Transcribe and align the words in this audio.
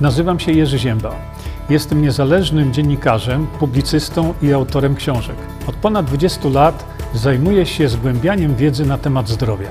Nazywam 0.00 0.40
się 0.40 0.52
Jerzy 0.52 0.78
Zięba. 0.78 1.16
Jestem 1.70 2.02
niezależnym 2.02 2.72
dziennikarzem, 2.72 3.46
publicystą 3.46 4.34
i 4.42 4.52
autorem 4.52 4.96
książek. 4.96 5.36
Od 5.66 5.76
ponad 5.76 6.06
20 6.06 6.48
lat 6.48 6.84
zajmuję 7.14 7.66
się 7.66 7.88
zgłębianiem 7.88 8.56
wiedzy 8.56 8.86
na 8.86 8.98
temat 8.98 9.28
zdrowia. 9.28 9.68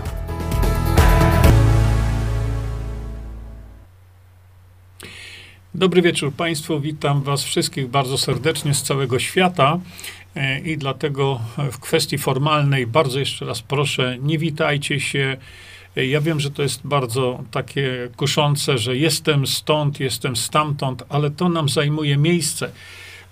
Dobry 5.75 6.01
wieczór 6.01 6.33
Państwu, 6.33 6.79
witam 6.79 7.21
Was 7.21 7.43
wszystkich 7.43 7.87
bardzo 7.87 8.17
serdecznie 8.17 8.73
z 8.73 8.83
całego 8.83 9.19
świata 9.19 9.79
e, 10.35 10.59
i 10.59 10.77
dlatego 10.77 11.39
w 11.71 11.79
kwestii 11.79 12.17
formalnej 12.17 12.87
bardzo 12.87 13.19
jeszcze 13.19 13.45
raz 13.45 13.61
proszę, 13.61 14.17
nie 14.21 14.37
witajcie 14.37 14.99
się. 14.99 15.37
E, 15.97 16.05
Ja 16.05 16.21
wiem, 16.21 16.39
że 16.39 16.51
to 16.51 16.63
jest 16.63 16.87
bardzo 16.87 17.43
takie 17.51 18.09
kuszące, 18.17 18.77
że 18.77 18.97
jestem 18.97 19.47
stąd, 19.47 19.99
jestem 19.99 20.35
stamtąd, 20.35 21.03
ale 21.09 21.31
to 21.31 21.49
nam 21.49 21.69
zajmuje 21.69 22.17
miejsce. 22.17 22.71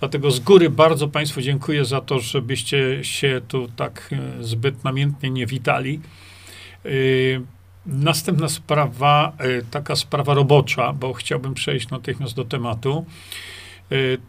Dlatego 0.00 0.30
z 0.30 0.40
góry 0.40 0.70
bardzo 0.70 1.08
Państwu 1.08 1.40
dziękuję 1.40 1.84
za 1.84 2.00
to, 2.00 2.18
żebyście 2.18 3.04
się 3.04 3.40
tu 3.48 3.68
tak 3.76 4.10
e, 4.12 4.44
zbyt 4.44 4.84
namiętnie 4.84 5.30
nie 5.30 5.46
witali. 5.46 6.00
Y, 6.86 7.40
Następna 7.86 8.48
sprawa, 8.48 9.32
y, 9.44 9.64
taka 9.70 9.96
sprawa 9.96 10.34
robocza, 10.34 10.92
bo 10.92 11.12
chciałbym 11.12 11.54
przejść 11.54 11.90
natychmiast 11.90 12.34
do 12.34 12.44
tematu, 12.44 13.04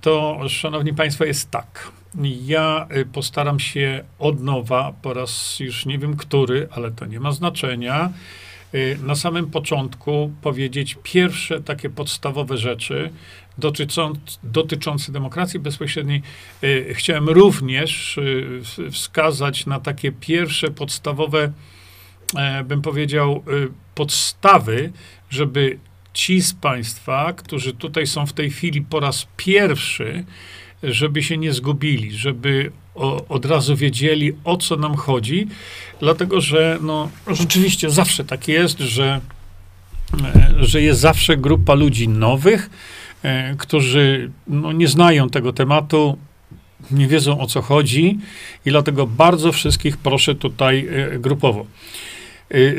to, 0.02 0.40
szanowni 0.50 0.94
państwo, 0.94 1.26
jest 1.26 1.52
tak. 1.52 1.92
Ja 2.46 2.88
y, 2.98 3.06
postaram 3.06 3.60
się 3.60 4.04
od 4.20 4.42
nowa, 4.42 4.94
po 5.02 5.14
raz 5.14 5.60
już 5.60 5.86
nie 5.86 5.98
wiem 5.98 6.18
który, 6.18 6.68
ale 6.72 6.92
to 6.92 7.06
nie 7.06 7.20
ma 7.20 7.32
znaczenia, 7.32 8.12
y, 8.76 8.98
na 9.04 9.16
samym 9.16 9.50
początku 9.52 10.32
powiedzieć 10.42 10.98
pierwsze 11.04 11.62
takie 11.62 11.90
podstawowe 11.90 12.58
rzeczy 12.58 13.12
dotyczące, 14.44 15.12
demokracji 15.12 15.60
bezpośredniej. 15.60 16.22
Y, 16.64 16.94
Chciałem 16.94 17.30
również 17.30 18.20
wskazać 18.92 19.66
na 19.66 19.80
takie 19.80 20.12
pierwsze 20.12 20.72
podstawowe 20.72 21.52
e, 22.36 22.64
bym 22.64 22.82
powiedział, 22.82 23.44
podstawy, 23.96 24.92
żeby 25.30 25.80
ci 26.14 26.42
z 26.42 26.54
Państwa, 26.54 27.34
którzy 27.34 27.74
tutaj 27.74 28.08
są 28.08 28.26
w 28.26 28.34
tej 28.34 28.52
chwili 28.52 28.82
po 28.82 29.00
raz 29.00 29.28
pierwszy, 29.38 30.26
żeby 30.84 31.24
się 31.24 31.38
nie 31.38 31.54
zgubili, 31.54 32.12
żeby 32.12 32.72
o, 32.96 33.28
od 33.30 33.46
razu 33.46 33.76
wiedzieli, 33.76 34.34
o 34.44 34.58
co 34.58 34.76
nam 34.76 34.96
chodzi, 34.96 35.48
dlatego 36.00 36.42
że 36.42 36.80
no, 36.82 37.10
rzeczywiście 37.28 37.90
zawsze 37.90 38.24
tak 38.24 38.48
jest, 38.48 38.80
że, 38.80 39.22
e, 40.36 40.54
że 40.60 40.82
jest 40.82 41.00
zawsze 41.00 41.38
grupa 41.38 41.74
ludzi 41.74 42.10
nowych, 42.10 42.70
e, 43.24 43.56
którzy 43.56 44.32
no, 44.48 44.72
nie 44.72 44.88
znają 44.88 45.30
tego 45.30 45.54
tematu, 45.54 46.18
nie 46.92 47.08
wiedzą 47.08 47.40
o 47.40 47.48
co 47.48 47.62
chodzi 47.62 48.18
i 48.66 48.70
dlatego 48.70 49.08
bardzo 49.08 49.52
wszystkich 49.52 49.98
proszę 49.98 50.36
tutaj 50.36 50.88
e, 50.88 51.20
grupowo. 51.20 51.66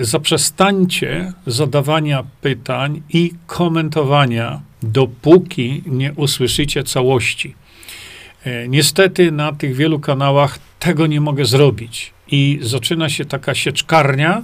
Zaprzestańcie 0.00 1.32
zadawania 1.46 2.24
pytań 2.40 3.02
i 3.10 3.32
komentowania, 3.46 4.60
dopóki 4.82 5.82
nie 5.86 6.12
usłyszycie 6.12 6.84
całości. 6.84 7.54
E, 8.48 8.68
Niestety 8.68 9.32
na 9.32 9.52
tych 9.52 9.76
wielu 9.76 10.00
kanałach 10.00 10.58
tego 10.78 11.06
nie 11.06 11.20
mogę 11.20 11.44
zrobić 11.44 12.12
i 12.30 12.58
zaczyna 12.62 13.08
się 13.08 13.24
taka 13.24 13.54
sieczkarnia. 13.54 14.42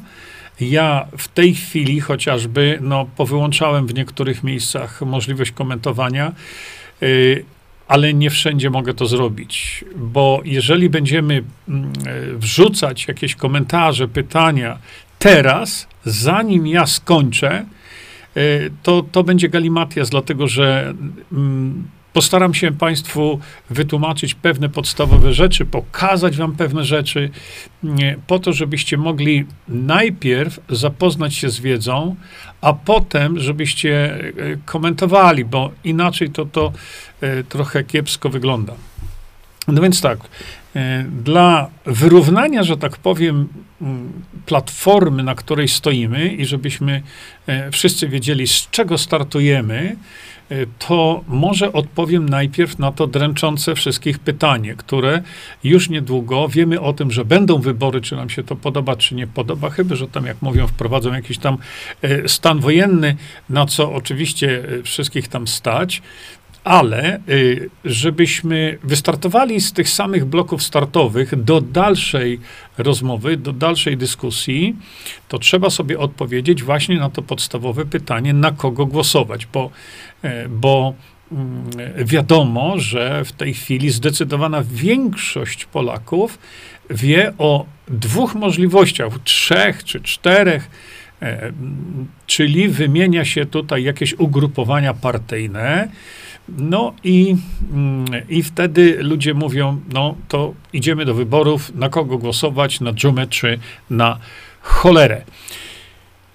Ja 0.60 1.06
w 1.18 1.28
tej 1.28 1.54
chwili 1.54 2.00
chociażby 2.00 2.78
no, 2.80 3.06
powyłączałem 3.16 3.86
w 3.86 3.94
niektórych 3.94 4.44
miejscach 4.44 5.02
możliwość 5.02 5.50
komentowania, 5.50 6.32
y, 7.02 7.44
ale 7.88 8.14
nie 8.14 8.30
wszędzie 8.30 8.70
mogę 8.70 8.94
to 8.94 9.06
zrobić, 9.06 9.84
bo 9.96 10.40
jeżeli 10.44 10.90
będziemy 10.90 11.42
mm, 11.68 11.92
e, 12.06 12.36
wrzucać 12.36 13.08
jakieś 13.08 13.34
komentarze, 13.34 14.08
pytania 14.08 14.78
teraz, 15.18 15.88
zanim 16.04 16.66
ja 16.66 16.86
skończę, 16.86 17.64
to, 18.82 19.04
to 19.12 19.24
będzie 19.24 19.48
galimatias, 19.48 20.10
dlatego 20.10 20.48
że 20.48 20.94
mm, 21.32 21.84
postaram 22.14 22.54
się 22.54 22.72
Państwu 22.72 23.40
wytłumaczyć 23.70 24.34
pewne 24.34 24.68
podstawowe 24.68 25.32
rzeczy, 25.32 25.64
pokazać 25.64 26.36
Wam 26.36 26.56
pewne 26.56 26.84
rzeczy, 26.84 27.30
po 28.26 28.38
to, 28.38 28.52
żebyście 28.52 28.96
mogli 28.96 29.44
najpierw 29.68 30.60
zapoznać 30.68 31.34
się 31.34 31.50
z 31.50 31.60
wiedzą, 31.60 32.16
a 32.60 32.72
potem, 32.72 33.38
żebyście 33.38 34.14
y, 34.20 34.58
komentowali, 34.64 35.44
bo 35.44 35.70
inaczej 35.84 36.30
to, 36.30 36.46
to 36.46 36.72
y, 37.22 37.44
trochę 37.48 37.84
kiepsko 37.84 38.28
wygląda. 38.28 38.74
No 39.68 39.82
więc 39.82 40.00
tak, 40.00 40.18
e, 40.76 41.04
dla 41.22 41.70
wyrównania, 41.86 42.62
że 42.62 42.76
tak 42.76 42.96
powiem, 42.96 43.48
platformy, 44.46 45.22
na 45.22 45.34
której 45.34 45.68
stoimy 45.68 46.28
i 46.28 46.44
żebyśmy 46.44 47.02
e, 47.46 47.70
wszyscy 47.70 48.08
wiedzieli, 48.08 48.46
z 48.46 48.70
czego 48.70 48.98
startujemy, 48.98 49.76
e, 49.80 49.96
to 50.78 51.24
może 51.28 51.72
odpowiem 51.72 52.28
najpierw 52.28 52.78
na 52.78 52.92
to 52.92 53.06
dręczące 53.06 53.74
wszystkich 53.74 54.18
pytanie, 54.18 54.74
które 54.74 55.22
już 55.64 55.88
niedługo 55.88 56.48
wiemy 56.48 56.80
o 56.80 56.92
tym, 56.92 57.10
że 57.10 57.24
będą 57.24 57.58
wybory, 57.58 58.00
czy 58.00 58.16
nam 58.16 58.30
się 58.30 58.42
to 58.42 58.56
podoba, 58.56 58.96
czy 58.96 59.14
nie 59.14 59.26
podoba, 59.26 59.70
chyba 59.70 59.96
że 59.96 60.08
tam, 60.08 60.26
jak 60.26 60.42
mówią, 60.42 60.66
wprowadzą 60.66 61.12
jakiś 61.12 61.38
tam 61.38 61.58
e, 62.02 62.28
stan 62.28 62.60
wojenny, 62.60 63.16
na 63.48 63.66
co 63.66 63.92
oczywiście 63.92 64.64
e, 64.78 64.82
wszystkich 64.82 65.28
tam 65.28 65.46
stać 65.48 66.02
ale 66.64 67.20
y, 67.28 67.70
żebyśmy 67.84 68.78
wystartowali 68.82 69.60
z 69.60 69.72
tych 69.72 69.88
samych 69.88 70.24
bloków 70.24 70.62
startowych 70.62 71.42
do 71.44 71.60
dalszej 71.60 72.40
rozmowy, 72.78 73.36
do 73.36 73.52
dalszej 73.52 73.96
dyskusji, 73.96 74.76
to 75.28 75.38
trzeba 75.38 75.70
sobie 75.70 75.98
odpowiedzieć 75.98 76.62
właśnie 76.62 76.98
na 76.98 77.10
to 77.10 77.22
podstawowe 77.22 77.84
pytanie, 77.84 78.32
na 78.32 78.50
kogo 78.50 78.86
głosować, 78.86 79.46
bo, 79.46 79.70
e, 80.22 80.48
bo 80.48 80.94
mm, 81.32 81.70
wiadomo, 82.04 82.78
że 82.78 83.24
w 83.24 83.32
tej 83.32 83.54
chwili 83.54 83.90
zdecydowana 83.90 84.62
większość 84.70 85.64
Polaków 85.64 86.38
wie 86.90 87.32
o 87.38 87.66
dwóch 87.88 88.34
możliwościach, 88.34 89.12
trzech 89.24 89.84
czy 89.84 90.00
czterech, 90.00 90.70
czyli 92.26 92.68
wymienia 92.68 93.24
się 93.24 93.46
tutaj 93.46 93.82
jakieś 93.82 94.14
ugrupowania 94.18 94.94
partyjne, 94.94 95.88
no 96.48 96.94
i, 97.04 97.36
mm, 97.72 98.04
i 98.28 98.42
wtedy 98.42 99.02
ludzie 99.02 99.34
mówią, 99.34 99.80
no 99.92 100.14
to 100.28 100.54
idziemy 100.72 101.04
do 101.04 101.14
wyborów, 101.14 101.74
na 101.74 101.88
kogo 101.88 102.18
głosować, 102.18 102.80
na 102.80 102.92
dżumę 102.92 103.26
czy 103.26 103.58
na 103.90 104.18
cholerę. 104.60 105.24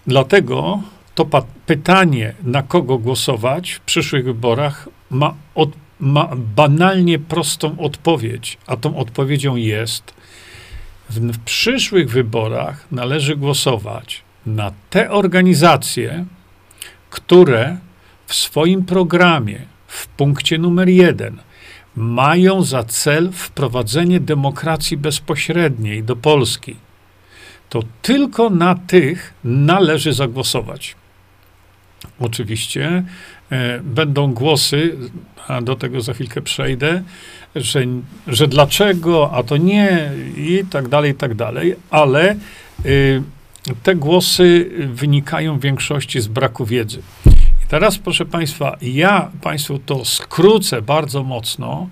Dlatego 0.07 0.81
to 1.16 1.25
pytanie, 1.66 2.33
na 2.44 2.63
kogo 2.63 2.97
głosować 2.97 3.71
w 3.71 3.79
przyszłych 3.79 4.25
wyborach, 4.25 4.89
ma, 5.09 5.33
od, 5.56 5.69
ma 6.00 6.29
banalnie 6.35 7.19
prostą 7.19 7.79
odpowiedź, 7.79 8.57
a 8.67 8.77
tą 8.77 8.97
odpowiedzią 8.97 9.56
jest, 9.56 10.13
w, 11.09 11.19
w 11.19 11.39
przyszłych 11.39 12.09
wyborach 12.09 12.85
należy 12.91 13.35
głosować 13.35 14.23
na 14.45 14.72
te 14.89 15.11
organizacje, 15.11 16.25
które 17.09 17.77
w 18.27 18.33
swoim 18.35 18.85
programie 18.85 19.59
w 19.88 20.07
punkcie 20.07 20.57
numer 20.57 20.89
jeden 20.89 21.38
mają 21.95 22.63
za 22.63 22.83
cel 22.83 23.31
wprowadzenie 23.31 24.19
demokracji 24.19 24.97
bezpośredniej 24.97 26.03
do 26.03 26.16
Polski, 26.16 26.75
to 27.69 27.83
tylko 28.01 28.50
na 28.50 28.75
tych 28.75 29.33
należy 29.44 30.13
zagłosować. 30.13 30.95
Oczywiście 32.19 33.03
e, 33.50 33.80
będą 33.80 34.33
głosy, 34.33 34.97
a 35.47 35.62
do 35.62 35.75
tego 35.75 36.01
za 36.01 36.13
chwilkę 36.13 36.42
przejdę, 36.42 37.03
że, 37.56 37.85
że 38.27 38.47
dlaczego, 38.47 39.31
a 39.33 39.44
to 39.44 39.57
nie, 39.57 40.12
i 40.38 40.63
tak 40.69 40.88
dalej, 40.88 41.12
i 41.12 41.15
tak 41.15 41.35
dalej, 41.35 41.75
ale 41.89 42.35
y, 42.85 43.24
te 43.83 43.95
głosy 43.95 44.69
wynikają 44.94 45.57
w 45.59 45.61
większości 45.61 46.21
z 46.21 46.27
braku 46.27 46.65
wiedzy. 46.65 47.01
I 47.65 47.67
teraz, 47.67 47.97
proszę 47.97 48.25
Państwa, 48.25 48.77
ja 48.81 49.31
Państwu 49.41 49.79
to 49.79 50.06
skrócę 50.06 50.81
bardzo 50.81 51.23
mocno, 51.23 51.89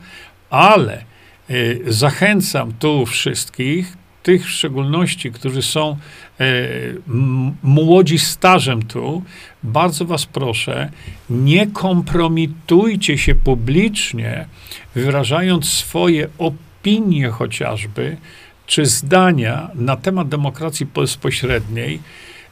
ale 0.50 1.04
y, 1.50 1.82
zachęcam 1.88 2.72
tu 2.80 3.06
wszystkich, 3.06 3.98
tych 4.24 4.46
w 4.46 4.50
szczególności, 4.50 5.32
którzy 5.32 5.62
są 5.62 5.98
m- 7.10 7.56
młodzi 7.64 8.20
stażem 8.20 8.82
tu, 8.82 9.24
bardzo 9.64 10.06
Was 10.06 10.26
proszę, 10.26 10.90
nie 11.30 11.68
kompromitujcie 11.68 13.18
się 13.18 13.36
publicznie, 13.36 14.46
wyrażając 14.96 15.70
swoje 15.70 16.28
opinie 16.38 17.30
chociażby, 17.30 18.18
czy 18.68 18.86
zdania 18.86 19.70
na 19.76 19.96
temat 19.96 20.28
demokracji 20.30 20.86
bezpośredniej, 20.86 22.00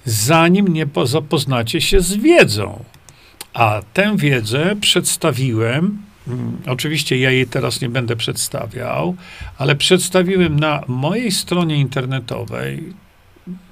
zanim 0.06 0.67
nie 0.67 0.88
po- 0.88 1.07
zapoznacie 1.07 1.81
się 1.81 2.01
z 2.01 2.15
wiedzą. 2.15 2.83
A 3.53 3.81
tę 3.94 4.17
wiedzę 4.17 4.75
przedstawiłem, 4.81 6.01
mm, 6.27 6.57
oczywiście 6.67 7.17
ja 7.17 7.31
jej 7.31 7.47
teraz 7.47 7.81
nie 7.81 7.89
będę 7.89 8.15
przedstawiał, 8.15 9.15
ale 9.57 9.75
przedstawiłem 9.75 10.59
na 10.59 10.83
mojej 10.88 11.31
stronie 11.31 11.75
internetowej, 11.77 12.94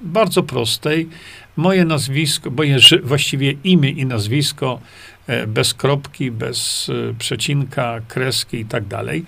bardzo 0.02 0.42
prostej, 0.42 1.08
moje 1.56 1.84
nazwisko, 1.84 2.50
moje 2.50 2.78
właściwie 3.02 3.52
imię 3.64 3.90
i 3.90 4.06
nazwisko, 4.06 4.80
e, 5.26 5.46
bez 5.46 5.74
kropki, 5.74 6.30
bez 6.30 6.90
e, 7.10 7.14
przecinka, 7.18 8.00
kreski 8.08 8.56
i 8.60 8.64
tak 8.64 8.86
dalej, 8.86 9.24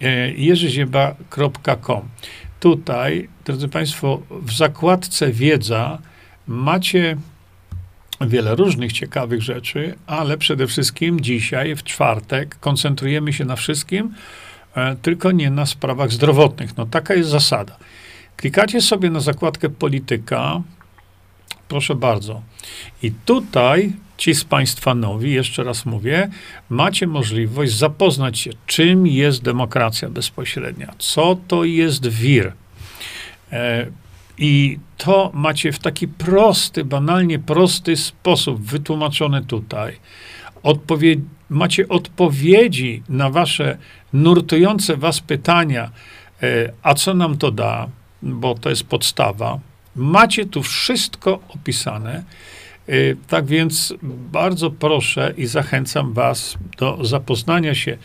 e, 0.00 0.32
jerzyzieba.com. 0.32 2.08
Tutaj, 2.64 3.28
drodzy 3.44 3.68
Państwo, 3.68 4.22
w 4.30 4.52
zakładce 4.52 5.32
wiedza 5.32 5.98
macie 6.46 7.16
wiele 8.20 8.54
różnych 8.54 8.92
ciekawych 8.92 9.42
rzeczy, 9.42 9.94
ale 10.06 10.38
przede 10.38 10.66
wszystkim 10.66 11.20
dzisiaj, 11.20 11.76
w 11.76 11.82
czwartek, 11.82 12.58
koncentrujemy 12.60 13.32
się 13.32 13.44
na 13.44 13.56
wszystkim, 13.56 14.14
tylko 15.02 15.32
nie 15.32 15.50
na 15.50 15.66
sprawach 15.66 16.12
zdrowotnych. 16.12 16.76
No 16.76 16.86
taka 16.86 17.14
jest 17.14 17.30
zasada. 17.30 17.76
Klikacie 18.36 18.80
sobie 18.80 19.10
na 19.10 19.20
zakładkę 19.20 19.68
polityka, 19.68 20.62
Proszę 21.68 21.94
bardzo. 21.94 22.42
I 23.02 23.12
tutaj 23.24 23.92
ci 24.16 24.34
z 24.34 24.44
Państwa 24.44 24.94
nowi, 24.94 25.32
jeszcze 25.32 25.64
raz 25.64 25.86
mówię, 25.86 26.28
macie 26.68 27.06
możliwość 27.06 27.76
zapoznać 27.76 28.38
się, 28.38 28.50
czym 28.66 29.06
jest 29.06 29.42
demokracja 29.42 30.10
bezpośrednia, 30.10 30.94
co 30.98 31.36
to 31.48 31.64
jest 31.64 32.06
WIR. 32.06 32.52
E, 33.52 33.86
I 34.38 34.78
to 34.96 35.30
macie 35.34 35.72
w 35.72 35.78
taki 35.78 36.08
prosty, 36.08 36.84
banalnie 36.84 37.38
prosty 37.38 37.96
sposób 37.96 38.62
wytłumaczone 38.62 39.42
tutaj. 39.42 39.96
Odpowie 40.62 41.16
macie 41.50 41.88
odpowiedzi 41.88 43.02
na 43.08 43.30
wasze 43.30 43.78
nurtujące 44.12 44.96
was 44.96 45.20
pytania, 45.20 45.90
e, 46.42 46.72
a 46.82 46.94
co 46.94 47.14
nam 47.14 47.38
to 47.38 47.50
da, 47.50 47.88
bo 48.22 48.54
to 48.54 48.70
jest 48.70 48.84
podstawa 48.84 49.58
Macie 49.96 50.46
tu 50.46 50.62
wszystko 50.62 51.40
opisane. 51.48 52.22
Y, 52.88 53.16
tak 53.28 53.46
więc 53.46 53.94
bardzo 54.32 54.70
proszę 54.70 55.34
i 55.36 55.46
zachęcam 55.46 56.12
Was 56.12 56.58
do 56.78 57.04
zapoznania 57.04 57.74
się 57.74 57.98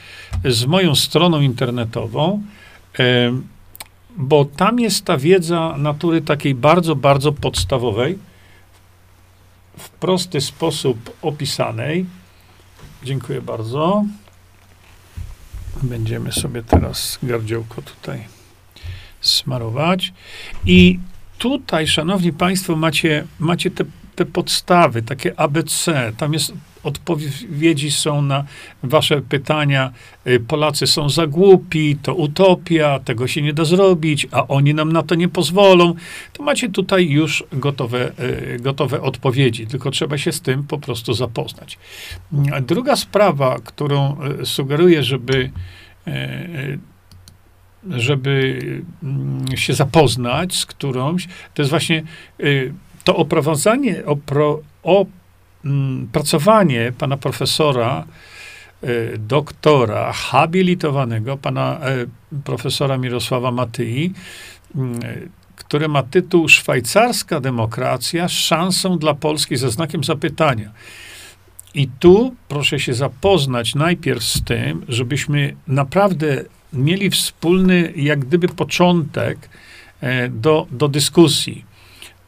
z 0.46 0.66
moją 0.66 0.96
stroną 0.96 1.42
internetową, 1.42 2.44
y, 3.00 3.04
bo 4.18 4.46
tam 4.46 4.80
jest 4.80 5.06
ta 5.06 5.18
wiedza 5.18 5.76
natury 5.78 6.22
takiej 6.22 6.56
bardzo, 6.56 6.96
bardzo 6.96 7.32
podstawowej, 7.32 8.18
w 9.78 9.90
prosty 9.90 10.42
sposób 10.42 11.18
opisanej. 11.22 12.06
Dziękuję 13.04 13.42
bardzo. 13.42 14.06
Będziemy 15.84 16.32
sobie 16.32 16.64
teraz 16.64 17.20
gardziołko 17.24 17.82
tutaj 17.82 18.28
smarować. 19.22 20.14
I 20.66 21.00
tutaj, 21.38 21.88
szanowni 21.88 22.34
państwo, 22.34 22.76
macie, 22.76 23.28
macie 23.40 23.72
te, 23.72 23.84
te 24.20 24.26
podstawy, 24.26 25.02
takie 25.02 25.40
ABC. 25.40 26.12
Tam 26.18 26.34
jest 26.34 26.54
odpowiedzi 26.84 27.92
są 27.92 28.22
na 28.22 28.44
wasze 28.84 29.22
pytania. 29.22 29.92
Y, 30.28 30.40
Polacy 30.40 30.88
są 30.88 31.10
za 31.10 31.28
głupi, 31.28 31.98
to 32.02 32.16
utopia, 32.16 33.00
tego 33.00 33.28
się 33.28 33.42
nie 33.42 33.54
da 33.54 33.66
zrobić, 33.66 34.28
a 34.32 34.48
oni 34.48 34.74
nam 34.74 34.94
na 34.94 35.04
to 35.04 35.16
nie 35.16 35.28
pozwolą. 35.28 35.94
To 36.34 36.44
macie 36.44 36.70
tutaj 36.70 37.10
już 37.10 37.44
gotowe, 37.52 38.12
y, 38.20 38.58
gotowe 38.60 39.02
odpowiedzi, 39.02 39.68
tylko 39.68 39.92
trzeba 39.92 40.18
się 40.18 40.32
z 40.32 40.42
tym 40.42 40.64
po 40.64 40.78
prostu 40.78 41.14
zapoznać. 41.14 41.78
Druga 42.62 42.96
sprawa, 42.96 43.60
którą 43.64 44.18
y, 44.42 44.46
sugeruję, 44.46 45.04
żeby 45.04 45.52
żeby 47.90 48.62
mm, 49.04 49.58
się 49.58 49.74
zapoznać 49.74 50.56
z 50.56 50.66
którąś, 50.66 51.28
to 51.54 51.62
jest 51.62 51.70
właśnie 51.70 52.04
to 53.10 53.16
oprowadzanie, 53.16 54.06
opro, 54.06 54.60
opracowanie 54.84 56.82
mm, 56.82 56.94
pana 56.94 57.18
profesora, 57.18 58.06
y, 58.84 59.18
doktora, 59.18 60.14
habilitowanego, 60.14 61.38
pana 61.38 61.80
y, 61.90 62.42
profesora 62.44 62.98
Mirosława 62.98 63.52
Matyi, 63.52 64.14
które 65.56 65.88
ma 65.88 66.04
tytuł 66.04 66.48
Szwajcarska 66.48 67.40
demokracja 67.40 68.28
szansą 68.28 68.98
dla 68.98 69.14
Polski 69.14 69.58
ze 69.58 69.70
znakiem 69.72 70.04
zapytania. 70.04 70.72
I 71.74 71.88
tu 72.00 72.36
proszę 72.48 72.80
się 72.80 72.94
zapoznać 72.94 73.76
najpierw 73.76 74.24
z 74.24 74.44
tym, 74.44 74.86
żebyśmy 74.90 75.56
naprawdę 75.68 76.44
mieli 76.74 77.10
wspólny, 77.10 77.94
jak 77.96 78.20
gdyby, 78.20 78.48
początek 78.48 79.50
e, 80.02 80.30
do, 80.30 80.68
do 80.72 80.88
dyskusji. 80.88 81.69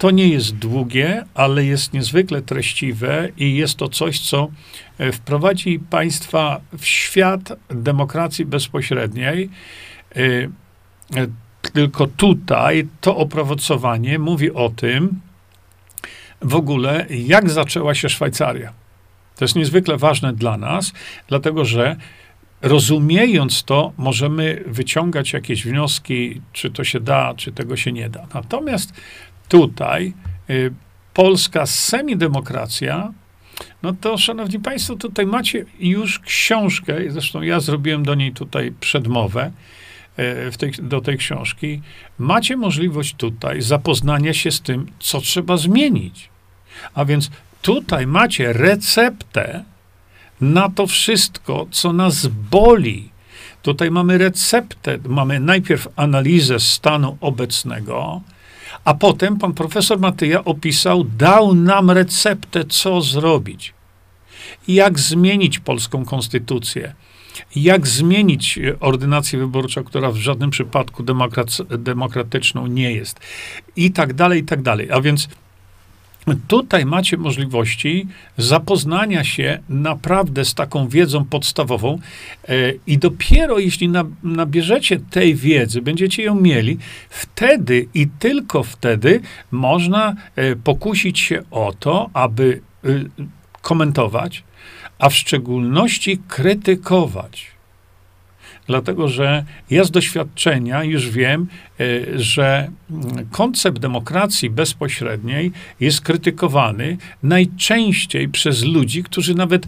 To 0.02 0.12
nie 0.12 0.28
jest 0.28 0.56
długie, 0.56 1.26
ale 1.34 1.66
jest 1.66 1.94
niezwykle 1.94 2.42
treściwe 2.42 3.30
i 3.38 3.56
jest 3.56 3.78
to 3.78 3.90
coś, 3.90 4.20
co 4.20 4.50
e, 4.98 5.12
wprowadzi 5.12 5.80
państwa 5.80 6.62
w 6.78 6.86
świat 6.86 7.54
demokracji 7.70 8.46
bezpośredniej. 8.46 9.50
E, 10.16 10.22
tylko 11.74 12.08
tutaj 12.08 12.88
to 13.02 13.18
opracowanie 13.18 14.20
mówi 14.20 14.52
o 14.52 14.70
tym, 14.70 15.22
w 16.42 16.56
ogóle, 16.56 17.06
jak 17.10 17.50
zaczęła 17.50 17.96
się 17.96 18.10
Szwajcaria. 18.10 18.74
To 19.36 19.46
jest 19.46 19.56
niezwykle 19.56 19.98
ważne 19.98 20.34
dla 20.34 20.58
nas, 20.58 20.94
dlatego 21.28 21.66
że 21.66 21.96
rozumiejąc 22.62 23.64
to, 23.64 23.94
możemy 23.98 24.64
wyciągać 24.68 25.34
jakieś 25.34 25.66
wnioski, 25.66 26.42
czy 26.54 26.72
to 26.72 26.84
się 26.84 27.00
da, 27.00 27.34
czy 27.38 27.52
tego 27.52 27.78
się 27.78 27.92
nie 27.92 28.10
da. 28.10 28.28
Natomiast 28.34 28.94
tutaj 29.52 30.14
y, 30.50 30.74
polska 31.14 31.66
semidemokracja, 31.66 33.14
no 33.84 33.94
to, 33.94 34.18
szanowni 34.18 34.60
państwo, 34.60 34.96
tutaj 34.96 35.26
macie 35.26 35.66
już 35.80 36.20
książkę, 36.20 36.96
zresztą 37.10 37.42
ja 37.42 37.60
zrobiłem 37.60 38.04
do 38.06 38.16
niej 38.16 38.32
tutaj 38.34 38.74
przedmowę, 38.80 39.52
y, 40.20 40.58
tej, 40.58 40.72
do 40.72 41.02
tej 41.02 41.18
książki. 41.18 41.82
Macie 42.18 42.58
możliwość 42.58 43.16
tutaj 43.16 43.62
zapoznania 43.62 44.34
się 44.34 44.52
z 44.52 44.62
tym, 44.62 44.88
co 45.00 45.22
trzeba 45.22 45.58
zmienić. 45.58 46.30
A 46.94 47.06
więc 47.06 47.32
tutaj 47.62 48.08
macie 48.08 48.54
receptę, 48.54 49.64
na 50.42 50.70
to 50.70 50.88
wszystko, 50.88 51.68
co 51.72 51.94
nas 51.94 52.28
boli. 52.28 53.10
Tutaj 53.62 53.92
mamy 53.92 54.18
receptę, 54.18 54.98
mamy 55.08 55.40
najpierw 55.40 55.88
analizę 55.96 56.60
stanu 56.60 57.18
obecnego, 57.22 58.22
a 58.86 58.94
potem 58.94 59.38
pan 59.38 59.54
profesor 59.54 60.00
Matyja 60.00 60.44
opisał, 60.44 61.04
dał 61.04 61.56
nam 61.56 61.92
receptę, 61.92 62.66
co 62.66 63.02
zrobić. 63.02 63.74
Jak 64.68 65.00
zmienić 65.00 65.60
polską 65.60 66.06
konstytucję, 66.06 66.94
jak 67.56 67.88
zmienić 67.88 68.60
ordynację 68.80 69.40
wyborczą, 69.40 69.84
która 69.84 70.12
w 70.12 70.16
żadnym 70.16 70.50
przypadku 70.50 71.04
demokratyczną 71.78 72.68
nie 72.68 72.92
jest, 72.92 73.20
i 73.76 73.92
tak 73.92 74.14
dalej, 74.14 74.42
i 74.42 74.44
tak 74.44 74.62
dalej. 74.62 74.92
A 74.92 75.02
więc 75.02 75.28
Tutaj 76.48 76.86
macie 76.86 77.18
możliwości 77.18 78.08
zapoznania 78.38 79.24
się 79.24 79.60
naprawdę 79.70 80.46
z 80.46 80.54
taką 80.54 80.88
wiedzą 80.88 81.26
podstawową 81.26 82.00
e, 82.48 82.74
i 82.88 82.98
dopiero 82.98 83.60
jeśli 83.60 83.90
nabierzecie 84.24 85.00
tej 85.00 85.36
wiedzy, 85.36 85.82
będziecie 85.82 86.24
ją 86.24 86.36
mieli, 86.36 86.78
wtedy 87.10 87.88
i 87.94 88.08
tylko 88.20 88.64
wtedy 88.64 89.22
można 89.52 90.16
e, 90.36 90.56
pokusić 90.56 91.20
się 91.20 91.44
o 91.52 91.74
to, 91.80 92.10
aby 92.14 92.62
e, 92.84 92.88
komentować, 93.62 94.44
a 95.00 95.10
w 95.10 95.16
szczególności 95.16 96.20
krytykować 96.28 97.52
dlatego 98.72 99.08
że 99.08 99.46
ja 99.70 99.84
z 99.84 99.92
doświadczenia 99.92 100.84
już 100.84 101.10
wiem, 101.10 101.48
e, 101.80 102.20
że 102.20 102.72
mm, 102.92 103.30
koncept 103.32 103.80
demokracji 103.80 104.50
bezpośredniej 104.50 105.52
jest 105.80 106.02
krytykowany 106.02 106.98
najczęściej 107.24 108.30
przez 108.30 108.64
ludzi, 108.64 109.04
którzy 109.04 109.36
nawet 109.36 109.68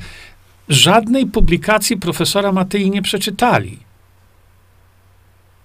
żadnej 0.70 1.26
publikacji 1.26 1.98
profesora 1.98 2.52
Matyi 2.52 2.90
nie 2.90 3.02
przeczytali. 3.02 3.78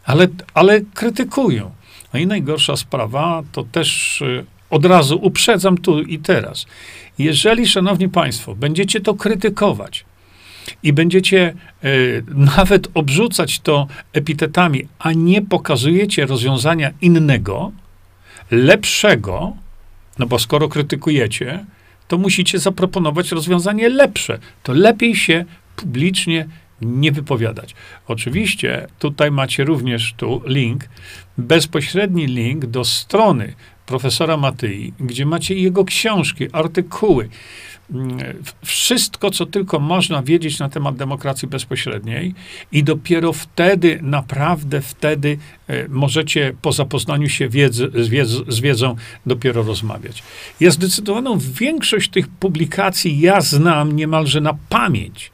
Ale, 0.05 0.29
ale 0.55 0.81
krytykują. 0.81 1.71
No 2.15 2.21
i 2.21 2.27
najgorsza 2.27 2.77
sprawa 2.77 3.43
to 3.53 3.65
też 3.65 4.23
e, 4.23 4.45
od 4.71 4.85
razu 4.85 5.19
uprzedzam 5.23 5.79
tu 5.79 6.01
i 6.01 6.19
teraz. 6.19 6.67
Jeżeli, 7.19 7.69
szanowni 7.69 8.09
państwo, 8.09 8.55
będziecie 8.55 9.01
to 9.01 9.15
krytykować, 9.15 10.05
i 10.83 10.93
będziecie 10.93 11.55
y, 11.85 12.25
nawet 12.35 12.89
obrzucać 12.95 13.61
to 13.61 13.87
epitetami, 14.13 14.89
a 14.99 15.13
nie 15.13 15.43
pokazujecie 15.43 16.27
rozwiązania 16.27 16.91
innego, 17.01 17.73
lepszego, 18.51 19.57
no 20.19 20.27
bo 20.27 20.39
skoro 20.39 20.69
krytykujecie, 20.69 21.65
to 22.09 22.19
musicie 22.19 22.59
zaproponować 22.59 23.33
rozwiązanie 23.33 23.89
lepsze. 23.89 24.39
To 24.63 24.73
lepiej 24.73 25.17
się 25.17 25.45
publicznie 25.77 26.49
nie 26.83 27.13
wypowiadać. 27.13 27.75
Oczywiście 28.07 28.87
tutaj 28.99 29.31
macie 29.31 29.65
również 29.65 30.15
tu 30.17 30.43
link, 30.47 30.89
bezpośredni 31.39 32.27
link 32.27 32.67
do 32.67 32.85
strony 32.85 33.55
profesora 33.87 34.37
Matyi, 34.37 34.93
gdzie 35.01 35.27
macie 35.27 35.55
jego 35.55 35.85
książki, 35.85 36.47
artykuły, 36.53 37.29
wszystko, 38.65 39.31
co 39.31 39.47
tylko 39.47 39.81
można 39.81 40.23
wiedzieć 40.23 40.59
na 40.59 40.69
temat 40.69 40.97
demokracji 40.97 41.49
bezpośredniej, 41.49 42.35
i 42.73 42.85
dopiero 42.85 43.33
wtedy, 43.33 43.99
naprawdę 44.03 44.81
wtedy 44.81 45.39
e, 45.69 45.89
możecie 45.89 46.55
po 46.63 46.73
zapoznaniu 46.73 47.29
się 47.29 47.49
z, 47.71 47.95
z 48.49 48.61
wiedzą 48.61 48.97
dopiero 49.27 49.63
rozmawiać. 49.63 50.23
Ja 50.61 50.71
zdecydowaną 50.71 51.39
większość 51.39 52.11
tych 52.11 52.29
publikacji 52.29 53.21
ja 53.21 53.41
znam 53.41 53.97
niemalże 53.97 54.41
na 54.41 54.55
pamięć. 54.69 55.31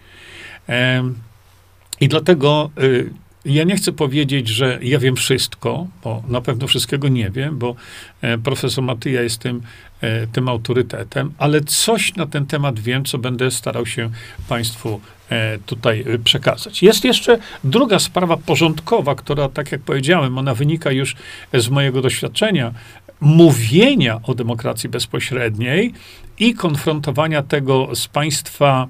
I 2.01 2.09
dlatego 2.09 2.71
y, 2.83 3.11
ja 3.45 3.65
nie 3.65 3.77
chcę 3.77 3.93
powiedzieć, 3.93 4.49
że 4.49 4.79
ja 4.83 4.99
wiem 4.99 5.17
wszystko, 5.17 5.87
bo 6.05 6.23
na 6.29 6.41
pewno 6.41 6.67
wszystkiego 6.67 7.09
nie 7.09 7.31
wiem, 7.31 7.59
bo 7.59 7.75
e, 8.23 8.39
profesor 8.39 8.85
Matyja 8.85 9.23
jest 9.23 9.39
tym, 9.39 9.63
e, 10.01 10.27
tym 10.27 10.49
autorytetem, 10.49 11.33
ale 11.39 11.61
coś 11.61 12.17
na 12.17 12.27
ten 12.27 12.47
temat 12.47 12.81
wiem, 12.81 13.05
co 13.05 13.19
będę 13.19 13.51
starał 13.51 13.87
się 13.87 14.11
Państwu 14.49 15.01
e, 15.31 15.59
tutaj 15.59 16.05
przekazać. 16.25 16.83
Jest 16.83 17.05
jeszcze 17.05 17.39
druga 17.65 17.99
sprawa 17.99 18.37
porządkowa, 18.37 19.15
która, 19.15 19.49
tak 19.49 19.73
jak 19.73 19.81
powiedziałem, 19.81 20.39
ona 20.39 20.55
wynika 20.55 20.91
już 20.93 21.17
z 21.55 21.69
mojego 21.69 22.03
doświadczenia 22.03 22.73
mówienia 23.21 24.21
o 24.23 24.35
demokracji 24.35 24.89
bezpośredniej 24.89 25.93
i 26.39 26.55
konfrontowania 26.55 27.43
tego 27.43 27.89
z 27.95 28.09
Państwa 28.09 28.89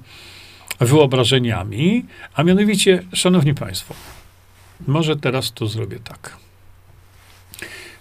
wyobrażeniami, 0.79 2.05
a 2.33 2.43
mianowicie, 2.43 3.03
Szanowni 3.13 3.53
Państwo, 3.53 4.14
może 4.87 5.15
teraz 5.15 5.51
to 5.51 5.67
zrobię 5.67 5.99
tak. 5.99 6.37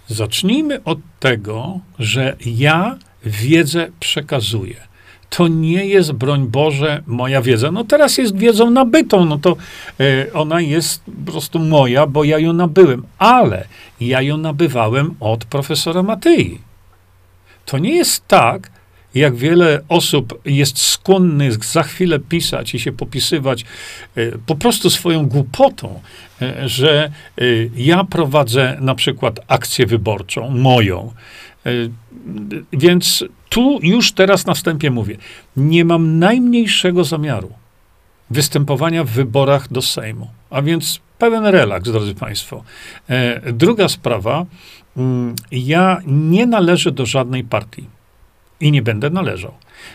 Zacznijmy 0.09 0.85
od 0.85 0.99
tego, 1.21 1.81
że 1.99 2.37
ja 2.47 2.99
wiedzę 3.25 3.89
przekazuję. 4.01 4.77
To 5.31 5.49
nie 5.49 5.87
jest, 5.87 6.13
broń 6.13 6.47
Boże, 6.47 7.03
moja 7.07 7.43
wiedza. 7.43 7.71
No 7.71 7.85
teraz 7.85 8.19
jest 8.19 8.37
wiedzą 8.37 8.71
nabytą, 8.71 9.25
no 9.25 9.39
to 9.39 9.57
y, 10.01 10.33
ona 10.33 10.61
jest 10.61 11.03
po 11.25 11.33
prostu 11.33 11.59
moja, 11.59 12.07
bo 12.07 12.25
ja 12.25 12.39
ją 12.39 12.53
nabyłem. 12.53 13.03
Ale 13.19 13.67
ja 14.01 14.23
ją 14.23 14.37
nabywałem 14.37 15.15
od 15.21 15.45
profesora 15.45 16.03
Matyi. 16.03 16.59
To 17.67 17.79
nie 17.79 17.95
jest 17.95 18.29
tak, 18.29 18.71
jak 19.15 19.37
wiele 19.37 19.81
osób 19.89 20.41
jest 20.45 20.79
skłonnych 20.79 21.65
za 21.65 21.83
chwilę 21.83 22.19
pisać 22.19 22.75
i 22.75 22.81
się 22.81 22.93
popisywać 22.93 23.65
e, 24.17 24.39
po 24.47 24.55
prostu 24.55 24.91
swoją 24.91 25.27
głupotą, 25.27 26.01
e, 26.43 26.69
że 26.69 27.05
e, 27.05 27.45
ja 27.77 28.05
prowadzę 28.05 28.77
na 28.81 28.95
przykład 28.95 29.41
akcję 29.49 29.87
wyborczą, 29.87 30.51
moją. 30.51 31.13
Więc 32.73 33.25
tu 33.49 33.79
już 33.83 34.13
teraz 34.13 34.47
na 34.47 34.55
wstępie 34.55 34.91
mówię, 34.91 35.17
nie 35.57 35.85
mam 35.85 36.19
najmniejszego 36.19 37.05
zamiaru 37.05 37.53
występowania 38.31 39.05
w 39.05 39.11
wyborach 39.11 39.73
do 39.73 39.83
Sejmu. 39.83 40.29
A 40.51 40.63
więc 40.63 41.01
pełen 41.19 41.47
relaks, 41.47 41.91
drodzy 41.91 42.15
Państwo. 42.15 42.65
Druga 43.53 43.89
sprawa, 43.89 44.47
mm, 44.97 45.35
ja 45.53 46.01
nie 46.07 46.47
należę 46.47 46.93
do 46.93 47.07
żadnej 47.07 47.45
partii 47.45 47.87
i 48.65 48.73
nie 48.73 48.83
będę 48.83 49.11
należał. 49.11 49.55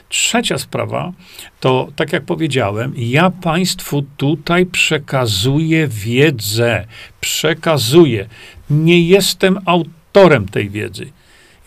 Trzecia 0.09 0.57
sprawa 0.57 1.13
to, 1.59 1.87
tak 1.95 2.13
jak 2.13 2.23
powiedziałem, 2.23 2.93
ja 2.97 3.29
Państwu 3.29 4.05
tutaj 4.17 4.65
przekazuję 4.65 5.87
wiedzę. 5.87 6.85
Przekazuję. 7.21 8.27
Nie 8.69 9.01
jestem 9.01 9.59
autorem 9.65 10.47
tej 10.47 10.69
wiedzy. 10.69 11.11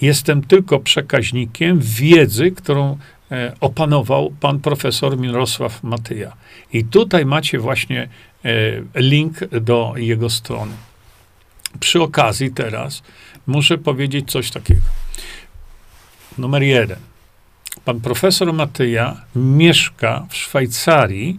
Jestem 0.00 0.42
tylko 0.42 0.80
przekaźnikiem 0.80 1.80
wiedzy, 1.80 2.50
którą 2.50 2.98
e, 3.30 3.54
opanował 3.60 4.32
pan 4.40 4.60
profesor 4.60 5.18
Mirosław 5.18 5.82
Matyja. 5.82 6.32
I 6.72 6.84
tutaj 6.84 7.26
macie 7.26 7.58
właśnie 7.58 8.08
e, 8.44 8.50
link 8.94 9.38
do 9.44 9.94
jego 9.96 10.30
strony. 10.30 10.72
Przy 11.80 12.02
okazji 12.02 12.50
teraz 12.50 13.02
muszę 13.46 13.78
powiedzieć 13.78 14.30
coś 14.30 14.50
takiego. 14.50 14.80
Numer 16.38 16.62
jeden. 16.62 16.98
Pan 17.84 18.00
profesor 18.00 18.52
Matyja 18.52 19.16
mieszka 19.36 20.26
w 20.28 20.36
Szwajcarii 20.36 21.38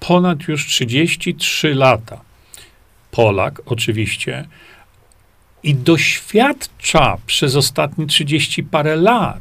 ponad 0.00 0.48
już 0.48 0.66
33 0.66 1.74
lata. 1.74 2.20
Polak, 3.10 3.62
oczywiście, 3.66 4.46
i 5.62 5.74
doświadcza 5.74 7.18
przez 7.26 7.56
ostatnie 7.56 8.06
30 8.06 8.62
parę 8.62 8.96
lat, 8.96 9.40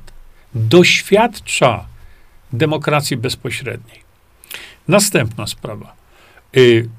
doświadcza 0.55 1.85
demokracji 2.53 3.17
bezpośredniej. 3.17 3.99
Następna 4.87 5.47
sprawa. 5.47 5.93
Y, 6.57 6.89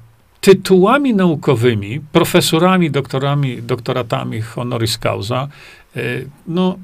tytułami 0.41 1.13
naukowymi, 1.13 1.99
profesorami, 2.11 2.91
doktorami, 2.91 3.63
doktoratami 3.63 4.41
honoris 4.41 4.97
causa, 4.97 5.47
y, 5.97 6.29
no, 6.47 6.77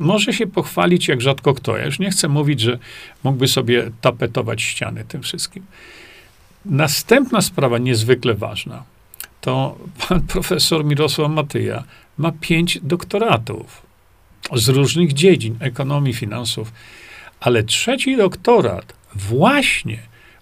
może 0.00 0.32
się 0.32 0.46
pochwalić 0.46 1.08
jak 1.08 1.20
rzadko 1.20 1.54
kto. 1.54 1.76
Ja 1.76 1.86
już 1.86 1.98
nie 1.98 2.10
chcę 2.10 2.28
mówić, 2.28 2.60
że 2.60 2.78
mógłby 3.24 3.48
sobie 3.48 3.90
tapetować 4.00 4.62
ściany 4.62 5.04
tym 5.08 5.22
wszystkim. 5.22 5.66
Następna 6.64 7.40
sprawa 7.40 7.78
niezwykle 7.78 8.34
ważna, 8.34 8.82
to 9.40 9.78
pan 10.08 10.20
profesor 10.32 10.84
Mirosław 10.84 11.30
Matyja 11.30 11.84
ma 12.18 12.32
pięć 12.32 12.78
doktoratów 12.82 13.82
z 14.54 14.68
różnych 14.68 15.12
dziedzin, 15.12 15.56
ekonomii, 15.60 16.14
finansów, 16.14 16.72
ale 17.40 17.62
trzeci 17.62 18.16
doktorat 18.16 18.92
właśnie 19.14 19.98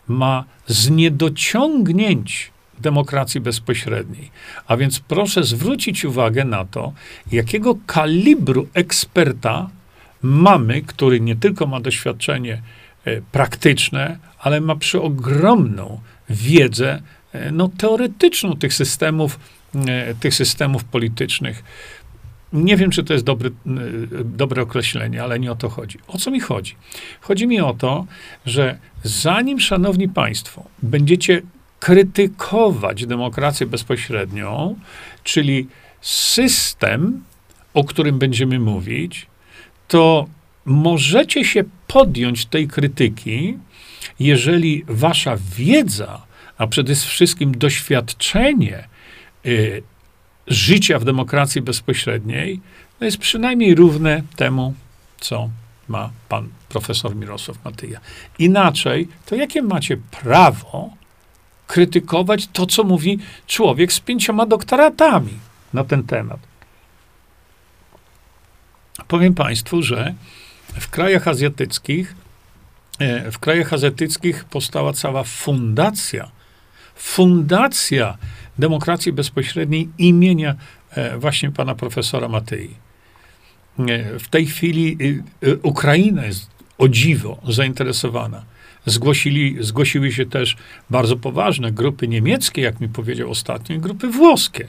ma 0.09 0.45
z 0.67 0.91
niedociągnięć 0.91 2.51
demokracji 2.81 3.41
bezpośredniej. 3.41 4.31
A 4.67 4.77
więc 4.77 5.01
proszę 5.01 5.45
zwrócić 5.45 6.05
uwagę 6.05 6.45
na 6.45 6.65
to, 6.65 6.93
jakiego 7.33 7.77
kalibru 7.87 8.69
eksperta 8.75 9.71
mamy, 10.23 10.83
który 10.83 11.21
nie 11.21 11.37
tylko 11.37 11.67
ma 11.67 11.81
doświadczenie 11.81 12.63
e, 13.05 13.21
praktyczne, 13.23 14.19
ale 14.39 14.61
ma 14.61 14.77
przeogromną 14.77 16.01
wiedzę 16.31 17.03
e, 17.33 17.53
no, 17.53 17.69
teoretyczną 17.79 18.57
tych 18.57 18.75
systemów, 18.75 19.39
e, 19.75 20.15
tych 20.15 20.35
systemów 20.35 20.85
politycznych. 20.85 21.65
Nie 22.53 22.77
wiem, 22.77 22.91
czy 22.91 23.05
to 23.05 23.13
jest 23.13 23.25
dobry, 23.25 23.51
dobre 24.25 24.63
określenie, 24.63 25.23
ale 25.23 25.39
nie 25.39 25.53
o 25.53 25.57
to 25.57 25.69
chodzi. 25.69 25.99
O 26.07 26.19
co 26.19 26.31
mi 26.31 26.41
chodzi? 26.41 26.77
Chodzi 27.21 27.47
mi 27.47 27.61
o 27.61 27.75
to, 27.75 28.07
że 28.47 28.79
zanim, 29.03 29.61
szanowni 29.61 30.09
państwo, 30.09 30.65
będziecie 30.83 31.43
krytykować 31.81 33.07
demokrację 33.07 33.67
bezpośrednią, 33.67 34.79
czyli 35.25 35.67
system, 36.01 37.25
o 37.75 37.85
którym 37.85 38.19
będziemy 38.19 38.59
mówić, 38.59 39.27
to 39.89 40.27
możecie 40.65 41.45
się 41.45 41.65
podjąć 41.87 42.47
tej 42.47 42.69
krytyki, 42.69 43.59
jeżeli 44.21 44.85
wasza 44.89 45.37
wiedza, 45.57 46.23
a 46.59 46.67
przede 46.67 46.95
wszystkim 46.95 47.59
doświadczenie 47.59 48.89
y, 49.47 49.83
życia 50.47 50.99
w 50.99 51.05
demokracji 51.05 51.63
bezpośredniej, 51.63 52.61
to 52.99 53.05
jest 53.05 53.19
przynajmniej 53.19 53.75
równe 53.75 54.23
temu, 54.37 54.75
co 55.21 55.51
ma 55.89 56.11
pan 56.29 56.49
profesor 56.69 57.17
Mirosław 57.17 57.65
Matyja. 57.65 58.01
Inaczej, 58.39 59.09
to 59.27 59.35
jakie 59.35 59.63
macie 59.63 59.97
prawo 59.97 60.91
krytykować 61.69 62.49
to, 62.53 62.67
co 62.67 62.85
mówi 62.85 63.19
człowiek 63.47 63.93
z 63.93 64.01
pięcioma 64.01 64.47
doktoratami 64.47 65.33
na 65.73 65.85
ten 65.85 66.03
temat. 66.03 66.41
Powiem 69.09 69.35
Państwu, 69.35 69.83
że 69.83 70.15
w 70.81 70.89
krajach 70.89 71.29
azjatyckich, 71.29 72.15
e, 72.99 73.31
w 73.31 73.39
krajach 73.39 73.73
azjatyckich 73.73 74.45
powstała 74.45 74.93
cała 74.93 75.25
fundacja, 75.25 76.31
fundacja 76.95 78.19
demokracji 78.59 79.13
bezpośredniej 79.13 79.89
imienia 79.99 80.55
e, 80.91 81.19
właśnie 81.19 81.51
pana 81.51 81.75
profesora 81.75 82.29
Matyi. 82.29 82.77
E, 83.79 84.19
w 84.19 84.29
tej 84.29 84.47
chwili 84.47 84.99
Ukraina 85.63 86.27
jest 86.27 86.51
o 86.79 86.89
dziwo 86.89 87.39
zainteresowana. 87.49 88.43
Zgłosili, 88.89 89.57
zgłosiły 89.61 90.13
się 90.13 90.27
też 90.27 90.57
bardzo 90.91 91.17
poważne 91.17 91.73
grupy 91.73 92.09
niemieckie, 92.09 92.63
jak 92.63 92.81
mi 92.81 92.89
powiedział 92.89 93.31
ostatnio, 93.31 93.77
i 93.77 93.79
grupy 93.79 94.09
włoskie. 94.09 94.69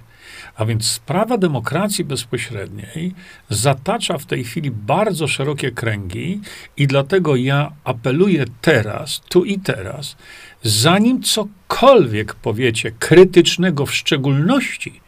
A 0.55 0.65
więc 0.65 0.85
sprawa 0.85 1.37
demokracji 1.37 2.05
bezpośredniej 2.05 3.13
zatacza 3.49 4.17
w 4.17 4.25
tej 4.25 4.43
chwili 4.43 4.71
bardzo 4.71 5.27
szerokie 5.27 5.71
kręgi 5.71 6.41
i 6.77 6.87
dlatego 6.87 7.35
ja 7.35 7.71
apeluję 7.83 8.45
teraz, 8.61 9.21
tu 9.29 9.45
i 9.45 9.59
teraz, 9.59 10.17
zanim 10.63 11.23
cokolwiek 11.23 12.35
powiecie 12.35 12.91
krytycznego 12.99 13.85
w 13.85 13.95
szczególności, 13.95 15.01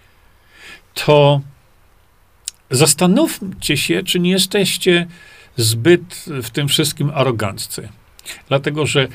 to 0.94 1.42
zastanówcie 2.72 3.78
się, 3.78 4.04
czy 4.04 4.20
nie 4.20 4.32
jesteście 4.32 5.08
zbyt 5.58 6.26
w 6.44 6.50
tym 6.50 6.68
wszystkim 6.68 7.12
aroganccy. 7.14 7.90
Dlatego, 8.48 8.86
że 8.86 9.08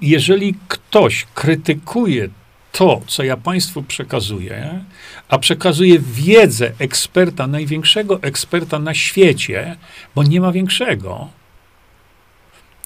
jeżeli 0.00 0.54
ktoś 0.68 1.26
krytykuje 1.34 2.28
to, 2.72 3.00
co 3.06 3.22
ja 3.22 3.36
Państwu 3.36 3.82
przekazuję, 3.82 4.84
a 5.28 5.38
przekazuję 5.38 5.98
wiedzę 5.98 6.72
eksperta, 6.78 7.46
największego 7.46 8.22
eksperta 8.22 8.78
na 8.78 8.94
świecie, 8.94 9.76
bo 10.14 10.22
nie 10.22 10.40
ma 10.40 10.52
większego, 10.52 11.28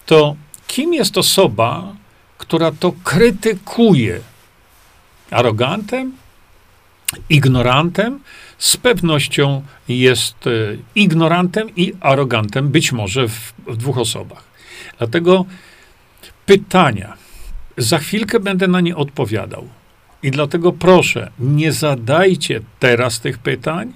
to 0.07 0.37
kim 0.67 0.95
jest 0.95 1.19
osoba, 1.19 1.95
która 2.38 2.73
to 2.73 2.93
krytykuje? 3.05 4.21
Arogantem? 5.31 6.12
Ignorantem? 7.29 8.21
Z 8.59 8.76
pewnością 8.76 9.62
jest 9.88 10.47
e, 10.47 10.50
ignorantem 10.95 11.76
i 11.76 11.93
arogantem, 12.00 12.69
być 12.69 12.93
może 12.93 13.29
w, 13.29 13.53
w 13.67 13.76
dwóch 13.76 13.99
osobach. 13.99 14.53
Dlatego 14.99 15.45
pytania. 16.47 17.17
Za 17.77 17.99
chwilkę 17.99 18.41
będę 18.41 18.69
na 18.69 18.81
nie 18.81 18.97
odpowiadał. 18.97 19.69
I 20.23 20.31
dlatego 20.31 20.73
proszę, 20.73 21.31
nie 21.39 21.73
zadajcie 21.73 22.61
teraz 22.79 23.21
tych 23.21 23.39
pytań, 23.39 23.93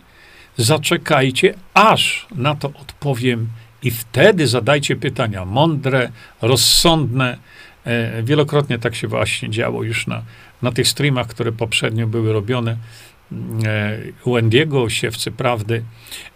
zaczekajcie, 0.56 1.54
aż 1.74 2.26
na 2.34 2.54
to 2.54 2.68
odpowiem, 2.68 3.48
i 3.82 3.90
wtedy 3.90 4.46
zadajcie 4.46 4.96
pytania 4.96 5.44
mądre, 5.44 6.10
rozsądne. 6.42 7.38
E, 7.84 8.22
wielokrotnie 8.22 8.78
tak 8.78 8.94
się 8.94 9.08
właśnie 9.08 9.50
działo 9.50 9.82
już 9.82 10.06
na, 10.06 10.22
na 10.62 10.72
tych 10.72 10.88
streamach, 10.88 11.26
które 11.26 11.52
poprzednio 11.52 12.06
były 12.06 12.32
robione 12.32 12.76
E, 13.32 13.98
Wendiego, 14.26 14.90
siewcy 14.90 15.30
prawdy. 15.30 15.84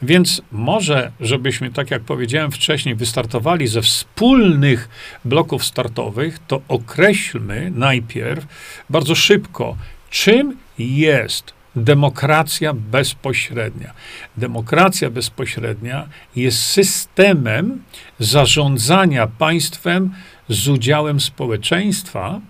Więc 0.03 0.43
może, 0.53 1.13
żebyśmy, 1.21 1.71
tak 1.71 1.91
jak 1.91 2.03
powiedziałem 2.03 2.51
wcześniej, 2.51 2.95
wystartowali 2.95 3.67
ze 3.67 3.83
wspólnych 3.83 4.89
bloków 5.25 5.65
startowych, 5.65 6.39
to 6.47 6.61
określmy 6.69 7.73
najpierw 7.75 8.47
bardzo 8.91 9.15
szybko, 9.15 9.77
czym 10.11 10.57
jest 10.79 11.53
demokracja 11.77 12.75
bezpośrednia. 12.75 13.93
Demokracja 14.37 15.11
bezpośrednia 15.11 16.09
jest 16.37 16.63
systemem 16.63 17.83
zarządzania 18.19 19.27
państwem 19.27 20.15
z 20.49 20.69
udziałem 20.69 21.21
społeczeństwa, 21.21 22.41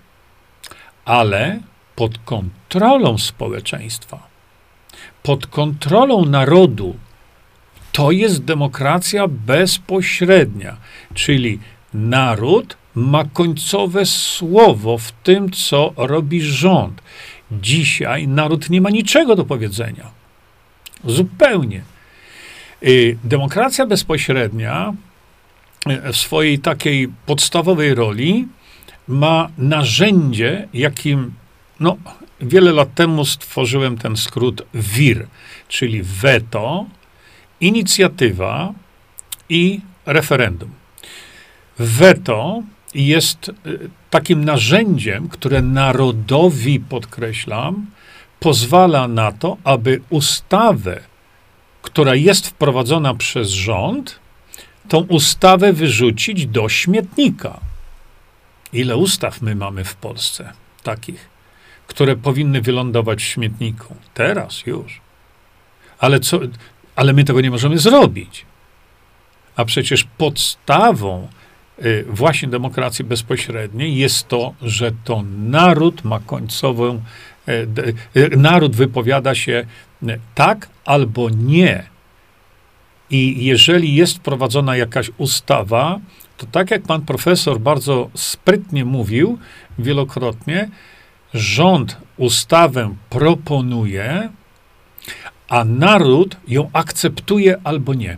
ale 1.04 1.60
pod 1.96 2.18
kontrolą 2.18 3.18
społeczeństwa 3.18 4.31
pod 5.22 5.46
kontrolą 5.46 6.24
narodu, 6.24 6.96
to 7.92 8.10
jest 8.10 8.44
demokracja 8.44 9.28
bezpośrednia, 9.28 10.76
czyli 11.14 11.58
naród 11.94 12.76
ma 12.94 13.24
końcowe 13.24 14.06
słowo 14.06 14.98
w 14.98 15.12
tym, 15.12 15.50
co 15.50 15.92
robi 15.96 16.42
rząd. 16.42 17.02
Dzisiaj 17.52 18.28
naród 18.28 18.70
nie 18.70 18.80
ma 18.80 18.90
niczego 18.90 19.36
do 19.36 19.44
powiedzenia. 19.44 20.10
Zupełnie. 21.04 21.82
Y, 22.82 23.18
demokracja 23.24 23.86
bezpośrednia 23.86 24.94
y, 25.90 26.12
w 26.12 26.16
swojej 26.16 26.58
takiej 26.58 27.08
podstawowej 27.26 27.94
roli 27.94 28.48
ma 29.08 29.48
narzędzie, 29.58 30.68
jakim 30.74 31.32
no, 31.80 31.96
Wiele 32.42 32.72
lat 32.72 32.94
temu 32.94 33.24
stworzyłem 33.24 33.98
ten 33.98 34.16
skrót 34.16 34.62
WIR, 34.74 35.26
czyli 35.68 36.02
weto, 36.02 36.86
inicjatywa 37.60 38.72
i 39.48 39.80
referendum. 40.06 40.70
Weto 41.78 42.62
jest 42.94 43.48
y, 43.48 43.52
takim 44.10 44.44
narzędziem, 44.44 45.28
które 45.28 45.62
narodowi, 45.62 46.80
podkreślam, 46.80 47.86
pozwala 48.40 49.08
na 49.08 49.32
to, 49.32 49.56
aby 49.64 50.00
ustawę, 50.10 51.00
która 51.82 52.14
jest 52.14 52.46
wprowadzona 52.48 53.14
przez 53.14 53.48
rząd, 53.48 54.18
tą 54.88 54.98
ustawę 54.98 55.72
wyrzucić 55.72 56.46
do 56.46 56.68
śmietnika. 56.68 57.60
Ile 58.72 58.96
ustaw 58.96 59.42
my 59.42 59.54
mamy 59.54 59.84
w 59.84 59.94
Polsce 59.94 60.52
takich? 60.82 61.31
Które 61.92 62.16
powinny 62.16 62.60
wylądować 62.60 63.18
w 63.22 63.26
śmietniku. 63.26 63.94
Teraz 64.14 64.66
już. 64.66 65.00
Ale, 65.98 66.20
co, 66.20 66.40
ale 66.96 67.12
my 67.12 67.24
tego 67.24 67.40
nie 67.40 67.50
możemy 67.50 67.78
zrobić. 67.78 68.46
A 69.56 69.64
przecież 69.64 70.04
podstawą 70.18 71.28
y, 71.84 72.04
właśnie 72.08 72.48
demokracji 72.48 73.04
bezpośredniej 73.04 73.96
jest 73.96 74.28
to, 74.28 74.54
że 74.62 74.92
to 75.04 75.24
naród 75.38 76.04
ma 76.04 76.20
końcową, 76.20 77.02
y, 77.48 77.68
y, 78.16 78.36
naród 78.36 78.76
wypowiada 78.76 79.34
się 79.34 79.66
tak 80.34 80.68
albo 80.84 81.30
nie. 81.30 81.84
I 83.10 83.44
jeżeli 83.44 83.94
jest 83.94 84.16
wprowadzona 84.16 84.76
jakaś 84.76 85.10
ustawa, 85.18 86.00
to 86.36 86.46
tak 86.46 86.70
jak 86.70 86.82
pan 86.82 87.00
profesor 87.02 87.60
bardzo 87.60 88.10
sprytnie 88.14 88.84
mówił 88.84 89.38
wielokrotnie, 89.78 90.68
rząd 91.34 91.96
ustawę 92.16 92.94
proponuje, 93.10 94.30
a 95.48 95.64
naród 95.64 96.36
ją 96.48 96.70
akceptuje 96.72 97.60
albo 97.64 97.94
nie. 97.94 98.16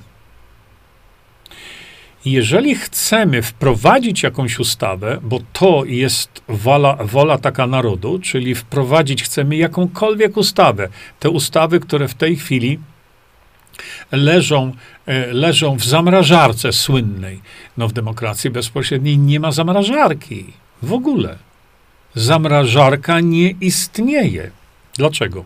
Jeżeli 2.24 2.74
chcemy 2.74 3.42
wprowadzić 3.42 4.22
jakąś 4.22 4.58
ustawę, 4.58 5.18
bo 5.22 5.40
to 5.52 5.84
jest 5.84 6.42
wola, 6.48 6.96
wola 6.96 7.38
taka 7.38 7.66
narodu, 7.66 8.18
czyli 8.18 8.54
wprowadzić 8.54 9.22
chcemy 9.22 9.56
jakąkolwiek 9.56 10.36
ustawę, 10.36 10.88
te 11.20 11.30
ustawy, 11.30 11.80
które 11.80 12.08
w 12.08 12.14
tej 12.14 12.36
chwili 12.36 12.78
leżą, 14.12 14.72
e, 15.06 15.32
leżą 15.32 15.76
w 15.76 15.84
zamrażarce 15.84 16.72
słynnej. 16.72 17.40
No 17.76 17.88
w 17.88 17.92
demokracji 17.92 18.50
bezpośredniej 18.50 19.18
nie 19.18 19.40
ma 19.40 19.52
zamrażarki 19.52 20.44
w 20.82 20.92
ogóle 20.92 21.38
zamrażarka 22.14 23.20
nie 23.20 23.50
istnieje. 23.50 24.50
Dlaczego? 24.96 25.44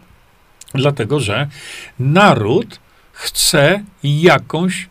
Dlatego, 0.75 1.21
że 1.21 1.49
naród 1.99 2.81
chce 3.13 3.85
jakąś, 4.03 4.89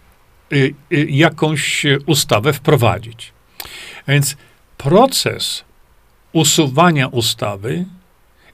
y, 0.53 0.73
y, 0.93 1.07
jakąś 1.09 1.85
ustawę 2.05 2.53
wprowadzić. 2.53 3.33
Więc 4.07 4.37
proces 4.77 5.63
usuwania 6.33 7.07
ustawy 7.07 7.85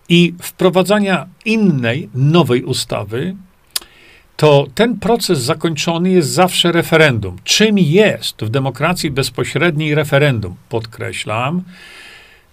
i 0.09 0.33
wprowadzania 0.41 1.27
innej, 1.45 2.09
nowej 2.13 2.63
ustawy, 2.63 3.35
to 4.37 4.67
ten 4.75 4.99
proces 4.99 5.39
zakończony 5.39 6.09
jest 6.09 6.29
zawsze 6.29 6.71
referendum. 6.71 7.35
Czym 7.43 7.79
jest 7.79 8.43
w 8.43 8.49
demokracji 8.49 9.11
bezpośredniej 9.11 9.95
referendum? 9.95 10.55
Podkreślam, 10.69 11.63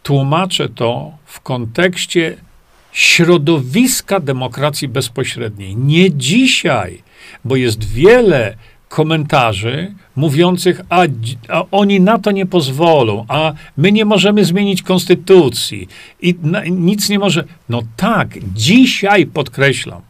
tłumaczę 0.02 0.68
to 0.68 1.12
w 1.24 1.40
kontekście 1.40 2.36
środowiska 2.92 4.20
demokracji 4.20 4.88
bezpośredniej. 4.88 5.76
Nie 5.76 6.14
dzisiaj, 6.14 7.02
bo 7.44 7.56
jest 7.56 7.84
wiele 7.84 8.56
komentarzy 8.88 9.94
mówiących, 10.16 10.80
a, 10.88 11.02
a, 11.48 11.64
oni 11.70 12.00
na 12.00 12.18
to 12.18 12.30
nie 12.30 12.46
pozwolą, 12.46 13.24
a 13.28 13.52
my 13.76 13.92
nie 13.92 14.04
możemy 14.04 14.44
zmienić 14.44 14.82
konstytucji 14.82 15.88
i 16.22 16.34
na, 16.42 16.64
nic 16.64 17.08
nie 17.08 17.18
może. 17.18 17.44
No 17.68 17.82
tak, 17.96 18.28
dzisiaj 18.54 19.26
podkreślam. 19.26 20.02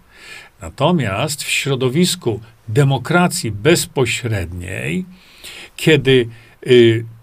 Natomiast 0.63 1.43
w 1.43 1.51
środowisku 1.51 2.41
demokracji 2.69 3.51
bezpośredniej, 3.51 5.05
kiedy 5.77 6.29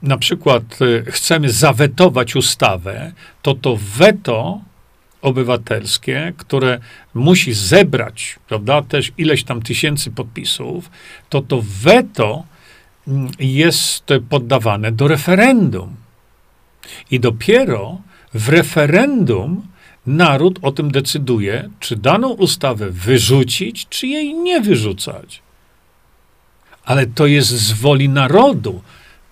na 0.01 0.17
przykład 0.17 0.81
y, 0.81 1.05
chcemy 1.11 1.49
zawetować 1.49 2.35
ustawę, 2.35 3.11
to 3.41 3.55
to 3.55 3.77
weto 3.97 4.61
obywatelskie, 5.21 6.33
które 6.37 6.79
musi 7.13 7.53
zebrać, 7.53 8.39
prawda, 8.47 8.81
też 8.81 9.11
ileś 9.17 9.43
tam 9.43 9.61
tysięcy 9.61 10.11
podpisów, 10.11 10.89
to 11.29 11.41
to 11.41 11.63
weto 11.83 12.43
mm, 13.07 13.31
jest 13.39 14.05
poddawane 14.29 14.91
do 14.91 15.07
referendum. 15.07 15.95
I 17.11 17.19
dopiero 17.19 18.01
w 18.33 18.49
referendum 18.49 19.67
naród 20.05 20.59
o 20.61 20.71
tym 20.71 20.91
decyduje, 20.91 21.69
czy 21.79 21.95
daną 21.95 22.29
ustawę 22.29 22.91
wyrzucić, 22.91 23.87
czy 23.89 24.07
jej 24.07 24.33
nie 24.33 24.61
wyrzucać. 24.61 25.41
Ale 26.85 27.07
to 27.07 27.25
jest 27.25 27.49
z 27.49 27.71
woli 27.71 28.09
narodu. 28.09 28.81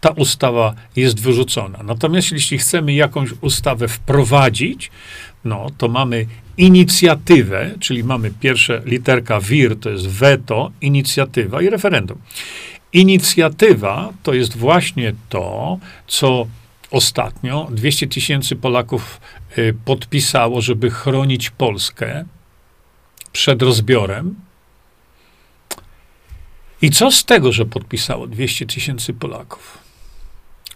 Ta 0.05 0.11
ustawa 0.11 0.73
jest 0.95 1.19
wyrzucona. 1.19 1.79
Natomiast 1.83 2.31
jeśli 2.31 2.57
chcemy 2.57 2.93
jakąś 2.93 3.29
ustawę 3.41 3.87
wprowadzić, 3.87 4.91
no 5.45 5.67
to 5.77 5.87
mamy 5.87 6.25
inicjatywę, 6.57 7.71
czyli 7.79 8.03
mamy 8.03 8.31
pierwsze 8.39 8.81
literka 8.85 9.39
WIR, 9.39 9.79
to 9.79 9.89
jest 9.89 10.07
weto, 10.07 10.71
inicjatywa 10.81 11.61
i 11.61 11.69
referendum. 11.69 12.17
Inicjatywa 12.93 14.13
to 14.23 14.33
jest 14.33 14.57
właśnie 14.57 15.13
to, 15.29 15.79
co 16.07 16.47
ostatnio 16.91 17.67
200 17.71 18.07
tysięcy 18.07 18.55
Polaków 18.55 19.21
y, 19.57 19.75
podpisało, 19.85 20.61
żeby 20.61 20.89
chronić 20.91 21.49
Polskę 21.49 22.25
przed 23.31 23.61
rozbiorem. 23.61 24.35
I 26.81 26.89
co 26.89 27.11
z 27.11 27.25
tego, 27.25 27.51
że 27.51 27.65
podpisało 27.65 28.27
200 28.27 28.65
tysięcy 28.65 29.13
Polaków? 29.13 29.84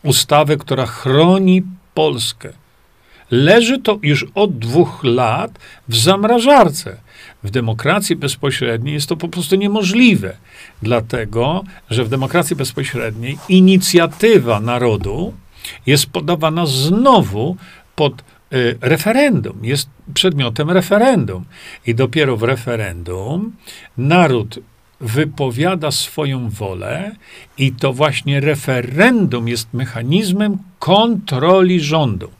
Ustawę, 0.03 0.57
która 0.57 0.85
chroni 0.85 1.63
Polskę. 1.93 2.49
Leży 3.31 3.79
to 3.79 3.99
już 4.03 4.25
od 4.35 4.59
dwóch 4.59 5.03
lat 5.03 5.59
w 5.88 5.97
zamrażarce. 5.97 6.97
W 7.43 7.49
demokracji 7.49 8.15
bezpośredniej 8.15 8.93
jest 8.93 9.09
to 9.09 9.17
po 9.17 9.27
prostu 9.27 9.55
niemożliwe, 9.55 10.38
dlatego 10.81 11.63
że 11.89 12.03
w 12.03 12.09
demokracji 12.09 12.55
bezpośredniej 12.55 13.38
inicjatywa 13.49 14.59
narodu 14.59 15.33
jest 15.85 16.05
podawana 16.05 16.65
znowu 16.65 17.57
pod 17.95 18.13
y, 18.53 18.77
referendum, 18.81 19.65
jest 19.65 19.89
przedmiotem 20.13 20.69
referendum. 20.69 21.45
I 21.85 21.95
dopiero 21.95 22.38
w 22.38 22.43
referendum 22.43 23.51
naród 23.97 24.59
wypowiada 25.01 25.91
swoją 25.91 26.49
wolę, 26.49 27.15
i 27.57 27.71
to 27.71 27.93
właśnie 27.93 28.39
referendum 28.39 29.47
jest 29.47 29.73
mechanizmem 29.73 30.57
kontroli 30.79 31.79
rządu. 31.79 32.31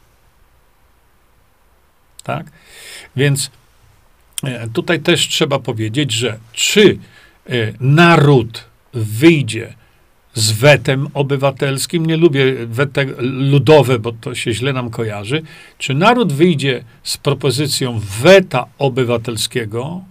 Tak? 2.24 2.52
Więc 3.16 3.52
e, 4.44 4.68
tutaj 4.70 5.00
też 5.00 5.28
trzeba 5.28 5.60
powiedzieć, 5.60 6.12
że 6.12 6.40
czy 6.54 6.98
e, 7.50 7.54
naród 7.80 8.66
wyjdzie 8.94 9.74
z 10.34 10.52
wetem 10.52 11.08
obywatelskim, 11.14 12.06
nie 12.06 12.18
lubię 12.18 12.66
wete 12.66 13.06
ludowe, 13.22 14.00
bo 14.00 14.12
to 14.12 14.36
się 14.36 14.54
źle 14.54 14.74
nam 14.74 14.90
kojarzy, 14.90 15.42
czy 15.78 15.94
naród 15.94 16.34
wyjdzie 16.34 16.84
z 17.04 17.18
propozycją 17.18 18.00
weta 18.22 18.66
obywatelskiego, 18.78 20.04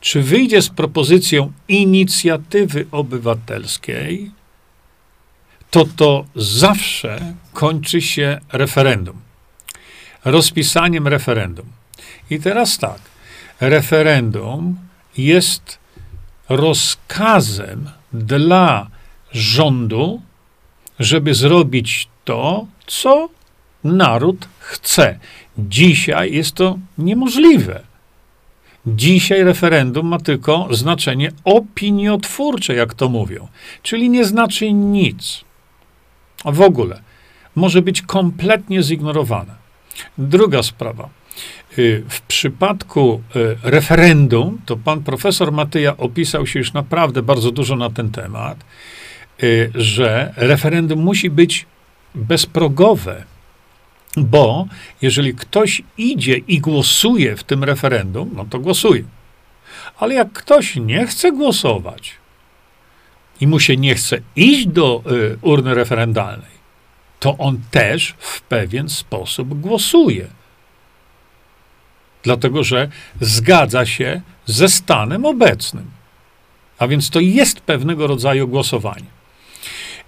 czy 0.00 0.22
wyjdzie 0.22 0.62
z 0.62 0.68
propozycją 0.68 1.52
inicjatywy 1.68 2.86
obywatelskiej, 2.90 4.30
to 5.70 5.86
to 5.96 6.24
zawsze 6.36 7.34
kończy 7.52 8.00
się 8.00 8.40
referendum. 8.52 9.20
Rozpisaniem 10.24 11.08
referendum. 11.08 11.66
I 12.30 12.40
teraz 12.40 12.78
tak, 12.78 13.00
referendum 13.60 14.78
jest 15.18 15.78
rozkazem 16.48 17.90
dla 18.12 18.90
rządu, 19.32 20.22
żeby 20.98 21.34
zrobić 21.34 22.08
to, 22.24 22.66
co 22.86 23.28
naród 23.84 24.48
chce. 24.58 25.18
Dzisiaj 25.58 26.32
jest 26.32 26.54
to 26.54 26.78
niemożliwe. 26.98 27.91
Dzisiaj 28.86 29.44
referendum 29.44 30.06
ma 30.06 30.18
tylko 30.18 30.68
znaczenie 30.70 31.32
opiniotwórcze, 31.44 32.74
jak 32.74 32.94
to 32.94 33.08
mówią, 33.08 33.48
czyli 33.82 34.10
nie 34.10 34.24
znaczy 34.24 34.72
nic. 34.72 35.44
W 36.44 36.60
ogóle 36.60 37.02
może 37.54 37.82
być 37.82 38.02
kompletnie 38.02 38.82
zignorowane. 38.82 39.54
Druga 40.18 40.62
sprawa. 40.62 41.08
Y, 41.78 42.04
w 42.08 42.20
przypadku 42.20 43.22
y, 43.36 43.56
referendum, 43.62 44.58
to 44.66 44.76
pan 44.76 45.02
profesor 45.02 45.52
Matyja 45.52 45.96
opisał 45.96 46.46
się 46.46 46.58
już 46.58 46.72
naprawdę 46.72 47.22
bardzo 47.22 47.50
dużo 47.50 47.76
na 47.76 47.90
ten 47.90 48.10
temat. 48.10 48.64
Y, 49.42 49.70
że 49.74 50.34
referendum 50.36 50.98
musi 50.98 51.30
być 51.30 51.66
bezprogowe, 52.14 53.24
bo 54.16 54.66
jeżeli 55.02 55.34
ktoś 55.34 55.82
idzie 55.98 56.36
i 56.36 56.60
głosuje 56.60 57.36
w 57.36 57.44
tym 57.44 57.64
referendum, 57.64 58.30
no 58.34 58.44
to 58.44 58.58
głosuje. 58.58 59.04
Ale 59.96 60.14
jak 60.14 60.32
ktoś 60.32 60.76
nie 60.76 61.06
chce 61.06 61.32
głosować 61.32 62.12
i 63.40 63.46
mu 63.46 63.60
się 63.60 63.76
nie 63.76 63.94
chce 63.94 64.18
iść 64.36 64.66
do 64.66 65.02
y, 65.10 65.38
urny 65.42 65.74
referendalnej, 65.74 66.62
to 67.20 67.38
on 67.38 67.60
też 67.70 68.14
w 68.18 68.40
pewien 68.40 68.88
sposób 68.88 69.60
głosuje. 69.60 70.26
Dlatego, 72.22 72.64
że 72.64 72.88
zgadza 73.20 73.86
się 73.86 74.20
ze 74.46 74.68
stanem 74.68 75.24
obecnym. 75.24 75.90
A 76.78 76.88
więc 76.88 77.10
to 77.10 77.20
jest 77.20 77.60
pewnego 77.60 78.06
rodzaju 78.06 78.48
głosowanie. 78.48 79.21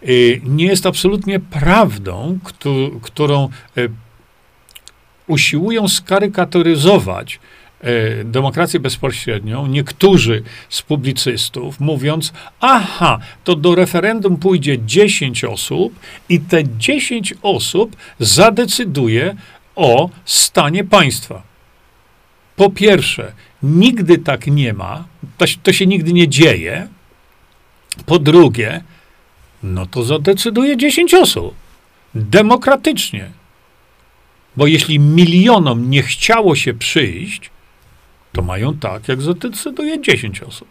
Y, 0.08 0.40
nie 0.44 0.66
jest 0.66 0.86
absolutnie 0.86 1.40
prawdą, 1.40 2.38
którą 3.02 3.48
y, 3.78 3.90
usiłują 5.26 5.88
skarykaturyzować 5.88 7.40
y, 7.84 8.24
demokrację 8.24 8.80
bezpośrednią 8.80 9.66
niektórzy 9.66 10.42
z 10.68 10.82
publicystów, 10.82 11.80
mówiąc: 11.80 12.32
Aha, 12.60 13.18
to 13.44 13.56
do 13.56 13.74
referendum 13.74 14.36
pójdzie 14.36 14.78
10 14.78 15.44
osób 15.44 15.94
i 16.28 16.40
te 16.40 16.62
10 16.78 17.34
osób 17.42 17.96
zadecyduje 18.18 19.36
o 19.76 20.10
stanie 20.24 20.84
państwa. 20.84 21.42
Po 22.56 22.70
pierwsze, 22.70 23.32
nigdy 23.62 24.18
tak 24.18 24.46
nie 24.46 24.72
ma, 24.72 25.04
to 25.62 25.72
się 25.72 25.86
nigdy 25.86 26.12
nie 26.12 26.28
dzieje. 26.28 26.88
Po 28.06 28.18
drugie, 28.18 28.84
no 29.64 29.86
to 29.86 30.02
zadecyduje 30.02 30.76
10 30.76 31.14
osób. 31.14 31.54
Demokratycznie. 32.14 33.30
Bo 34.56 34.66
jeśli 34.66 34.98
milionom 34.98 35.90
nie 35.90 36.02
chciało 36.02 36.56
się 36.56 36.74
przyjść, 36.74 37.50
to 38.32 38.42
mają 38.42 38.78
tak, 38.78 39.08
jak 39.08 39.22
zadecyduje 39.22 40.00
10 40.00 40.42
osób. 40.42 40.68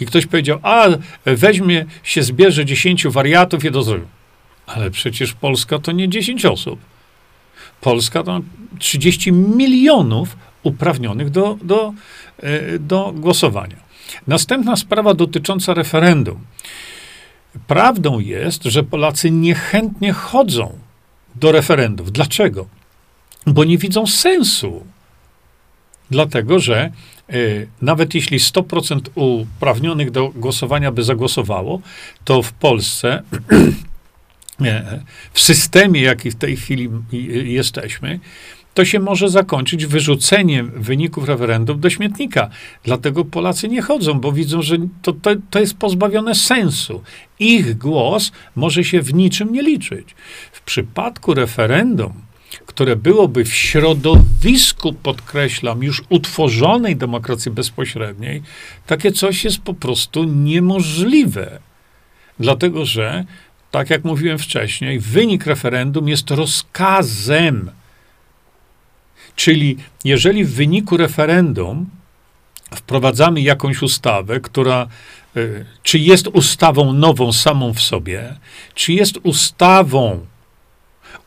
I 0.00 0.06
ktoś 0.06 0.26
powiedział, 0.26 0.58
a 0.62 0.86
weźmie 1.24 1.86
się, 2.02 2.22
zbierze 2.22 2.64
10 2.64 3.06
wariatów 3.06 3.64
i 3.64 3.70
to 3.70 3.82
zrobią. 3.82 4.06
Ale 4.66 4.90
przecież 4.90 5.32
Polska 5.32 5.78
to 5.78 5.92
nie 5.92 6.08
10 6.08 6.46
osób. 6.46 6.80
Polska 7.80 8.22
to 8.22 8.40
30 8.78 9.32
milionów 9.32 10.36
uprawnionych 10.62 11.30
do, 11.30 11.58
do, 11.62 11.94
e, 12.42 12.78
do 12.78 13.12
głosowania. 13.16 13.76
Następna 14.26 14.76
sprawa 14.76 15.14
dotycząca 15.14 15.74
referendum. 15.74 16.38
Prawdą 17.66 18.18
jest, 18.18 18.64
że 18.64 18.82
Polacy 18.82 19.30
niechętnie 19.30 20.12
chodzą 20.12 20.78
do 21.34 21.52
referendów. 21.52 22.12
Dlaczego? 22.12 22.66
Bo 23.46 23.64
nie 23.64 23.78
widzą 23.78 24.06
sensu. 24.06 24.86
Dlatego, 26.10 26.58
że 26.58 26.90
y, 27.32 27.68
nawet 27.82 28.14
jeśli 28.14 28.38
100% 28.38 29.00
uprawnionych 29.14 30.10
do 30.10 30.28
głosowania 30.28 30.92
by 30.92 31.04
zagłosowało, 31.04 31.80
to 32.24 32.42
w 32.42 32.52
Polsce, 32.52 33.22
w 35.32 35.40
systemie, 35.40 36.02
jaki 36.02 36.30
w 36.30 36.34
tej 36.34 36.56
chwili 36.56 36.90
jesteśmy, 37.44 38.18
to 38.74 38.84
się 38.84 39.00
może 39.00 39.28
zakończyć 39.28 39.86
wyrzuceniem 39.86 40.70
wyników 40.76 41.28
referendum 41.28 41.80
do 41.80 41.90
śmietnika. 41.90 42.50
Dlatego 42.84 43.24
Polacy 43.24 43.68
nie 43.68 43.82
chodzą, 43.82 44.20
bo 44.20 44.32
widzą, 44.32 44.62
że 44.62 44.76
to, 45.02 45.12
to, 45.12 45.30
to 45.50 45.60
jest 45.60 45.74
pozbawione 45.74 46.34
sensu. 46.34 47.02
Ich 47.38 47.78
głos 47.78 48.32
może 48.56 48.84
się 48.84 49.02
w 49.02 49.14
niczym 49.14 49.52
nie 49.52 49.62
liczyć. 49.62 50.14
W 50.52 50.60
przypadku 50.60 51.34
referendum, 51.34 52.12
które 52.66 52.96
byłoby 52.96 53.44
w 53.44 53.54
środowisku, 53.54 54.92
podkreślam, 54.92 55.82
już 55.82 56.02
utworzonej 56.08 56.96
demokracji 56.96 57.50
bezpośredniej, 57.50 58.42
takie 58.86 59.12
coś 59.12 59.44
jest 59.44 59.58
po 59.58 59.74
prostu 59.74 60.24
niemożliwe. 60.24 61.58
Dlatego, 62.40 62.84
że, 62.84 63.24
tak 63.70 63.90
jak 63.90 64.04
mówiłem 64.04 64.38
wcześniej, 64.38 64.98
wynik 64.98 65.46
referendum 65.46 66.08
jest 66.08 66.30
rozkazem 66.30 67.70
Czyli 69.36 69.76
jeżeli 70.04 70.44
w 70.44 70.54
wyniku 70.54 70.96
referendum 70.96 71.86
wprowadzamy 72.74 73.40
jakąś 73.40 73.82
ustawę, 73.82 74.40
która 74.40 74.86
y, 75.36 75.64
czy 75.82 75.98
jest 75.98 76.28
ustawą 76.28 76.92
nową 76.92 77.32
samą 77.32 77.74
w 77.74 77.80
sobie, 77.80 78.36
czy 78.74 78.92
jest 78.92 79.18
ustawą 79.22 80.26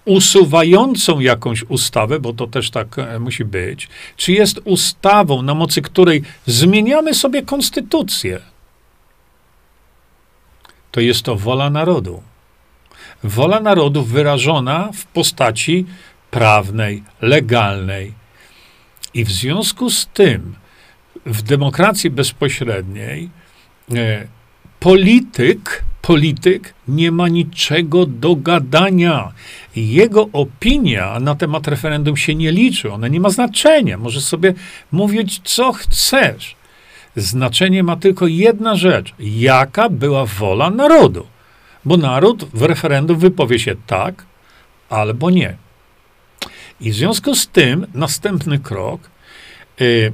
usuwającą 0.06 1.20
jakąś 1.20 1.64
ustawę, 1.64 2.20
bo 2.20 2.34
to 2.34 2.48
też 2.48 2.70
tak 2.70 3.00
e, 3.00 3.20
musi 3.20 3.46
być, 3.46 3.90
czy 4.18 4.32
jest 4.32 4.60
ustawą, 4.64 5.42
na 5.42 5.54
mocy 5.54 5.82
której 5.82 6.24
zmieniamy 6.46 7.14
sobie 7.14 7.42
konstytucję, 7.42 8.40
to 10.92 11.02
jest 11.02 11.24
to 11.24 11.36
wola 11.36 11.70
narodu. 11.70 12.24
Wola 13.24 13.60
narodu 13.60 14.04
wyrażona 14.04 14.90
w 14.94 15.06
postaci 15.06 15.86
prawnej, 16.32 17.04
legalnej. 17.22 18.14
I 19.14 19.24
w 19.24 19.32
związku 19.32 19.90
z 19.90 20.08
tym, 20.08 20.56
w 21.26 21.42
demokracji 21.42 22.10
bezpośredniej, 22.10 23.30
e, 23.96 24.28
polityk, 24.80 25.84
polityk 26.02 26.74
nie 26.88 27.12
ma 27.12 27.28
niczego 27.28 28.06
do 28.06 28.36
gadania. 28.36 29.32
Jego 29.76 30.30
opinia 30.34 31.20
na 31.20 31.36
temat 31.36 31.68
referendum 31.68 32.18
się 32.18 32.36
nie 32.36 32.52
liczy, 32.52 32.92
ona 32.92 33.08
nie 33.08 33.20
ma 33.20 33.30
znaczenia. 33.30 33.98
Możesz 33.98 34.24
sobie 34.24 34.54
mówić, 34.92 35.42
co 35.44 35.74
chcesz. 35.74 36.56
Znaczenie 37.16 37.84
ma 37.84 37.96
tylko 37.96 38.28
jedna 38.28 38.76
rzecz: 38.76 39.14
jaka 39.20 39.90
była 39.90 40.26
wola 40.26 40.70
narodu. 40.70 41.28
Bo 41.86 41.98
naród 41.98 42.46
w 42.54 42.62
referendum 42.62 43.18
wypowie 43.18 43.60
się 43.60 43.76
tak 43.88 44.26
albo 44.90 45.30
nie. 45.30 45.67
I 46.82 46.92
w 46.92 46.96
związku 46.96 47.36
z 47.36 47.48
tym 47.48 47.88
następny 47.94 48.60
krok, 48.60 49.10
y, 49.82 50.12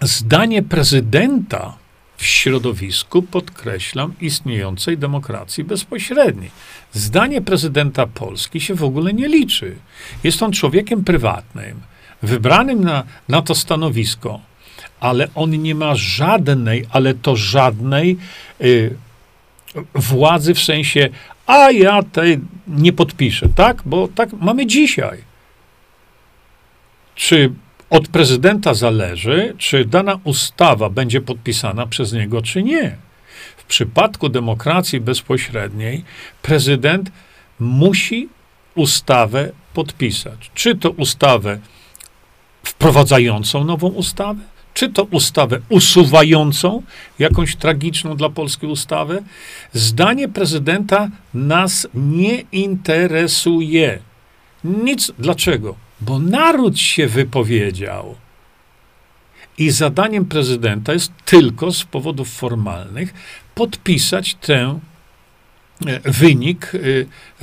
zdanie 0.00 0.62
prezydenta 0.62 1.76
w 2.16 2.24
środowisku, 2.26 3.22
podkreślam, 3.22 4.14
istniejącej 4.20 4.98
demokracji 4.98 5.64
bezpośredniej. 5.64 6.50
Zdanie 6.92 7.42
prezydenta 7.42 8.06
Polski 8.06 8.60
się 8.60 8.74
w 8.74 8.84
ogóle 8.84 9.12
nie 9.12 9.28
liczy. 9.28 9.76
Jest 10.24 10.42
on 10.42 10.52
człowiekiem 10.52 11.04
prywatnym, 11.04 11.80
wybranym 12.22 12.84
na, 12.84 13.04
na 13.28 13.42
to 13.42 13.54
stanowisko, 13.54 14.40
ale 15.00 15.28
on 15.34 15.50
nie 15.62 15.74
ma 15.74 15.94
żadnej, 15.94 16.86
ale 16.90 17.14
to 17.14 17.36
żadnej 17.36 18.16
y, 18.60 18.96
władzy 19.94 20.54
w 20.54 20.62
sensie, 20.62 21.08
a 21.46 21.70
ja 21.70 22.02
tej 22.02 22.40
nie 22.68 22.92
podpiszę, 22.92 23.48
tak? 23.54 23.82
Bo 23.86 24.08
tak 24.08 24.32
mamy 24.32 24.66
dzisiaj. 24.66 25.33
Czy 27.14 27.52
od 27.90 28.08
prezydenta 28.08 28.74
zależy, 28.74 29.54
czy 29.58 29.84
dana 29.84 30.18
ustawa 30.24 30.90
będzie 30.90 31.20
podpisana 31.20 31.86
przez 31.86 32.12
niego, 32.12 32.42
czy 32.42 32.62
nie. 32.62 32.96
W 33.56 33.64
przypadku 33.64 34.28
demokracji 34.28 35.00
bezpośredniej 35.00 36.04
prezydent 36.42 37.10
musi 37.60 38.28
ustawę 38.74 39.52
podpisać. 39.74 40.50
Czy 40.54 40.76
to 40.76 40.90
ustawę 40.90 41.58
wprowadzającą 42.62 43.64
nową 43.64 43.88
ustawę, 43.88 44.40
czy 44.74 44.88
to 44.88 45.04
ustawę 45.04 45.60
usuwającą 45.68 46.82
jakąś 47.18 47.56
tragiczną 47.56 48.16
dla 48.16 48.28
Polski 48.28 48.66
ustawę. 48.66 49.22
Zdanie 49.72 50.28
prezydenta 50.28 51.10
nas 51.34 51.88
nie 51.94 52.42
interesuje. 52.52 53.98
Nic. 54.64 55.12
Dlaczego? 55.18 55.83
Bo 56.00 56.18
naród 56.18 56.78
się 56.78 57.06
wypowiedział. 57.06 58.14
I 59.58 59.70
zadaniem 59.70 60.24
prezydenta 60.24 60.92
jest 60.92 61.12
tylko 61.24 61.72
z 61.72 61.84
powodów 61.84 62.32
formalnych 62.32 63.14
podpisać 63.54 64.34
ten 64.34 64.80
wynik 66.04 66.72
e, 66.74 66.78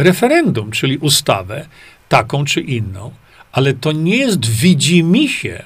referendum, 0.03 0.71
czyli 0.71 0.97
ustawę 0.97 1.67
taką 2.09 2.45
czy 2.45 2.61
inną. 2.61 3.11
Ale 3.51 3.73
to 3.73 3.91
nie 3.91 4.17
jest 4.17 4.45
widzimisię 4.45 5.63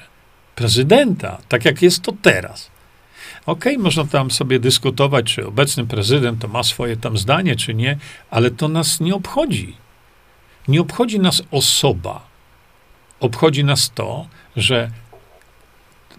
prezydenta, 0.54 1.38
tak 1.48 1.64
jak 1.64 1.82
jest 1.82 2.02
to 2.02 2.12
teraz. 2.22 2.70
Okej, 3.46 3.72
okay, 3.72 3.84
można 3.84 4.04
tam 4.04 4.30
sobie 4.30 4.58
dyskutować, 4.58 5.34
czy 5.34 5.46
obecny 5.46 5.86
prezydent 5.86 6.40
to 6.40 6.48
ma 6.48 6.62
swoje 6.62 6.96
tam 6.96 7.18
zdanie, 7.18 7.56
czy 7.56 7.74
nie, 7.74 7.98
ale 8.30 8.50
to 8.50 8.68
nas 8.68 9.00
nie 9.00 9.14
obchodzi. 9.14 9.76
Nie 10.68 10.80
obchodzi 10.80 11.20
nas 11.20 11.42
osoba 11.50 12.25
obchodzi 13.20 13.64
nas 13.64 13.90
to, 13.94 14.26
że 14.56 14.90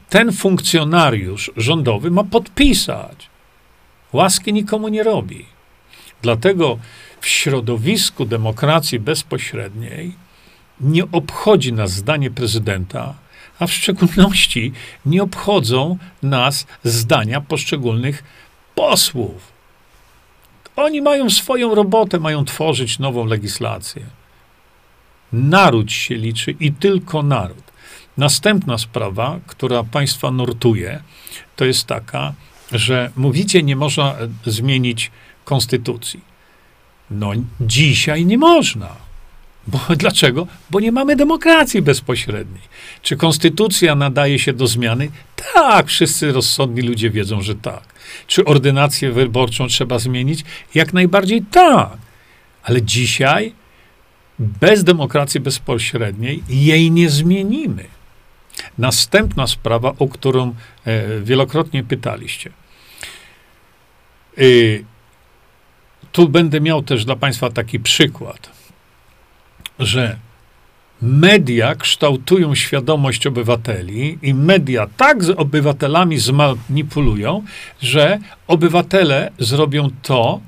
ten 0.10 0.32
funkcjonariusz 0.32 1.52
rządowy 1.58 2.12
ma 2.12 2.24
podpisać. 2.24 3.30
Łaski 4.14 4.54
nikomu 4.54 4.88
nie 4.88 5.04
robi. 5.04 5.46
Dlatego 6.22 6.80
w 7.22 7.28
środowisku 7.28 8.26
demokracji 8.26 9.00
bezpośredniej 9.00 10.14
nie 10.82 11.04
obchodzi 11.12 11.74
nas 11.74 11.92
zdanie 11.92 12.32
prezydenta, 12.32 13.14
a 13.60 13.68
w 13.68 13.72
szczególności 13.72 14.74
nie 15.06 15.24
obchodzą 15.24 15.98
nas 16.24 16.68
zdania 16.84 17.42
poszczególnych 17.42 18.24
posłów. 18.76 19.52
Oni 20.76 21.02
mają 21.02 21.30
swoją 21.30 21.76
robotę, 21.76 22.20
mają 22.20 22.46
tworzyć 22.46 23.00
nową 23.00 23.26
legislację. 23.26 24.06
Naród 25.34 25.92
się 25.92 26.16
liczy 26.16 26.56
i 26.60 26.72
tylko 26.72 27.24
naród. 27.24 27.64
Następna 28.18 28.78
sprawa, 28.78 29.40
która 29.48 29.84
państwa 29.84 30.32
nurtuje, 30.32 31.04
to 31.56 31.66
jest 31.66 31.86
taka, 31.86 32.34
że 32.72 33.12
mówicie, 33.16 33.64
nie 33.64 33.76
można 33.76 34.16
e, 34.16 34.52
zmienić 34.52 35.12
konstytucji. 35.46 36.22
No, 37.12 37.32
dzisiaj 37.62 38.26
nie 38.26 38.38
można. 38.38 38.90
Bo, 39.68 39.80
dlaczego? 39.96 40.48
Bo 40.70 40.80
nie 40.80 40.92
mamy 40.92 41.16
demokracji 41.16 41.82
bezpośredniej. 41.82 42.62
Czy 43.02 43.18
konstytucja 43.18 43.96
nadaje 43.96 44.40
się 44.40 44.54
do 44.54 44.68
zmiany? 44.68 45.10
Tak, 45.54 45.88
wszyscy 45.88 46.32
rozsądni 46.32 46.82
ludzie 46.82 47.10
wiedzą, 47.10 47.42
że 47.42 47.56
tak. 47.56 47.84
Czy 48.28 48.46
ordynację 48.46 49.12
wyborczą 49.12 49.68
trzeba 49.68 50.00
zmienić? 50.00 50.44
Jak 50.76 50.94
najbardziej 50.94 51.42
tak. 51.42 51.98
Ale 52.64 52.82
dzisiaj 52.82 53.54
bez 54.40 54.84
demokracji 54.84 55.40
bezpośredniej 55.40 56.44
jej 56.50 56.92
nie 56.92 57.10
zmienimy. 57.10 57.86
Następna 58.78 59.48
sprawa, 59.48 59.94
o 60.00 60.08
którą 60.08 60.56
e, 60.86 61.22
wielokrotnie 61.22 61.84
pytaliście. 61.84 62.52
E, 64.38 64.42
tu 66.12 66.30
będę 66.30 66.62
miał 66.62 66.84
też 66.84 67.06
dla 67.06 67.16
Państwa 67.16 67.50
taki 67.50 67.80
przykład, 67.80 68.50
że 69.80 70.18
media 71.02 71.76
kształtują 71.76 72.56
świadomość 72.56 73.28
obywateli 73.28 74.20
i 74.22 74.34
media 74.34 74.88
tak 74.98 75.24
z 75.24 75.30
obywatelami 75.30 76.20
zmanipulują, 76.20 77.44
że 77.82 78.20
obywatele 78.48 79.32
zrobią 79.40 79.90
to, 80.02 80.40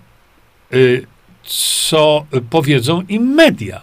y, 0.74 1.08
co 1.44 2.26
powiedzą 2.50 3.02
im 3.02 3.24
media. 3.24 3.82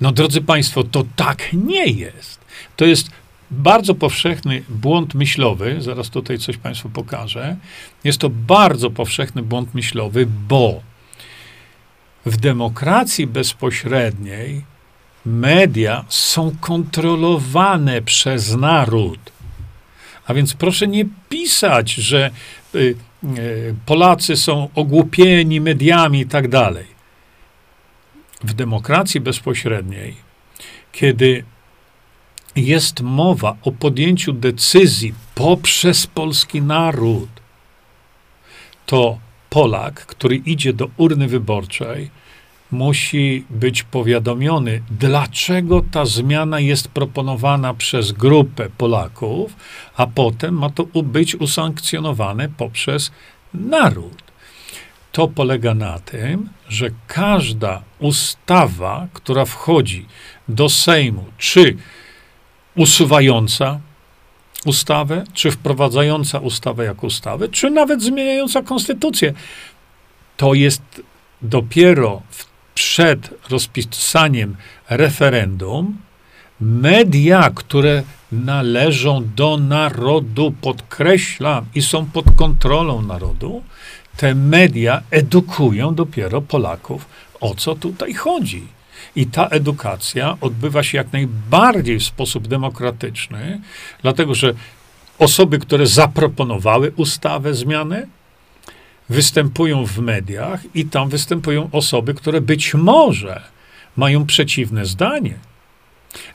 No, 0.00 0.12
drodzy 0.12 0.40
Państwo, 0.40 0.84
to 0.84 1.04
tak 1.16 1.52
nie 1.52 1.86
jest. 1.86 2.40
To 2.76 2.84
jest 2.84 3.10
bardzo 3.50 3.94
powszechny 3.94 4.62
błąd 4.68 5.14
myślowy, 5.14 5.76
zaraz 5.78 6.10
tutaj 6.10 6.38
coś 6.38 6.56
Państwu 6.56 6.88
pokażę. 6.90 7.56
Jest 8.04 8.18
to 8.18 8.30
bardzo 8.30 8.90
powszechny 8.90 9.42
błąd 9.42 9.74
myślowy, 9.74 10.26
bo 10.48 10.80
w 12.26 12.36
demokracji 12.36 13.26
bezpośredniej 13.26 14.64
media 15.26 16.04
są 16.08 16.56
kontrolowane 16.60 18.02
przez 18.02 18.56
naród. 18.56 19.32
A 20.26 20.34
więc 20.34 20.54
proszę 20.54 20.86
nie 20.86 21.04
pisać, 21.28 21.92
że 21.92 22.30
y, 22.74 22.94
Polacy 23.86 24.36
są 24.36 24.68
ogłupieni 24.74 25.60
mediami 25.60 26.20
i 26.20 26.26
tak 26.26 26.48
dalej. 26.48 26.86
W 28.44 28.54
demokracji 28.54 29.20
bezpośredniej, 29.20 30.16
kiedy 30.92 31.44
jest 32.56 33.00
mowa 33.00 33.56
o 33.62 33.72
podjęciu 33.72 34.32
decyzji 34.32 35.14
poprzez 35.34 36.06
polski 36.06 36.62
naród, 36.62 37.28
to 38.86 39.18
Polak, 39.50 40.06
który 40.06 40.36
idzie 40.36 40.72
do 40.72 40.90
urny 40.96 41.28
wyborczej, 41.28 42.10
musi 42.72 43.44
być 43.50 43.82
powiadomiony, 43.82 44.82
dlaczego 44.90 45.82
ta 45.90 46.04
zmiana 46.04 46.60
jest 46.60 46.88
proponowana 46.88 47.74
przez 47.74 48.12
grupę 48.12 48.68
Polaków, 48.78 49.56
a 49.96 50.06
potem 50.06 50.58
ma 50.58 50.70
to 50.70 50.86
być 51.02 51.34
usankcjonowane 51.34 52.48
poprzez 52.48 53.12
naród. 53.54 54.22
To 55.12 55.28
polega 55.28 55.74
na 55.74 55.98
tym, 55.98 56.48
że 56.68 56.90
każda 57.06 57.82
ustawa, 57.98 59.08
która 59.12 59.44
wchodzi 59.44 60.06
do 60.48 60.68
Sejmu, 60.68 61.24
czy 61.38 61.76
usuwająca, 62.74 63.80
ustawę, 64.66 65.24
czy 65.34 65.50
wprowadzająca 65.50 66.38
ustawę 66.38 66.84
jako 66.84 67.06
ustawę, 67.06 67.48
czy 67.48 67.70
nawet 67.70 68.02
zmieniająca 68.02 68.62
konstytucję. 68.62 69.32
To 70.36 70.54
jest 70.54 70.82
dopiero 71.42 72.22
przed 72.82 73.30
rozpisaniem 73.50 74.56
referendum 74.90 75.98
media, 76.60 77.50
które 77.54 78.02
należą 78.32 79.28
do 79.36 79.56
narodu, 79.56 80.54
podkreślam, 80.60 81.66
i 81.74 81.82
są 81.82 82.06
pod 82.06 82.24
kontrolą 82.36 83.02
narodu, 83.02 83.62
te 84.16 84.34
media 84.34 85.02
edukują 85.10 85.94
dopiero 85.94 86.40
Polaków, 86.40 87.06
o 87.40 87.54
co 87.54 87.74
tutaj 87.74 88.14
chodzi. 88.14 88.66
I 89.16 89.26
ta 89.26 89.46
edukacja 89.48 90.36
odbywa 90.40 90.82
się 90.82 90.98
jak 90.98 91.12
najbardziej 91.12 91.98
w 91.98 92.04
sposób 92.04 92.48
demokratyczny, 92.48 93.60
dlatego 94.02 94.34
że 94.34 94.54
osoby, 95.18 95.58
które 95.58 95.86
zaproponowały 95.86 96.92
ustawę, 96.96 97.54
zmianę, 97.54 98.06
występują 99.12 99.86
w 99.86 99.98
mediach 99.98 100.60
i 100.74 100.84
tam 100.84 101.08
występują 101.08 101.68
osoby, 101.72 102.14
które 102.14 102.40
być 102.40 102.74
może 102.74 103.42
mają 103.96 104.26
przeciwne 104.26 104.86
zdanie. 104.86 105.34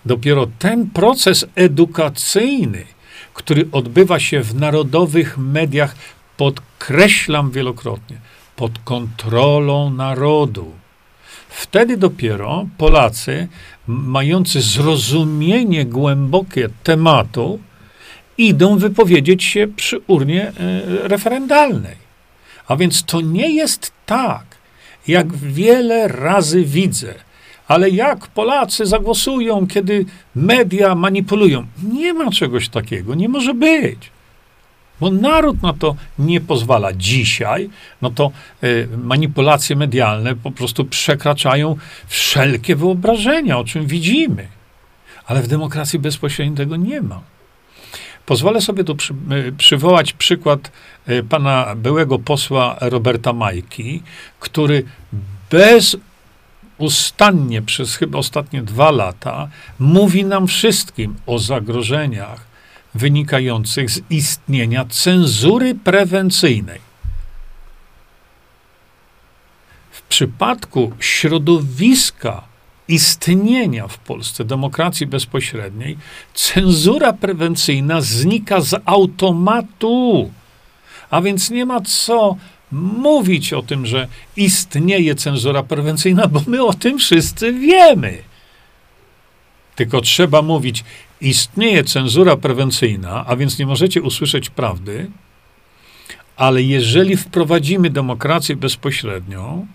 Dopiero 0.06 0.48
ten 0.60 0.90
proces 0.90 1.46
edukacyjny, 1.56 2.86
który 3.34 3.68
odbywa 3.72 4.20
się 4.20 4.42
w 4.42 4.56
narodowych 4.56 5.38
mediach, 5.38 5.96
podkreślam 6.38 7.52
wielokrotnie, 7.52 8.18
pod 8.56 8.80
kontrolą 8.80 9.90
narodu. 9.90 10.72
Wtedy 11.50 11.98
dopiero 11.98 12.68
Polacy, 12.78 13.48
mający 13.88 14.62
zrozumienie 14.62 15.86
głębokie 15.86 16.70
tematu, 16.84 17.60
idą 18.38 18.78
wypowiedzieć 18.78 19.44
się 19.44 19.68
przy 19.68 20.00
urnie 20.08 20.48
e, 20.48 20.54
referendalnej. 21.08 22.07
A 22.68 22.76
więc 22.76 23.04
to 23.04 23.22
nie 23.22 23.50
jest 23.50 23.92
tak, 24.06 24.46
jak 25.08 25.38
wiele 25.38 26.08
razy 26.08 26.66
widzę, 26.66 27.14
ale 27.68 27.90
jak 27.90 28.28
Polacy 28.28 28.86
zagłosują, 28.86 29.68
kiedy 29.68 30.06
media 30.36 30.96
manipulują? 30.96 31.66
Nie 31.84 32.14
ma 32.14 32.32
czegoś 32.32 32.70
takiego, 32.70 33.16
nie 33.16 33.30
może 33.30 33.54
być. 33.54 34.12
Bo 35.00 35.12
naród 35.12 35.62
na 35.62 35.74
to 35.74 35.96
nie 36.20 36.42
pozwala. 36.42 36.94
Dzisiaj, 36.94 37.70
no 38.02 38.10
to 38.10 38.32
y, 38.64 38.88
manipulacje 38.98 39.76
medialne 39.76 40.36
po 40.36 40.52
prostu 40.52 40.86
przekraczają 40.86 41.76
wszelkie 42.08 42.76
wyobrażenia, 42.76 43.58
o 43.58 43.64
czym 43.64 43.88
widzimy. 43.88 44.48
Ale 45.26 45.42
w 45.42 45.48
demokracji 45.48 46.00
bezpośredniej 46.00 46.58
tego 46.58 46.76
nie 46.76 47.02
ma. 47.02 47.22
Pozwolę 48.28 48.62
sobie 48.62 48.84
tu 48.84 48.96
przy, 48.96 49.14
y, 49.48 49.52
przywołać 49.58 50.14
przykład 50.14 50.72
y, 51.10 51.24
pana 51.24 51.76
byłego 51.76 52.20
posła 52.20 52.78
Roberta 52.82 53.34
Majki, 53.34 54.04
który 54.40 54.84
bez 55.52 55.98
ustannie 56.78 57.62
przez 57.62 57.96
chyba 57.96 58.18
ostatnie 58.18 58.62
dwa 58.62 58.92
lata 58.92 59.48
mówi 59.80 60.26
nam 60.26 60.48
wszystkim 60.48 61.16
o 61.26 61.40
zagrożeniach 61.40 62.46
wynikających 62.96 63.92
z 63.92 64.02
istnienia 64.10 64.86
cenzury 64.86 65.76
prewencyjnej. 65.76 66.82
W 69.92 70.02
przypadku 70.02 70.94
środowiska 71.00 72.44
istnienia 72.88 73.88
w 73.88 73.98
Polsce 73.98 74.46
demokracji 74.46 75.08
bezpośredniej, 75.08 75.98
cenzura 76.34 77.14
prewencyjna 77.14 78.02
znika 78.02 78.62
z 78.62 78.82
automatu. 78.86 80.32
A 81.10 81.22
więc 81.22 81.50
nie 81.50 81.66
ma 81.66 81.82
co 81.82 82.38
mówić 82.72 83.54
o 83.54 83.62
tym, 83.62 83.86
że 83.86 84.08
istnieje 84.36 85.16
cenzura 85.16 85.64
prewencyjna, 85.64 86.28
bo 86.28 86.42
my 86.48 86.64
o 86.66 86.74
tym 86.74 87.00
wszyscy 87.00 87.54
wiemy. 87.54 88.18
Tylko 89.76 90.02
trzeba 90.02 90.42
mówić, 90.42 90.84
istnieje 91.22 91.84
cenzura 91.84 92.38
prewencyjna, 92.38 93.26
a 93.28 93.36
więc 93.36 93.60
nie 93.60 93.66
możecie 93.66 94.02
usłyszeć 94.02 94.50
prawdy, 94.50 95.12
ale 96.36 96.64
jeżeli 96.64 97.18
wprowadzimy 97.18 97.90
demokrację 97.90 98.56
bezpośrednią, 98.56 99.68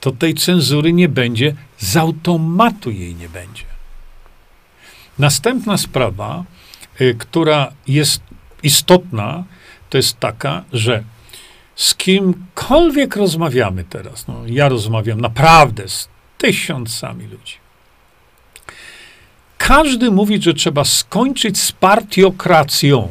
to 0.00 0.12
tej 0.12 0.34
cenzury 0.34 0.92
nie 0.92 1.08
będzie, 1.08 1.54
z 1.78 1.96
automatu 1.96 2.90
jej 2.90 3.14
nie 3.14 3.28
będzie. 3.28 3.64
Następna 5.18 5.76
sprawa, 5.76 6.44
y, 7.00 7.14
która 7.18 7.72
jest 7.86 8.22
istotna, 8.62 9.44
to 9.90 9.98
jest 9.98 10.20
taka, 10.20 10.64
że 10.72 11.04
z 11.76 11.94
kimkolwiek 11.94 13.16
rozmawiamy 13.16 13.84
teraz, 13.84 14.28
no 14.28 14.42
ja 14.46 14.68
rozmawiam 14.68 15.20
naprawdę 15.20 15.88
z 15.88 16.08
tysiącami 16.38 17.26
ludzi. 17.26 17.54
Każdy 19.58 20.10
mówi, 20.10 20.42
że 20.42 20.54
trzeba 20.54 20.84
skończyć 20.84 21.60
z 21.60 21.72
partiokracją. 21.72 23.08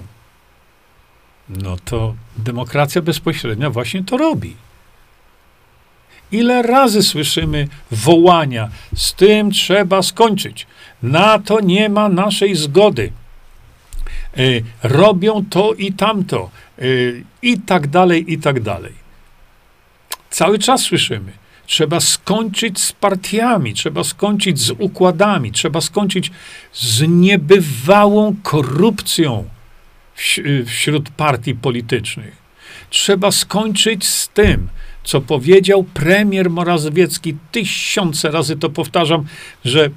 No 1.49 1.77
to 1.85 2.15
demokracja 2.37 3.01
bezpośrednia 3.01 3.69
właśnie 3.69 4.03
to 4.03 4.17
robi. 4.17 4.55
Ile 6.35 6.61
razy 6.61 7.03
słyszymy 7.03 7.67
wołania, 7.91 8.69
z 8.95 9.13
tym 9.13 9.51
trzeba 9.51 10.01
skończyć. 10.01 10.67
Na 11.03 11.39
to 11.39 11.59
nie 11.59 11.89
ma 11.89 12.09
naszej 12.09 12.55
zgody. 12.55 13.11
Y, 14.37 14.63
robią 14.83 15.45
to 15.49 15.73
i 15.73 15.93
tamto. 15.93 16.49
Y, 16.81 17.23
I 17.41 17.59
tak 17.59 17.87
dalej, 17.87 18.33
i 18.33 18.37
tak 18.37 18.59
dalej. 18.59 18.93
Cały 20.29 20.59
czas 20.59 20.81
słyszymy. 20.81 21.31
Trzeba 21.67 21.99
skończyć 21.99 22.79
z 22.79 22.91
partiami, 22.91 23.73
trzeba 23.73 24.03
skończyć 24.03 24.59
z 24.59 24.71
układami, 24.79 25.51
trzeba 25.51 25.81
skończyć 25.81 26.31
z 26.73 27.01
niebywałą 27.07 28.35
korupcją 28.43 29.45
wśród 30.65 31.09
partii 31.09 31.55
politycznych. 31.55 32.35
Trzeba 32.89 33.31
skończyć 33.31 34.07
z 34.07 34.29
tym, 34.29 34.69
co 35.05 35.21
powiedział 35.21 35.83
premier 35.83 36.49
Morawiecki, 36.49 37.37
tysiące 37.51 38.31
razy 38.31 38.57
to 38.57 38.69
powtarzam, 38.69 39.25
że 39.65 39.89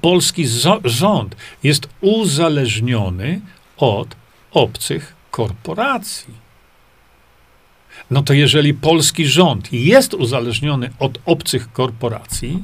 polski 0.00 0.46
rząd 0.84 1.36
jest 1.62 1.88
uzależniony 2.00 3.40
od 3.76 4.16
obcych 4.50 5.14
korporacji. 5.30 6.46
No 8.10 8.22
to 8.22 8.32
jeżeli 8.32 8.74
polski 8.74 9.26
rząd 9.26 9.72
jest 9.72 10.14
uzależniony 10.14 10.90
od 10.98 11.18
obcych 11.24 11.72
korporacji, 11.72 12.62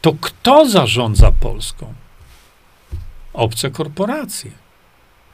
to 0.00 0.12
kto 0.20 0.68
zarządza 0.68 1.32
Polską? 1.32 1.94
Obce 3.32 3.70
korporacje. 3.70 4.50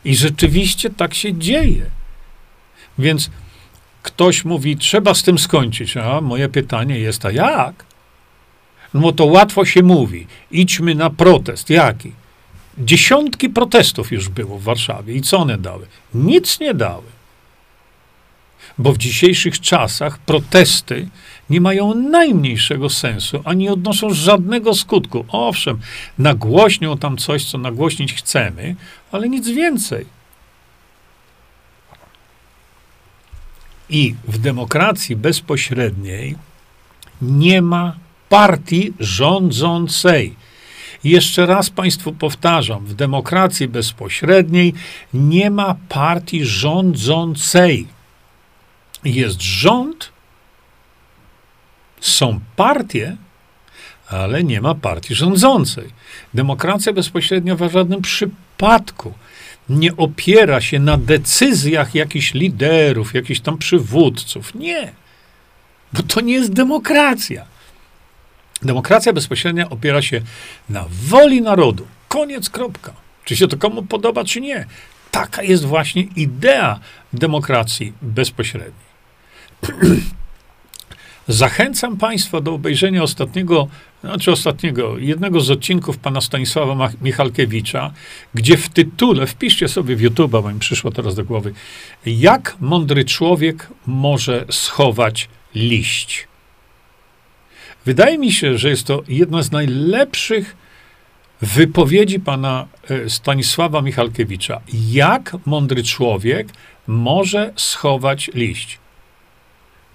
I 0.04 0.16
rzeczywiście 0.16 0.90
tak 0.90 1.14
się 1.14 1.38
dzieje. 1.38 1.90
Więc 2.98 3.30
ktoś 4.06 4.44
mówi, 4.44 4.76
trzeba 4.76 5.14
z 5.14 5.22
tym 5.22 5.38
skończyć. 5.38 5.96
A 5.96 6.20
moje 6.20 6.48
pytanie 6.48 6.98
jest, 6.98 7.26
a 7.26 7.30
jak? 7.30 7.84
No 8.94 9.12
to 9.12 9.24
łatwo 9.24 9.64
się 9.64 9.82
mówi. 9.82 10.26
Idźmy 10.50 10.94
na 10.94 11.10
protest. 11.10 11.70
Jaki? 11.70 12.12
Dziesiątki 12.78 13.48
protestów 13.48 14.12
już 14.12 14.28
było 14.28 14.58
w 14.58 14.62
Warszawie. 14.62 15.14
I 15.14 15.20
co 15.20 15.38
one 15.38 15.58
dały? 15.58 15.86
Nic 16.14 16.60
nie 16.60 16.74
dały. 16.74 17.02
Bo 18.78 18.92
w 18.92 18.98
dzisiejszych 18.98 19.60
czasach 19.60 20.18
protesty 20.18 21.08
nie 21.50 21.60
mają 21.60 21.94
najmniejszego 21.94 22.90
sensu, 22.90 23.42
ani 23.44 23.68
odnoszą 23.68 24.10
żadnego 24.10 24.74
skutku. 24.74 25.24
Owszem, 25.28 25.78
nagłośnią 26.18 26.98
tam 26.98 27.16
coś, 27.16 27.44
co 27.44 27.58
nagłośnić 27.58 28.14
chcemy, 28.14 28.76
ale 29.12 29.28
nic 29.28 29.48
więcej. 29.48 30.15
I 33.90 34.14
w 34.28 34.38
demokracji 34.38 35.16
bezpośredniej 35.16 36.36
nie 37.22 37.62
ma 37.62 37.96
partii 38.28 38.92
rządzącej. 39.00 40.34
Jeszcze 41.04 41.46
raz 41.46 41.70
Państwu 41.70 42.12
powtarzam, 42.12 42.86
w 42.86 42.94
demokracji 42.94 43.68
bezpośredniej 43.68 44.74
nie 45.14 45.50
ma 45.50 45.76
partii 45.88 46.44
rządzącej. 46.44 47.86
Jest 49.04 49.42
rząd, 49.42 50.12
są 52.00 52.40
partie, 52.56 53.16
ale 54.08 54.44
nie 54.44 54.60
ma 54.60 54.74
partii 54.74 55.14
rządzącej. 55.14 55.88
Demokracja 56.34 56.92
bezpośrednia 56.92 57.56
w 57.56 57.72
żadnym 57.72 58.02
przypadku 58.02 59.14
nie 59.68 59.96
opiera 59.96 60.60
się 60.60 60.78
na 60.78 60.96
decyzjach 60.96 61.94
jakichś 61.94 62.34
liderów, 62.34 63.14
jakichś 63.14 63.40
tam 63.40 63.58
przywódców. 63.58 64.54
Nie. 64.54 64.92
Bo 65.92 66.02
to 66.02 66.20
nie 66.20 66.32
jest 66.32 66.52
demokracja. 66.52 67.46
Demokracja 68.62 69.12
bezpośrednia 69.12 69.70
opiera 69.70 70.02
się 70.02 70.20
na 70.68 70.84
woli 70.90 71.42
narodu. 71.42 71.86
Koniec, 72.08 72.50
kropka. 72.50 72.92
Czy 73.24 73.36
się 73.36 73.48
to 73.48 73.56
komu 73.56 73.82
podoba, 73.82 74.24
czy 74.24 74.40
nie. 74.40 74.66
taka 75.10 75.42
jest 75.42 75.64
właśnie 75.64 76.02
idea 76.02 76.80
demokracji 77.12 77.92
bezpośredniej. 78.02 78.86
Zachęcam 81.28 81.96
Państwa 81.96 82.40
do 82.40 82.54
obejrzenia 82.54 83.02
ostatniego, 83.02 83.68
znaczy 84.00 84.32
ostatniego, 84.32 84.98
jednego 84.98 85.40
z 85.40 85.50
odcinków 85.50 85.98
pana 85.98 86.20
Stanisława 86.20 86.90
Michalkiewicza, 87.02 87.92
gdzie 88.34 88.56
w 88.56 88.68
tytule, 88.68 89.26
wpiszcie 89.26 89.68
sobie 89.68 89.96
w 89.96 90.00
YouTube, 90.00 90.30
bo 90.30 90.52
mi 90.52 90.60
przyszło 90.60 90.90
teraz 90.90 91.14
do 91.14 91.24
głowy, 91.24 91.52
jak 92.06 92.56
mądry 92.60 93.04
człowiek 93.04 93.68
może 93.86 94.44
schować 94.50 95.28
liść. 95.54 96.28
Wydaje 97.84 98.18
mi 98.18 98.32
się, 98.32 98.58
że 98.58 98.68
jest 98.68 98.86
to 98.86 99.02
jedna 99.08 99.42
z 99.42 99.52
najlepszych 99.52 100.56
wypowiedzi 101.42 102.20
pana 102.20 102.66
e, 102.90 103.10
Stanisława 103.10 103.82
Michalkiewicza. 103.82 104.60
Jak 104.90 105.36
mądry 105.46 105.82
człowiek 105.82 106.48
może 106.86 107.52
schować 107.56 108.30
liść? 108.34 108.78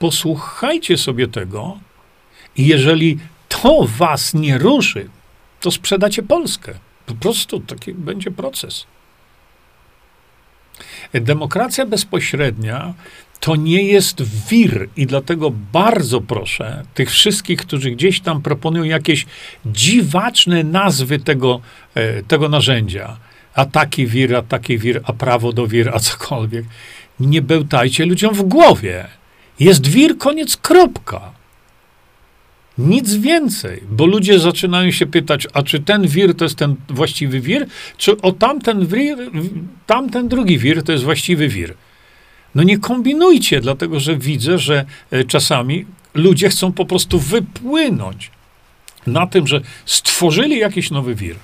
Posłuchajcie 0.01 0.97
sobie 0.97 1.27
tego 1.27 1.79
i 2.55 2.67
jeżeli 2.67 3.19
to 3.49 3.85
was 3.97 4.33
nie 4.33 4.57
ruszy, 4.57 5.09
to 5.59 5.71
sprzedacie 5.71 6.23
Polskę. 6.23 6.73
Po 7.05 7.13
prostu 7.13 7.59
taki 7.59 7.93
będzie 7.93 8.31
proces. 8.31 8.85
Demokracja 11.13 11.85
bezpośrednia 11.85 12.93
to 13.39 13.55
nie 13.55 13.83
jest 13.83 14.47
wir 14.49 14.89
i 14.97 15.05
dlatego 15.05 15.51
bardzo 15.71 16.21
proszę 16.21 16.83
tych 16.93 17.09
wszystkich, 17.09 17.59
którzy 17.59 17.91
gdzieś 17.91 18.21
tam 18.21 18.41
proponują 18.41 18.83
jakieś 18.83 19.25
dziwaczne 19.65 20.63
nazwy 20.63 21.19
tego, 21.19 21.61
e, 21.95 22.23
tego 22.23 22.49
narzędzia, 22.49 23.17
a 23.53 23.65
taki 23.65 24.07
wir, 24.07 24.35
a 24.35 24.41
taki 24.41 24.77
wir, 24.77 25.01
a 25.03 25.13
prawo 25.13 25.53
do 25.53 25.67
wir, 25.67 25.89
a 25.93 25.99
cokolwiek, 25.99 26.65
nie 27.19 27.41
bełtajcie 27.41 28.05
ludziom 28.05 28.33
w 28.33 28.43
głowie. 28.43 29.20
Jest 29.61 29.87
wir, 29.87 30.17
koniec, 30.17 30.57
kropka. 30.57 31.31
Nic 32.77 33.13
więcej, 33.13 33.83
bo 33.89 34.05
ludzie 34.05 34.39
zaczynają 34.39 34.91
się 34.91 35.05
pytać, 35.05 35.47
a 35.53 35.63
czy 35.63 35.79
ten 35.79 36.07
wir 36.07 36.35
to 36.35 36.45
jest 36.45 36.55
ten 36.55 36.75
właściwy 36.89 37.41
wir, 37.41 37.67
czy 37.97 38.21
o 38.21 38.31
tamten 38.31 38.87
wir, 38.87 39.17
tamten 39.87 40.27
drugi 40.27 40.59
wir 40.59 40.83
to 40.83 40.91
jest 40.91 41.03
właściwy 41.03 41.47
wir. 41.47 41.73
No 42.55 42.63
nie 42.63 42.77
kombinujcie, 42.79 43.61
dlatego 43.61 43.99
że 43.99 44.17
widzę, 44.17 44.57
że 44.57 44.85
e, 45.11 45.23
czasami 45.23 45.85
ludzie 46.13 46.49
chcą 46.49 46.71
po 46.73 46.85
prostu 46.85 47.19
wypłynąć 47.19 48.31
na 49.07 49.27
tym, 49.27 49.47
że 49.47 49.61
stworzyli 49.85 50.57
jakiś 50.57 50.91
nowy 50.91 51.15
wir. 51.15 51.35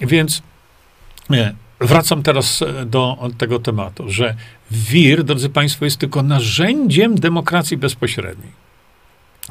Więc 0.00 0.42
nie, 1.30 1.54
wracam 1.80 2.22
teraz 2.22 2.62
e, 2.62 2.86
do 2.86 3.30
tego 3.38 3.58
tematu, 3.58 4.10
że 4.10 4.36
wir, 4.76 5.24
drodzy 5.24 5.48
Państwo, 5.48 5.84
jest 5.84 5.96
tylko 5.96 6.22
narzędziem 6.22 7.14
demokracji 7.14 7.76
bezpośredniej. 7.76 8.62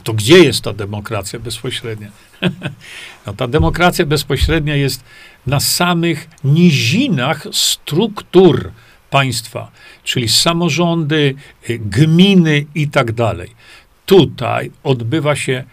To 0.03 0.13
gdzie 0.13 0.43
jest 0.43 0.61
ta 0.61 0.73
demokracja 0.73 1.39
bezpośrednia? 1.39 2.11
no, 3.25 3.33
ta 3.33 3.47
demokracja 3.47 4.05
bezpośrednia 4.05 4.75
jest 4.75 5.03
na 5.47 5.59
samych 5.59 6.29
nizinach 6.43 7.47
struktur 7.51 8.71
państwa, 9.09 9.71
czyli 10.03 10.29
samorządy, 10.29 11.35
y, 11.69 11.79
gminy 11.79 12.65
i 12.75 12.87
tak 12.87 13.11
dalej. 13.11 13.49
Tutaj 14.05 14.71
odbywa 14.83 15.35
się 15.35 15.63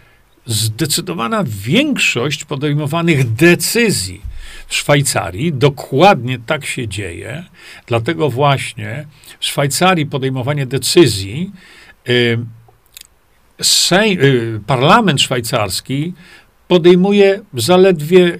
zdecydowana 0.45 1.43
większość 1.47 2.45
podejmowanych 2.45 3.33
decyzji. 3.33 4.21
Szwajcarii 4.69 5.53
dokładnie 5.53 6.39
tak 6.45 6.65
się 6.65 6.87
dzieje, 6.87 7.43
dlatego 7.85 8.29
właśnie 8.29 9.05
w 9.39 9.45
Szwajcarii 9.45 10.05
podejmowanie 10.05 10.65
decyzji, 10.65 11.51
y, 12.09 12.39
sej, 13.61 14.19
y, 14.25 14.59
parlament 14.67 15.21
szwajcarski 15.21 16.13
podejmuje 16.67 17.41
zaledwie 17.53 18.39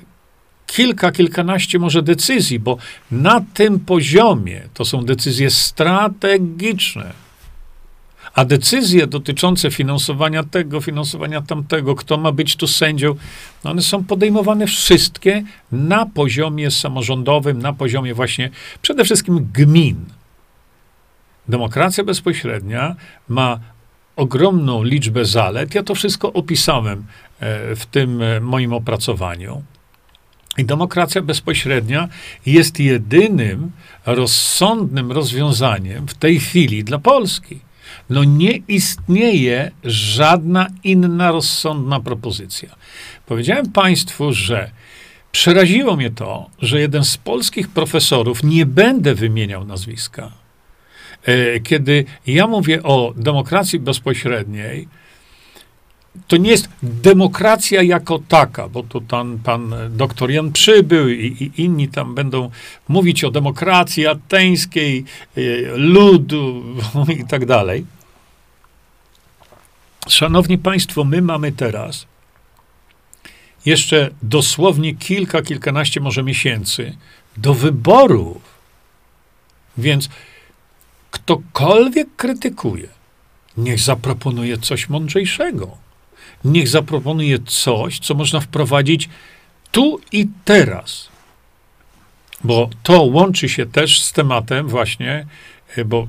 kilka, 0.67 1.11
kilkanaście 1.11 1.79
może 1.79 2.03
decyzji, 2.03 2.59
bo 2.59 2.77
na 3.11 3.41
tym 3.53 3.79
poziomie 3.79 4.61
to 4.73 4.85
są 4.85 5.05
decyzje 5.05 5.49
strategiczne. 5.49 7.28
A 8.39 8.45
decyzje 8.45 9.07
dotyczące 9.07 9.71
finansowania 9.71 10.43
tego, 10.43 10.81
finansowania 10.81 11.41
tamtego, 11.41 11.95
kto 11.95 12.17
ma 12.17 12.31
być 12.31 12.55
tu 12.55 12.67
sędzią, 12.67 13.15
no 13.63 13.71
one 13.71 13.81
są 13.81 14.03
podejmowane 14.03 14.67
wszystkie 14.67 15.43
na 15.71 16.05
poziomie 16.05 16.71
samorządowym, 16.71 17.61
na 17.61 17.73
poziomie 17.73 18.13
właśnie 18.13 18.49
przede 18.81 19.03
wszystkim 19.05 19.47
gmin. 19.53 20.05
Demokracja 21.47 22.03
bezpośrednia 22.03 22.95
ma 23.27 23.59
ogromną 24.15 24.83
liczbę 24.83 25.25
zalet. 25.25 25.75
Ja 25.75 25.83
to 25.83 25.95
wszystko 25.95 26.33
opisałem 26.33 27.05
e, 27.39 27.75
w 27.75 27.85
tym 27.85 28.21
e, 28.21 28.39
moim 28.39 28.73
opracowaniu. 28.73 29.63
I 30.57 30.65
demokracja 30.65 31.21
bezpośrednia 31.21 32.07
jest 32.45 32.79
jedynym 32.79 33.71
rozsądnym 34.05 35.11
rozwiązaniem 35.11 36.07
w 36.07 36.13
tej 36.13 36.39
chwili 36.39 36.83
dla 36.83 36.99
Polski. 36.99 37.68
No 38.09 38.23
nie 38.23 38.51
istnieje 38.51 39.71
żadna 39.83 40.67
inna 40.83 41.31
rozsądna 41.31 41.99
propozycja. 41.99 42.75
Powiedziałem 43.25 43.71
Państwu, 43.71 44.33
że 44.33 44.71
przeraziło 45.31 45.95
mnie 45.95 46.11
to, 46.11 46.49
że 46.61 46.79
jeden 46.79 47.03
z 47.03 47.17
polskich 47.17 47.67
profesorów, 47.67 48.43
nie 48.43 48.65
będę 48.65 49.15
wymieniał 49.15 49.65
nazwiska, 49.65 50.31
e, 51.23 51.59
kiedy 51.59 52.05
ja 52.27 52.47
mówię 52.47 52.83
o 52.83 53.13
demokracji 53.15 53.79
bezpośredniej, 53.79 54.87
to 56.27 56.37
nie 56.37 56.51
jest 56.51 56.69
demokracja 56.83 57.83
jako 57.83 58.19
taka, 58.27 58.69
bo 58.69 58.83
tu 58.83 59.01
tam 59.01 59.39
pan 59.43 59.75
doktor 59.89 60.31
Jan 60.31 60.51
Przybył 60.51 61.09
i, 61.09 61.25
i, 61.25 61.61
inni 61.63 61.87
tam 61.87 62.15
będą 62.15 62.51
mówić 62.87 63.23
o 63.23 63.31
demokracji 63.31 64.07
ateńskiej, 64.07 65.05
y, 65.37 65.71
ludu 65.75 66.63
i 67.21 67.25
tak 67.27 67.45
dalej. 67.45 67.85
Szanowni 70.07 70.57
Państwo, 70.57 71.03
my 71.03 71.21
mamy 71.21 71.51
teraz 71.51 72.05
jeszcze 73.65 74.09
dosłownie 74.23 74.95
kilka, 74.95 75.41
kilkanaście 75.41 76.01
może 76.01 76.23
miesięcy 76.23 76.95
do 77.37 77.53
wyborów. 77.53 78.41
Więc 79.77 80.09
ktokolwiek 81.11 82.07
krytykuje, 82.15 82.87
niech 83.57 83.79
zaproponuje 83.79 84.57
coś 84.57 84.89
mądrzejszego 84.89 85.88
niech 86.45 86.67
zaproponuje 86.67 87.39
coś, 87.39 87.99
co 87.99 88.13
można 88.15 88.39
wprowadzić 88.39 89.09
tu 89.71 89.99
i 90.11 90.27
teraz. 90.45 91.09
Bo 92.43 92.69
to 92.83 93.03
łączy 93.03 93.49
się 93.49 93.65
też 93.65 94.01
z 94.01 94.11
tematem 94.11 94.67
właśnie, 94.67 95.25
e, 95.75 95.85
bo 95.85 96.07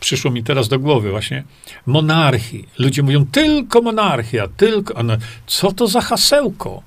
przyszło 0.00 0.30
mi 0.30 0.44
teraz 0.44 0.68
do 0.68 0.78
głowy 0.78 1.10
właśnie, 1.10 1.44
monarchii. 1.86 2.68
Ludzie 2.78 3.02
mówią 3.02 3.26
tylko 3.26 3.82
monarchia, 3.82 4.48
tylko. 4.56 5.02
No, 5.02 5.16
co 5.46 5.72
to 5.72 5.86
za 5.86 6.00
hasełko? 6.00 6.82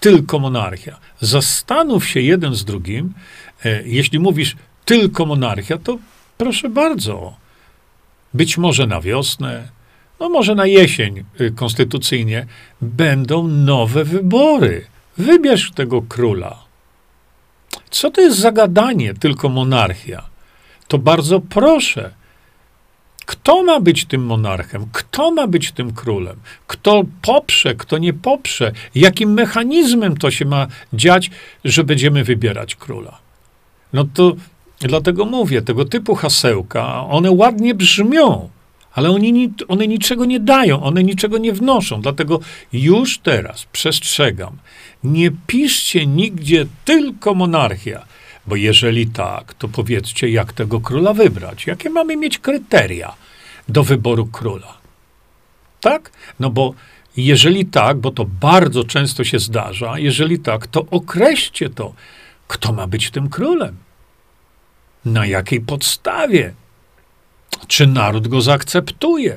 Tylko 0.00 0.38
monarchia. 0.38 0.98
Zastanów 1.20 2.08
się 2.08 2.20
jeden 2.20 2.54
z 2.54 2.64
drugim. 2.64 3.14
E, 3.64 3.82
jeśli 3.82 4.18
mówisz 4.18 4.56
tylko 4.84 5.26
monarchia, 5.26 5.78
to 5.78 5.98
proszę 6.38 6.68
bardzo. 6.68 7.36
Być 8.34 8.58
może 8.58 8.86
na 8.86 9.00
wiosnę, 9.00 9.68
no 10.20 10.28
może 10.28 10.54
na 10.54 10.66
jesień 10.66 11.24
y, 11.40 11.50
konstytucyjnie, 11.50 12.46
będą 12.80 13.48
nowe 13.48 14.04
wybory. 14.04 14.86
Wybierz 15.18 15.72
tego 15.72 16.02
króla. 16.02 16.62
Co 17.90 18.10
to 18.10 18.20
jest 18.20 18.38
zagadanie, 18.38 19.14
tylko 19.14 19.48
monarchia? 19.48 20.22
To 20.88 20.98
bardzo 20.98 21.40
proszę. 21.40 22.10
Kto 23.26 23.62
ma 23.62 23.80
być 23.80 24.04
tym 24.04 24.26
monarchem? 24.26 24.86
Kto 24.92 25.30
ma 25.30 25.46
być 25.46 25.72
tym 25.72 25.92
królem? 25.92 26.36
Kto 26.66 27.02
poprze, 27.22 27.74
kto 27.74 27.98
nie 27.98 28.12
poprze? 28.12 28.72
Jakim 28.94 29.32
mechanizmem 29.32 30.16
to 30.16 30.30
się 30.30 30.44
ma 30.44 30.66
dziać, 30.92 31.30
że 31.64 31.84
będziemy 31.84 32.24
wybierać 32.24 32.76
króla? 32.76 33.18
No 33.92 34.04
to 34.14 34.32
dlatego 34.80 35.24
mówię, 35.24 35.62
tego 35.62 35.84
typu 35.84 36.14
hasełka, 36.14 37.04
one 37.06 37.30
ładnie 37.30 37.74
brzmią, 37.74 38.50
ale 38.94 39.10
oni, 39.10 39.52
one 39.68 39.86
niczego 39.88 40.24
nie 40.24 40.40
dają, 40.40 40.82
one 40.82 41.04
niczego 41.04 41.38
nie 41.38 41.52
wnoszą. 41.52 42.00
Dlatego 42.00 42.40
już 42.72 43.18
teraz 43.18 43.66
przestrzegam, 43.72 44.56
nie 45.04 45.30
piszcie 45.46 46.06
nigdzie 46.06 46.66
tylko 46.84 47.34
monarchia, 47.34 48.04
bo 48.46 48.56
jeżeli 48.56 49.06
tak, 49.06 49.54
to 49.54 49.68
powiedzcie, 49.68 50.28
jak 50.28 50.52
tego 50.52 50.80
króla 50.80 51.12
wybrać. 51.12 51.66
Jakie 51.66 51.90
mamy 51.90 52.16
mieć 52.16 52.38
kryteria 52.38 53.14
do 53.68 53.84
wyboru 53.84 54.26
króla? 54.26 54.78
Tak? 55.80 56.12
No 56.40 56.50
bo 56.50 56.74
jeżeli 57.16 57.66
tak, 57.66 57.98
bo 57.98 58.10
to 58.10 58.24
bardzo 58.24 58.84
często 58.84 59.24
się 59.24 59.38
zdarza, 59.38 59.98
jeżeli 59.98 60.38
tak, 60.38 60.66
to 60.66 60.86
określcie 60.90 61.70
to. 61.70 61.94
kto 62.48 62.72
ma 62.72 62.86
być 62.86 63.10
tym 63.10 63.28
królem? 63.28 63.76
Na 65.04 65.26
jakiej 65.26 65.60
podstawie? 65.60 66.54
Czy 67.66 67.86
naród 67.86 68.28
go 68.28 68.40
zaakceptuje? 68.40 69.36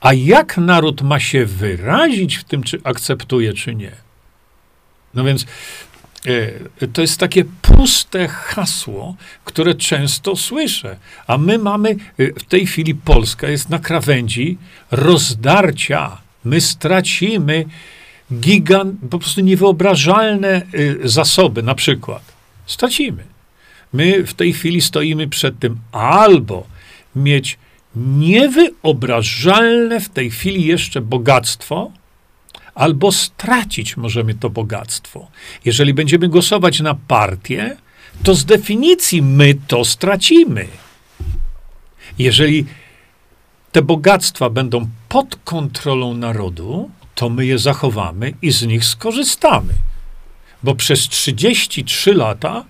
A 0.00 0.12
jak 0.12 0.56
naród 0.56 1.02
ma 1.02 1.20
się 1.20 1.46
wyrazić 1.46 2.36
w 2.36 2.44
tym, 2.44 2.62
czy 2.62 2.80
akceptuje, 2.84 3.52
czy 3.52 3.74
nie? 3.74 3.92
No 5.14 5.24
więc 5.24 5.46
e, 6.80 6.86
to 6.88 7.00
jest 7.00 7.20
takie 7.20 7.44
puste 7.62 8.28
hasło, 8.28 9.16
które 9.44 9.74
często 9.74 10.36
słyszę. 10.36 10.96
A 11.26 11.38
my 11.38 11.58
mamy, 11.58 11.90
e, 11.90 12.26
w 12.26 12.44
tej 12.44 12.66
chwili 12.66 12.94
Polska 12.94 13.48
jest 13.48 13.70
na 13.70 13.78
krawędzi 13.78 14.58
rozdarcia. 14.90 16.18
My 16.44 16.60
stracimy 16.60 17.64
gigant, 18.32 19.00
po 19.10 19.18
prostu 19.18 19.40
niewyobrażalne 19.40 20.48
e, 20.48 20.62
zasoby, 21.08 21.62
na 21.62 21.74
przykład. 21.74 22.22
Stracimy. 22.66 23.24
My 23.92 24.26
w 24.26 24.34
tej 24.34 24.52
chwili 24.52 24.80
stoimy 24.80 25.28
przed 25.28 25.58
tym 25.58 25.78
albo 25.92 26.66
mieć 27.16 27.58
niewyobrażalne 27.96 30.00
w 30.00 30.08
tej 30.08 30.30
chwili 30.30 30.66
jeszcze 30.66 31.00
bogactwo, 31.00 31.92
albo 32.74 33.12
stracić 33.12 33.96
możemy 33.96 34.34
to 34.34 34.50
bogactwo. 34.50 35.26
Jeżeli 35.64 35.94
będziemy 35.94 36.28
głosować 36.28 36.80
na 36.80 36.94
partię, 36.94 37.76
to 38.22 38.34
z 38.34 38.44
definicji 38.44 39.22
my 39.22 39.54
to 39.66 39.84
stracimy. 39.84 40.66
Jeżeli 42.18 42.66
te 43.72 43.82
bogactwa 43.82 44.50
będą 44.50 44.88
pod 45.08 45.36
kontrolą 45.36 46.14
narodu, 46.14 46.90
to 47.14 47.28
my 47.28 47.46
je 47.46 47.58
zachowamy 47.58 48.32
i 48.42 48.50
z 48.50 48.62
nich 48.62 48.84
skorzystamy. 48.84 49.74
Bo 50.62 50.74
przez 50.74 51.08
33 51.08 52.14
lata 52.14 52.64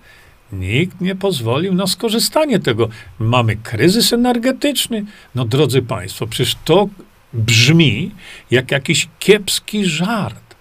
Nikt 0.53 1.01
nie 1.01 1.15
pozwolił 1.15 1.73
na 1.73 1.87
skorzystanie 1.87 2.59
tego. 2.59 2.89
Mamy 3.19 3.55
kryzys 3.55 4.13
energetyczny. 4.13 5.05
No 5.35 5.45
drodzy 5.45 5.81
Państwo, 5.81 6.27
przecież 6.27 6.55
to 6.65 6.89
brzmi 7.33 8.11
jak 8.51 8.71
jakiś 8.71 9.07
kiepski 9.19 9.85
żart. 9.85 10.55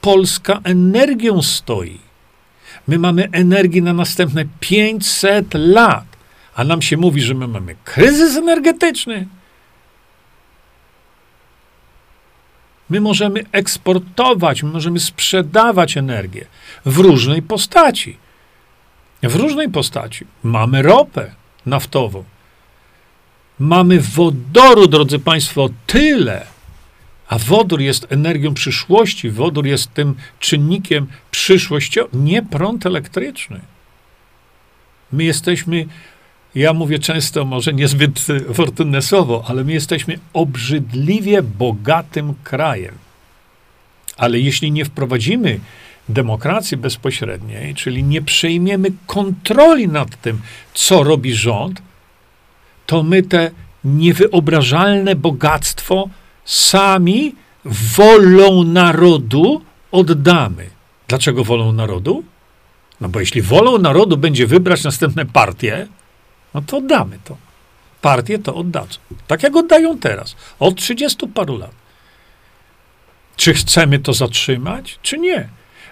Polska 0.00 0.60
energią 0.64 1.42
stoi. 1.42 1.98
My 2.88 2.98
mamy 2.98 3.28
energii 3.32 3.82
na 3.82 3.92
następne 3.92 4.44
500 4.60 5.54
lat, 5.54 6.04
a 6.54 6.64
nam 6.64 6.82
się 6.82 6.96
mówi, 6.96 7.22
że 7.22 7.34
my 7.34 7.48
mamy 7.48 7.76
kryzys 7.84 8.36
energetyczny. 8.36 9.26
My 12.90 13.00
możemy 13.00 13.44
eksportować, 13.52 14.62
my 14.62 14.70
możemy 14.70 15.00
sprzedawać 15.00 15.96
energię 15.96 16.46
w 16.84 16.98
różnej 16.98 17.42
postaci. 17.42 18.16
W 19.22 19.36
różnej 19.36 19.68
postaci. 19.68 20.26
Mamy 20.42 20.82
ropę 20.82 21.34
naftową. 21.66 22.24
Mamy 23.58 24.00
wodoru, 24.00 24.86
drodzy 24.86 25.18
Państwo, 25.18 25.68
tyle. 25.86 26.46
A 27.28 27.38
wodór 27.38 27.80
jest 27.80 28.12
energią 28.12 28.54
przyszłości, 28.54 29.30
wodór 29.30 29.66
jest 29.66 29.94
tym 29.94 30.14
czynnikiem 30.40 31.06
przyszłościowym, 31.30 32.24
nie 32.24 32.42
prąd 32.42 32.86
elektryczny. 32.86 33.60
My 35.12 35.24
jesteśmy, 35.24 35.86
ja 36.56 36.72
mówię 36.72 36.98
często, 36.98 37.44
może 37.44 37.72
niezbyt 37.72 38.26
fortunne 38.54 39.02
słowo, 39.02 39.44
ale 39.48 39.64
my 39.64 39.72
jesteśmy 39.72 40.18
obrzydliwie 40.32 41.42
bogatym 41.42 42.34
krajem. 42.44 42.94
Ale 44.16 44.40
jeśli 44.40 44.72
nie 44.72 44.84
wprowadzimy 44.84 45.60
demokracji 46.08 46.76
bezpośredniej, 46.76 47.74
czyli 47.74 48.04
nie 48.04 48.22
przejmiemy 48.22 48.88
kontroli 49.06 49.88
nad 49.88 50.20
tym, 50.20 50.40
co 50.74 51.04
robi 51.04 51.34
rząd, 51.34 51.82
to 52.86 53.02
my 53.02 53.22
te 53.22 53.50
niewyobrażalne 53.84 55.14
bogactwo 55.14 56.08
sami 56.44 57.34
wolą 57.64 58.64
narodu 58.64 59.62
oddamy. 59.92 60.70
Dlaczego 61.08 61.44
wolą 61.44 61.72
narodu? 61.72 62.24
No 63.00 63.08
bo 63.08 63.20
jeśli 63.20 63.42
wolą 63.42 63.78
narodu 63.78 64.16
będzie 64.16 64.46
wybrać 64.46 64.84
następne 64.84 65.26
partie, 65.26 65.86
no 66.54 66.62
to 66.62 66.76
oddamy 66.76 67.18
to. 67.24 67.36
Partie 68.02 68.38
to 68.38 68.54
oddadzą. 68.54 68.98
Tak 69.26 69.42
jak 69.42 69.56
oddają 69.56 69.98
teraz. 69.98 70.36
Od 70.58 70.76
30 70.76 71.28
paru 71.28 71.58
lat. 71.58 71.70
Czy 73.36 73.54
chcemy 73.54 73.98
to 73.98 74.12
zatrzymać, 74.12 74.98
czy 75.02 75.18
nie? 75.18 75.48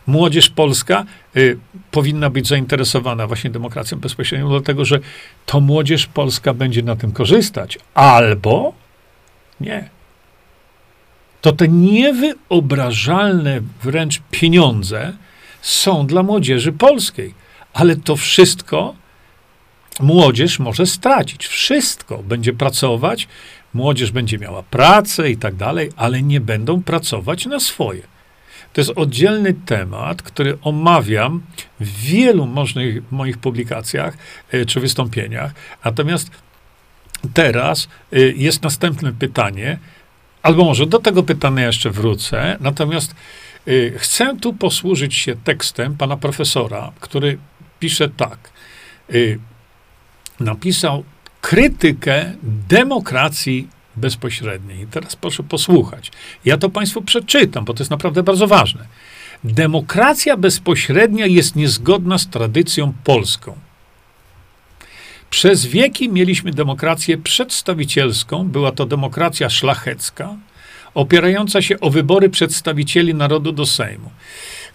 młodzież 0.07 0.51
polska 0.51 1.05
y, 1.37 1.59
powinna 1.91 2.31
być 2.31 2.49
zainteresowana 2.49 3.27
właśnie 3.27 3.51
demokracją 3.51 3.99
bezpośrednią, 3.99 4.49
dlatego 4.49 4.85
że 4.85 5.01
to 5.47 5.61
młodzież 5.61 6.07
polska 6.07 6.55
będzie 6.55 6.83
na 6.83 6.97
tym 6.97 7.13
korzystać. 7.13 7.79
Albo 7.95 8.75
nie. 9.61 9.89
To 11.41 11.53
te 11.53 11.69
niewyobrażalne 11.69 13.61
wręcz 13.83 14.23
pieniądze 14.31 15.13
są 15.63 16.07
dla 16.07 16.23
młodzieży 16.23 16.73
polskiej. 16.73 17.35
Ale 17.73 17.97
to 17.97 18.17
wszystko 18.17 18.95
młodzież 20.01 20.59
może 20.59 20.87
stracić. 20.87 21.47
Wszystko 21.47 22.19
będzie 22.19 22.53
pracować, 22.53 23.29
młodzież 23.75 24.13
będzie 24.13 24.39
miała 24.39 24.63
pracę 24.63 25.31
i 25.31 25.37
tak 25.37 25.55
dalej, 25.55 25.91
ale 25.97 26.23
nie 26.23 26.41
będą 26.41 26.83
pracować 26.83 27.47
na 27.47 27.61
swoje. 27.61 28.03
To 28.73 28.81
jest 28.81 28.93
oddzielny 28.97 29.55
temat, 29.67 30.23
który 30.23 30.59
omawiam 30.63 31.43
w 31.81 32.01
wielu 32.01 32.47
możnych 32.47 33.13
moich 33.13 33.39
publikacjach 33.39 34.17
e, 34.51 34.65
czy 34.65 34.81
wystąpieniach. 34.81 35.53
Natomiast 35.85 36.31
teraz 37.35 37.89
e, 38.13 38.21
jest 38.21 38.63
następne 38.63 39.13
pytanie, 39.13 39.79
albo 40.43 40.65
może 40.65 40.87
do 40.87 40.99
tego 40.99 41.23
pytania 41.23 41.67
jeszcze 41.67 41.91
wrócę. 41.91 42.57
Natomiast 42.61 43.15
e, 43.67 43.99
chcę 43.99 44.37
tu 44.41 44.53
posłużyć 44.53 45.15
się 45.15 45.37
tekstem 45.37 45.97
pana 45.97 46.17
profesora, 46.17 46.93
który 47.01 47.39
pisze 47.79 48.09
tak. 48.09 48.39
Napisał 50.41 51.05
krytykę 51.41 52.33
demokracji 52.69 53.69
bezpośredniej. 53.97 54.81
I 54.81 54.87
teraz 54.87 55.17
proszę 55.17 55.43
posłuchać. 55.43 56.13
Ja 56.45 56.59
to 56.59 56.69
Państwu 56.69 57.03
przeczytam, 57.03 57.65
bo 57.65 57.75
to 57.75 57.83
jest 57.83 57.91
naprawdę 57.91 58.23
bardzo 58.23 58.47
ważne. 58.47 58.87
Demokracja 59.45 60.37
bezpośrednia 60.37 61.27
jest 61.27 61.57
niezgodna 61.57 62.19
z 62.19 62.27
tradycją 62.29 62.93
polską. 63.05 63.55
Przez 65.31 65.67
wieki 65.67 66.09
mieliśmy 66.09 66.51
demokrację 66.51 67.19
przedstawicielską, 67.19 68.49
była 68.49 68.73
to 68.73 68.87
demokracja 68.87 69.51
szlachecka, 69.51 70.37
opierająca 70.95 71.63
się 71.63 71.81
o 71.81 71.91
wybory 71.91 72.31
przedstawicieli 72.31 73.15
narodu 73.15 73.53
do 73.53 73.67
Sejmu. 73.67 74.11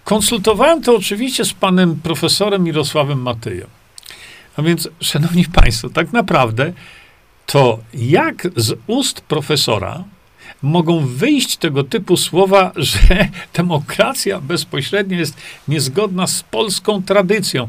Konsultowałem 0.04 0.84
to 0.84 0.96
oczywiście 0.96 1.46
z 1.46 1.54
panem 1.54 2.00
profesorem 2.04 2.64
Mirosławem 2.64 3.22
Matyją. 3.22 3.79
A 4.58 4.62
więc, 4.62 4.90
szanowni 5.02 5.46
państwo, 5.46 5.90
tak 5.90 6.14
naprawdę 6.14 6.74
to 7.46 7.80
jak 7.94 8.48
z 8.56 8.80
ust 8.88 9.22
profesora 9.22 10.04
mogą 10.62 11.06
wyjść 11.06 11.58
tego 11.58 11.84
typu 11.84 12.18
słowa, 12.18 12.72
że 12.92 13.28
demokracja 13.54 14.42
bezpośrednia 14.42 15.18
jest 15.18 15.38
niezgodna 15.68 16.28
z 16.28 16.44
polską 16.44 17.04
tradycją. 17.04 17.68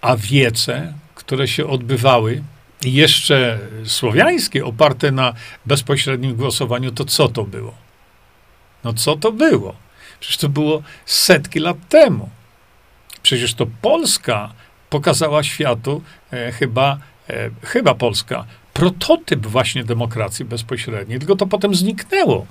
A 0.00 0.16
wiece, 0.16 0.92
które 1.14 1.48
się 1.48 1.66
odbywały, 1.66 2.42
jeszcze 2.84 3.58
słowiańskie, 3.84 4.64
oparte 4.64 5.10
na 5.12 5.32
bezpośrednim 5.66 6.36
głosowaniu, 6.36 6.92
to 6.92 7.04
co 7.04 7.28
to 7.28 7.44
było? 7.44 7.74
No 8.84 8.92
co 8.92 9.16
to 9.16 9.32
było? 9.32 9.74
Przecież 10.20 10.36
to 10.36 10.48
było 10.48 10.82
setki 11.06 11.58
lat 11.58 11.76
temu. 11.88 12.28
Przecież 13.26 13.54
to 13.54 13.66
Polska 13.82 14.52
pokazała 14.90 15.42
światu 15.42 16.02
e, 16.32 16.52
chyba 16.52 16.98
e, 17.28 17.50
chyba 17.62 17.94
Polska, 17.94 18.44
prototyp 18.74 19.46
właśnie 19.46 19.84
demokracji 19.84 20.44
bezpośredniej, 20.44 21.18
tylko 21.18 21.36
to 21.36 21.46
potem 21.46 21.74
zniknęło. 21.74 22.46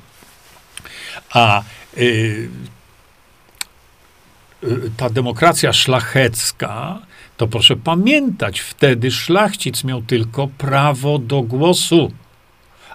A 1.34 1.64
y, 1.98 2.50
y, 4.64 4.92
ta 4.98 5.10
demokracja 5.10 5.74
szlachecka, 5.74 7.00
to 7.38 7.48
proszę 7.48 7.76
pamiętać, 7.76 8.60
wtedy 8.60 9.12
szlachcic 9.12 9.84
miał 9.84 10.02
tylko 10.02 10.48
prawo 10.48 11.20
do 11.20 11.42
głosu. 11.42 12.12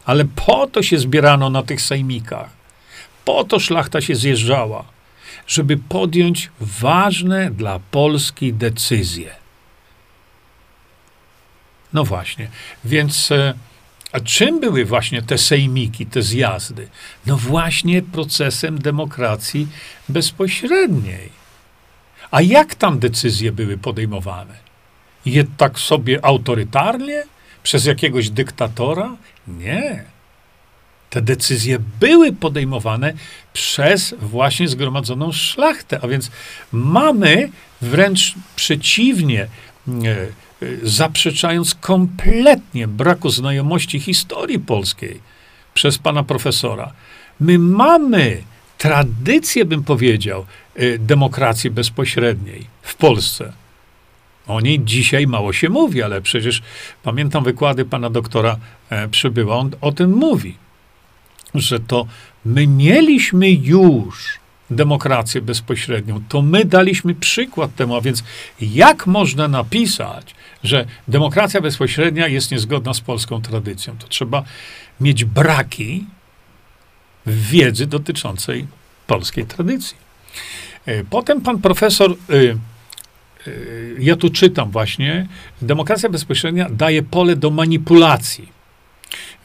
Ale 0.04 0.24
po 0.24 0.66
to 0.66 0.82
się 0.82 0.98
zbierano 0.98 1.50
na 1.50 1.62
tych 1.62 1.82
sejmikach. 1.82 2.50
Po 3.24 3.44
to 3.44 3.60
szlachta 3.60 4.00
się 4.00 4.14
zjeżdżała, 4.14 4.84
żeby 5.46 5.76
podjąć 5.76 6.50
ważne 6.60 7.50
dla 7.50 7.78
Polski 7.90 8.52
decyzje. 8.52 9.34
No 11.92 12.04
właśnie. 12.04 12.48
Więc 12.84 13.32
e, 13.32 13.54
a 14.12 14.20
czym 14.20 14.60
były 14.60 14.84
właśnie 14.84 15.22
te 15.22 15.38
sejmiki, 15.38 16.06
te 16.06 16.22
zjazdy? 16.22 16.88
No 17.26 17.36
właśnie 17.36 18.02
procesem 18.02 18.78
demokracji 18.78 19.68
bezpośredniej. 20.08 21.40
A 22.30 22.42
jak 22.42 22.74
tam 22.74 22.98
decyzje 22.98 23.52
były 23.52 23.78
podejmowane? 23.78 24.54
Je 25.24 25.44
tak 25.56 25.78
sobie 25.78 26.24
autorytarnie? 26.24 27.22
Przez 27.62 27.86
jakiegoś 27.86 28.30
dyktatora? 28.30 29.16
Nie. 29.48 30.04
Te 31.10 31.22
decyzje 31.22 31.78
były 32.00 32.32
podejmowane 32.32 33.12
przez 33.52 34.14
właśnie 34.20 34.68
zgromadzoną 34.68 35.32
szlachtę, 35.32 35.98
a 36.02 36.08
więc 36.08 36.30
mamy 36.72 37.50
wręcz 37.82 38.34
przeciwnie, 38.56 39.42
e, 39.42 39.48
e, 39.88 40.26
zaprzeczając 40.82 41.74
kompletnie 41.74 42.88
braku 42.88 43.30
znajomości 43.30 44.00
historii 44.00 44.58
polskiej 44.58 45.20
przez 45.74 45.98
pana 45.98 46.22
profesora, 46.22 46.92
my 47.40 47.58
mamy 47.58 48.42
tradycję, 48.78 49.64
bym 49.64 49.84
powiedział, 49.84 50.46
e, 50.76 50.98
demokracji 50.98 51.70
bezpośredniej 51.70 52.66
w 52.82 52.94
Polsce. 52.94 53.52
O 54.46 54.60
niej 54.60 54.80
dzisiaj 54.84 55.26
mało 55.26 55.52
się 55.52 55.68
mówi, 55.68 56.02
ale 56.02 56.22
przecież 56.22 56.62
pamiętam 57.02 57.44
wykłady 57.44 57.84
pana 57.84 58.10
doktora 58.10 58.56
Przybyła, 59.10 59.56
on 59.56 59.70
o 59.80 59.92
tym 59.92 60.10
mówi 60.10 60.54
że 61.54 61.80
to 61.80 62.06
my 62.44 62.66
mieliśmy 62.66 63.50
już 63.50 64.40
demokrację 64.70 65.40
bezpośrednią, 65.40 66.20
to 66.28 66.42
my 66.42 66.64
daliśmy 66.64 67.14
przykład 67.14 67.74
temu, 67.74 67.96
a 67.96 68.00
więc 68.00 68.24
jak 68.60 69.06
można 69.06 69.48
napisać, 69.48 70.34
że 70.64 70.86
demokracja 71.08 71.60
bezpośrednia 71.60 72.28
jest 72.28 72.50
niezgodna 72.50 72.94
z 72.94 73.00
polską 73.00 73.42
tradycją? 73.42 73.96
To 73.98 74.08
trzeba 74.08 74.42
mieć 75.00 75.24
braki 75.24 76.04
wiedzy 77.26 77.86
dotyczącej 77.86 78.66
polskiej 79.06 79.46
tradycji. 79.46 79.96
E, 80.86 81.04
potem 81.04 81.40
pan 81.40 81.58
profesor, 81.58 82.10
e, 82.10 82.34
e, 82.34 82.56
ja 83.98 84.16
tu 84.16 84.30
czytam 84.30 84.70
właśnie, 84.70 85.26
demokracja 85.62 86.08
bezpośrednia 86.08 86.68
daje 86.70 87.02
pole 87.02 87.36
do 87.36 87.50
manipulacji 87.50 88.59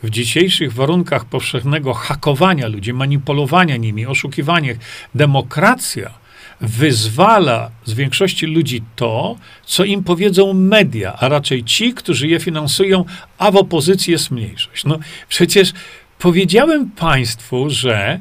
w 0.04 0.10
dzisiejszych 0.10 0.74
warunkach 0.74 1.26
powszechnego 1.26 1.94
hakowania 1.94 2.68
ludzi, 2.68 2.94
manipulowania 2.94 3.78
nimi, 3.78 4.06
oszukiwania, 4.06 4.74
demokracja 5.16 6.26
wyzwala 6.62 7.72
z 7.86 7.94
większości 7.94 8.46
ludzi 8.46 8.84
to, 8.96 9.38
co 9.66 9.84
im 9.84 10.04
powiedzą 10.04 10.54
media, 10.54 11.14
a 11.20 11.30
raczej 11.30 11.64
ci, 11.64 11.94
którzy 11.94 12.28
je 12.28 12.40
finansują, 12.40 13.06
a 13.38 13.52
w 13.52 13.56
opozycji 13.56 14.12
jest 14.12 14.32
mniejszość. 14.32 14.86
No 14.86 15.00
przecież 15.30 15.74
powiedziałem 16.20 16.90
Państwu, 16.92 17.70
że 17.70 18.20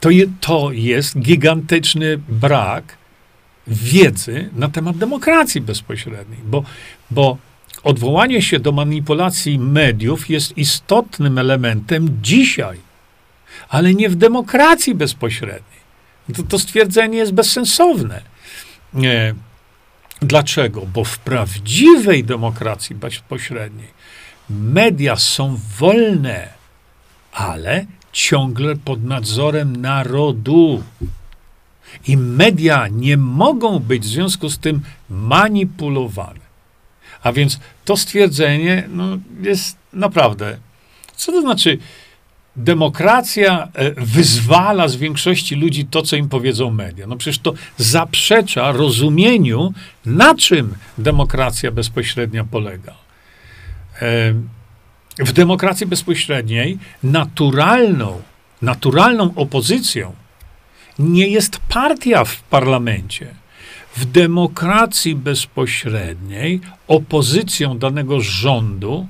to, 0.00 0.10
je, 0.10 0.26
to 0.40 0.72
jest 0.72 1.18
gigantyczny 1.18 2.18
brak 2.28 2.96
wiedzy 3.66 4.50
na 4.52 4.68
temat 4.68 4.96
demokracji 4.96 5.60
bezpośredniej, 5.60 6.40
bo, 6.44 6.64
bo 7.10 7.38
odwołanie 7.82 8.42
się 8.42 8.60
do 8.60 8.72
manipulacji 8.72 9.58
mediów 9.58 10.30
jest 10.30 10.58
istotnym 10.58 11.38
elementem 11.38 12.18
dzisiaj, 12.22 12.78
ale 13.68 13.94
nie 13.94 14.08
w 14.08 14.14
demokracji 14.14 14.94
bezpośredniej. 14.94 15.80
To, 16.36 16.42
to 16.42 16.58
stwierdzenie 16.58 17.18
jest 17.18 17.32
bezsensowne. 17.32 18.22
Nie. 18.94 19.34
Dlaczego? 20.22 20.86
Bo 20.86 21.04
w 21.04 21.18
prawdziwej 21.18 22.24
demokracji 22.24 22.96
bezpośredniej 22.96 24.00
media 24.50 25.16
są 25.16 25.56
wolne, 25.78 26.48
ale 27.32 27.86
ciągle 28.12 28.76
pod 28.76 29.04
nadzorem 29.04 29.76
narodu. 29.76 30.82
I 32.06 32.16
media 32.16 32.88
nie 32.88 33.16
mogą 33.16 33.78
być 33.78 34.02
w 34.02 34.06
związku 34.06 34.48
z 34.48 34.58
tym 34.58 34.80
manipulowane. 35.10 36.49
A 37.22 37.32
więc 37.32 37.60
to 37.84 37.96
stwierdzenie 37.96 38.88
no, 38.88 39.18
jest 39.42 39.76
naprawdę. 39.92 40.56
Co 41.16 41.32
to 41.32 41.40
znaczy? 41.40 41.78
Demokracja 42.56 43.68
e, 43.74 43.90
wyzwala 43.90 44.88
z 44.88 44.96
większości 44.96 45.56
ludzi 45.56 45.86
to, 45.86 46.02
co 46.02 46.16
im 46.16 46.28
powiedzą 46.28 46.70
media. 46.70 47.06
No 47.06 47.16
przecież 47.16 47.38
to 47.38 47.54
zaprzecza 47.76 48.72
rozumieniu, 48.72 49.72
na 50.06 50.34
czym 50.34 50.74
demokracja 50.98 51.70
bezpośrednia 51.70 52.44
polega. 52.44 52.94
E, 54.02 54.34
w 55.18 55.32
demokracji 55.32 55.86
bezpośredniej 55.86 56.78
naturalną, 57.02 58.22
naturalną 58.62 59.32
opozycją 59.36 60.14
nie 60.98 61.28
jest 61.28 61.60
partia 61.68 62.24
w 62.24 62.42
parlamencie 62.42 63.39
w 64.00 64.04
demokracji 64.04 65.14
bezpośredniej 65.14 66.60
opozycją 66.88 67.78
danego 67.78 68.20
rządu 68.20 69.06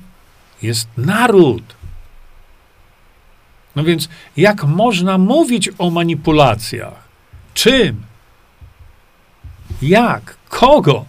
jest 0.63 0.89
naród. 0.97 1.63
No 3.77 3.85
więc 3.85 4.09
jak 4.37 4.65
można 4.65 5.19
mówić 5.19 5.71
o 5.79 5.91
manipulacjach? 5.91 7.09
Czym? 7.55 8.03
Jak? 9.83 10.37
Kogo? 10.49 11.05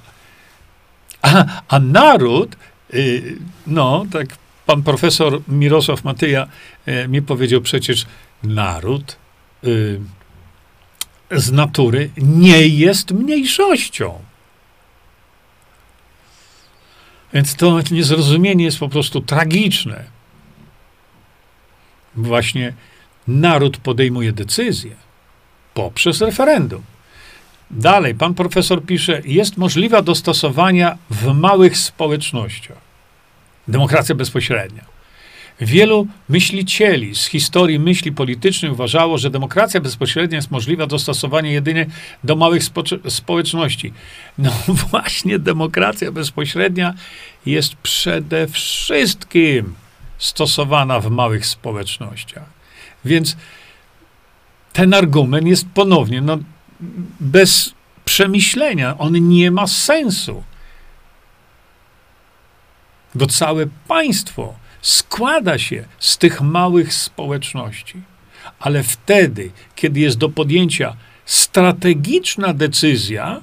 A, 1.22 1.46
a 1.68 1.80
naród, 1.80 2.56
yy, 2.94 3.38
no, 3.68 4.06
tak 4.12 4.28
pan 4.66 4.84
profesor 4.84 5.42
Mirosław 5.48 6.04
Matyja 6.04 6.48
yy, 6.86 7.08
mi 7.08 7.22
powiedział 7.22 7.62
przecież, 7.62 8.06
naród 8.44 9.16
yy, 9.64 10.00
z 11.32 11.52
natury 11.52 12.10
nie 12.18 12.68
jest 12.68 13.12
mniejszością. 13.12 14.20
Więc 17.34 17.56
to 17.56 17.80
niezrozumienie 17.92 18.66
jest 18.66 18.80
po 18.80 18.90
prostu 18.90 19.22
tragiczne. 19.22 20.04
Właśnie 22.16 22.74
naród 23.28 23.78
podejmuje 23.78 24.32
decyzję 24.32 24.92
poprzez 25.74 26.22
referendum. 26.22 26.82
Dalej, 27.72 28.16
pan 28.16 28.34
profesor 28.34 28.84
pisze, 28.86 29.22
jest 29.26 29.58
możliwa 29.58 30.02
dostosowania 30.02 30.98
w 31.10 31.34
małych 31.34 31.78
społecznościach. 31.78 32.78
Demokracja 33.68 34.16
bezpośrednia. 34.16 34.91
Wielu 35.62 36.08
myślicieli 36.30 37.16
z 37.16 37.26
historii 37.26 37.80
myśli 37.80 38.12
politycznej 38.12 38.72
uważało, 38.72 39.18
że 39.18 39.30
demokracja 39.30 39.82
bezpośrednia 39.82 40.36
jest 40.36 40.52
możliwa 40.52 40.88
do 40.88 41.00
stosowania 41.00 41.52
jedynie 41.52 41.86
do 42.24 42.36
małych 42.36 42.64
spo- 42.64 43.10
społeczności. 43.10 43.94
No 44.38 44.52
właśnie, 44.92 45.40
demokracja 45.40 46.12
bezpośrednia 46.12 46.94
jest 47.46 47.76
przede 47.76 48.48
wszystkim 48.48 49.74
stosowana 50.18 51.00
w 51.00 51.12
małych 51.12 51.46
społecznościach. 51.46 52.50
Więc 53.06 53.38
ten 54.74 54.94
argument 54.94 55.48
jest 55.48 55.66
ponownie 55.74 56.22
no, 56.22 56.38
bez 57.20 57.74
przemyślenia. 58.06 58.98
On 58.98 59.30
nie 59.30 59.52
ma 59.52 59.68
sensu. 59.68 60.44
Bo 63.16 63.28
całe 63.28 63.68
państwo 63.88 64.61
składa 64.82 65.58
się 65.58 65.86
z 66.00 66.18
tych 66.18 66.42
małych 66.42 66.94
społeczności. 66.94 68.02
Ale 68.60 68.84
wtedy, 68.84 69.52
kiedy 69.76 70.00
jest 70.00 70.18
do 70.18 70.30
podjęcia 70.30 70.96
strategiczna 71.26 72.54
decyzja, 72.54 73.42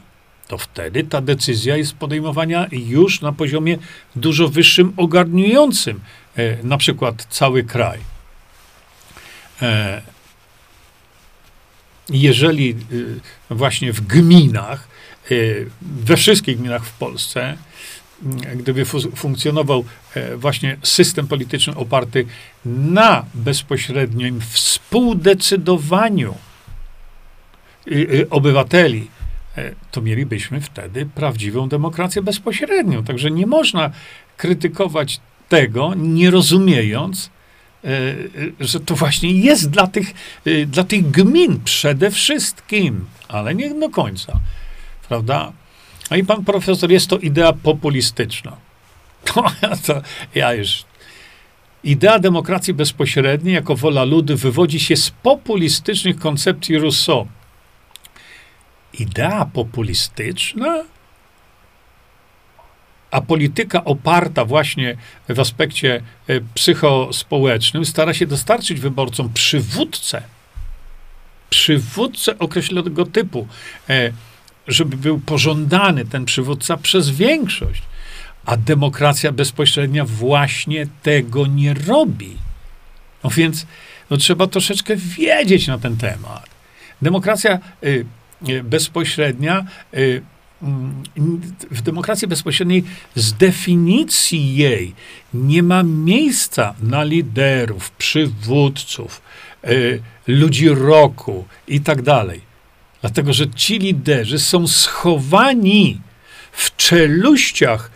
to 0.48 0.58
wtedy 0.58 1.04
ta 1.04 1.20
decyzja 1.20 1.76
jest 1.76 1.94
podejmowana 1.94 2.66
już 2.72 3.20
na 3.20 3.32
poziomie 3.32 3.78
dużo 4.16 4.48
wyższym, 4.48 4.92
ogarniającym 4.96 6.00
e, 6.36 6.62
na 6.62 6.76
przykład 6.76 7.26
cały 7.30 7.64
kraj. 7.64 7.98
E, 9.62 10.02
jeżeli 12.10 12.76
e, 13.50 13.54
właśnie 13.54 13.92
w 13.92 14.00
gminach, 14.00 14.88
e, 15.30 15.34
we 15.82 16.16
wszystkich 16.16 16.58
gminach 16.58 16.84
w 16.84 16.92
Polsce, 16.92 17.56
gdyby 18.56 18.84
funkcjonował 19.16 19.84
e, 20.14 20.36
właśnie 20.36 20.76
system 20.82 21.26
polityczny 21.26 21.76
oparty 21.76 22.26
na 22.64 23.24
bezpośrednim 23.34 24.40
współdecydowaniu 24.40 26.34
obywateli, 28.30 29.10
e, 29.56 29.74
to 29.90 30.00
mielibyśmy 30.00 30.60
wtedy 30.60 31.06
prawdziwą 31.06 31.68
demokrację 31.68 32.22
bezpośrednią. 32.22 33.04
Także 33.04 33.30
nie 33.30 33.46
można 33.46 33.90
krytykować 34.36 35.20
tego, 35.48 35.94
nie 35.96 36.30
rozumiejąc, 36.30 37.30
e, 37.84 37.90
że 38.60 38.80
to 38.80 38.94
właśnie 38.94 39.32
jest 39.32 39.70
dla 39.70 39.86
tych, 39.86 40.14
dla 40.66 40.84
tych 40.84 41.10
gmin 41.10 41.60
przede 41.64 42.10
wszystkim, 42.10 43.06
ale 43.28 43.54
nie 43.54 43.74
do 43.74 43.90
końca. 43.90 44.40
Prawda? 45.08 45.52
No 46.10 46.16
i 46.16 46.24
pan 46.24 46.44
profesor, 46.44 46.90
jest 46.90 47.10
to 47.10 47.18
idea 47.18 47.52
populistyczna. 47.52 48.56
To, 49.86 50.02
ja 50.34 50.54
już. 50.54 50.84
Idea 51.84 52.18
demokracji 52.18 52.74
bezpośredniej 52.74 53.54
jako 53.54 53.76
wola 53.76 54.04
ludu 54.04 54.36
wywodzi 54.36 54.80
się 54.80 54.96
z 54.96 55.10
populistycznych 55.10 56.18
koncepcji 56.18 56.78
Rousseau. 56.78 57.26
idea 58.92 59.44
populistyczna? 59.52 60.84
A 63.10 63.20
polityka 63.20 63.84
oparta 63.84 64.44
właśnie 64.44 64.96
w 65.28 65.40
aspekcie 65.40 66.02
e, 66.28 66.40
psychospołecznym 66.54 67.84
stara 67.84 68.14
się 68.14 68.26
dostarczyć 68.26 68.80
wyborcom 68.80 69.32
przywódcę, 69.34 70.22
przywódcę 71.50 72.38
określonego 72.38 73.06
typu, 73.06 73.46
e, 73.88 74.12
żeby 74.68 74.96
był 74.96 75.18
pożądany 75.18 76.04
ten 76.04 76.24
przywódca 76.24 76.76
przez 76.76 77.10
większość. 77.10 77.82
A 78.44 78.56
demokracja 78.56 79.32
bezpośrednia 79.32 80.04
właśnie 80.04 80.86
tego 81.02 81.46
nie 81.46 81.74
robi. 81.74 82.36
No 83.24 83.30
więc 83.30 83.66
no 84.10 84.16
trzeba 84.16 84.46
troszeczkę 84.46 84.96
wiedzieć 84.96 85.66
na 85.66 85.78
ten 85.78 85.96
temat. 85.96 86.48
Demokracja 87.02 87.58
y, 87.84 88.06
y, 88.48 88.62
bezpośrednia, 88.62 89.64
y, 89.94 90.22
mm, 90.62 91.02
w 91.70 91.82
demokracji 91.82 92.28
bezpośredniej 92.28 92.84
z 93.14 93.32
definicji 93.32 94.56
jej 94.56 94.94
nie 95.34 95.62
ma 95.62 95.82
miejsca 95.82 96.74
na 96.82 97.04
liderów, 97.04 97.90
przywódców, 97.90 99.22
y, 99.64 100.02
ludzi 100.26 100.68
roku 100.68 101.44
i 101.68 101.80
tak 101.80 102.02
dalej. 102.02 102.47
Dlatego, 103.00 103.32
że 103.32 103.50
ci 103.50 103.78
liderzy 103.78 104.38
są 104.38 104.66
schowani 104.66 106.00
w 106.52 106.76
czeluściach 106.76 107.90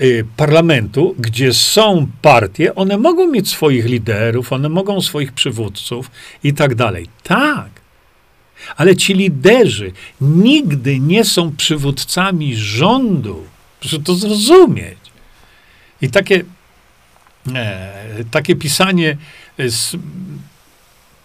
y, 0.00 0.24
parlamentu, 0.36 1.14
gdzie 1.18 1.52
są 1.52 2.06
partie, 2.22 2.74
one 2.74 2.98
mogą 2.98 3.26
mieć 3.26 3.48
swoich 3.48 3.84
liderów, 3.84 4.52
one 4.52 4.68
mogą 4.68 5.00
swoich 5.00 5.32
przywódców 5.32 6.10
i 6.44 6.54
tak 6.54 6.74
dalej. 6.74 7.06
Tak. 7.22 7.82
Ale 8.76 8.96
ci 8.96 9.14
liderzy 9.14 9.92
nigdy 10.20 11.00
nie 11.00 11.24
są 11.24 11.56
przywódcami 11.56 12.56
rządu. 12.56 13.46
Proszę 13.80 13.98
to 13.98 14.14
zrozumieć. 14.14 14.98
I 16.02 16.10
takie, 16.10 16.44
e, 17.54 18.24
takie 18.30 18.56
pisanie 18.56 19.16
z 19.58 19.96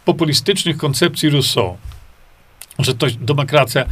populistycznych 0.05 0.77
koncepcji 0.77 1.29
Rousseau, 1.29 1.77
że 2.79 2.95
to 2.95 3.07
demokracja 3.19 3.81
e, 3.81 3.87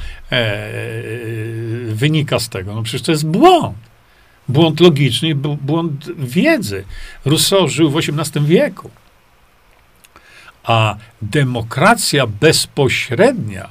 wynika 1.88 2.40
z 2.40 2.50
tego. 2.50 2.76
No 2.76 2.84
przecież 2.84 3.02
to 3.02 3.12
jest 3.12 3.28
błąd. 3.28 3.78
Błąd 4.48 4.80
logiczny, 4.80 5.36
błąd 5.36 6.06
wiedzy. 6.18 6.86
Rousseau 7.26 7.68
żył 7.68 7.90
w 7.90 7.98
XVIII 7.98 8.46
wieku. 8.46 8.90
A 10.64 10.96
demokracja 11.22 12.28
bezpośrednia 12.28 13.70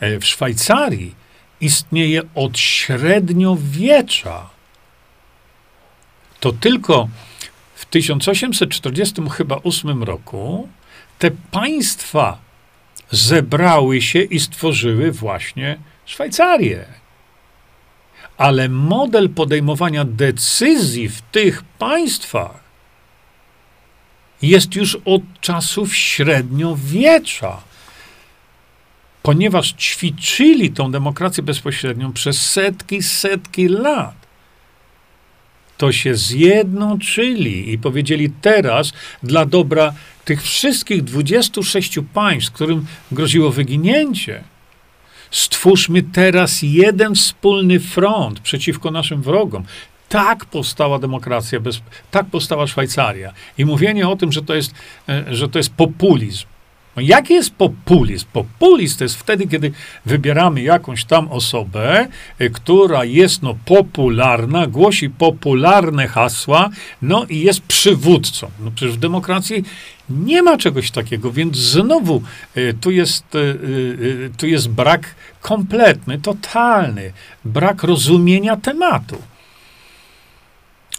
e, 0.00 0.18
w 0.18 0.26
Szwajcarii 0.26 1.14
istnieje 1.60 2.22
od 2.34 2.58
średniowiecza. 2.58 4.50
To 6.40 6.52
tylko 6.52 7.08
w 7.74 7.84
1848 7.84 10.02
roku 10.02 10.68
te 11.18 11.30
państwa 11.30 12.47
zebrały 13.10 14.02
się 14.02 14.22
i 14.22 14.40
stworzyły 14.40 15.12
właśnie 15.12 15.78
Szwajcarię. 16.08 16.84
Ale 18.36 18.68
model 18.68 19.28
podejmowania 19.30 20.04
decyzji 20.04 21.08
w 21.08 21.22
tych 21.22 21.62
państwach 21.62 22.60
jest 24.42 24.74
już 24.74 24.98
od 25.04 25.22
czasów 25.40 25.96
średniowiecza. 25.96 27.60
Ponieważ 29.22 29.72
ćwiczyli 29.72 30.70
tą 30.70 30.90
demokrację 30.90 31.42
bezpośrednią 31.42 32.12
przez 32.12 32.50
setki, 32.50 33.02
setki 33.02 33.68
lat, 33.68 34.14
to 35.76 35.92
się 35.92 36.14
zjednoczyli 36.14 37.72
i 37.72 37.78
powiedzieli 37.78 38.30
teraz 38.30 38.92
dla 39.22 39.46
dobra 39.46 39.94
tych 40.28 40.42
wszystkich 40.42 41.04
26 41.04 41.98
państw, 42.14 42.52
którym 42.52 42.86
groziło 43.12 43.50
wyginięcie, 43.50 44.44
stwórzmy 45.30 46.02
teraz 46.02 46.62
jeden 46.62 47.14
wspólny 47.14 47.80
front 47.80 48.40
przeciwko 48.40 48.90
naszym 48.90 49.22
wrogom. 49.22 49.64
Tak 50.08 50.44
powstała 50.44 50.98
demokracja, 50.98 51.60
bez, 51.60 51.80
tak 52.10 52.26
powstała 52.26 52.66
Szwajcaria. 52.66 53.32
I 53.58 53.64
mówienie 53.64 54.08
o 54.08 54.16
tym, 54.16 54.32
że 54.32 54.42
to 54.42 54.54
jest, 54.54 54.74
e, 55.08 55.24
że 55.34 55.48
to 55.48 55.58
jest 55.58 55.70
populizm, 55.70 56.46
no 56.98 57.02
jaki 57.02 57.34
jest 57.34 57.54
populizm? 57.54 58.26
Populizm 58.32 58.98
to 58.98 59.04
jest 59.04 59.16
wtedy, 59.16 59.46
kiedy 59.46 59.72
wybieramy 60.06 60.62
jakąś 60.62 61.04
tam 61.04 61.28
osobę, 61.28 62.06
y, 62.40 62.50
która 62.50 63.04
jest 63.04 63.42
no, 63.42 63.54
popularna, 63.64 64.66
głosi 64.66 65.10
popularne 65.10 66.08
hasła, 66.08 66.70
no 67.02 67.24
i 67.24 67.40
jest 67.40 67.60
przywódcą. 67.60 68.50
No 68.60 68.70
przecież 68.74 68.96
w 68.96 68.98
demokracji 68.98 69.64
nie 70.10 70.42
ma 70.42 70.56
czegoś 70.56 70.90
takiego, 70.90 71.32
więc 71.32 71.56
znowu 71.56 72.22
y, 72.56 72.74
tu 72.80 72.90
jest, 72.90 73.34
y, 73.34 74.30
tu 74.36 74.46
jest 74.46 74.68
brak 74.68 75.14
kompletny, 75.40 76.18
totalny, 76.18 77.12
brak 77.44 77.82
rozumienia 77.82 78.56
tematu. 78.56 79.16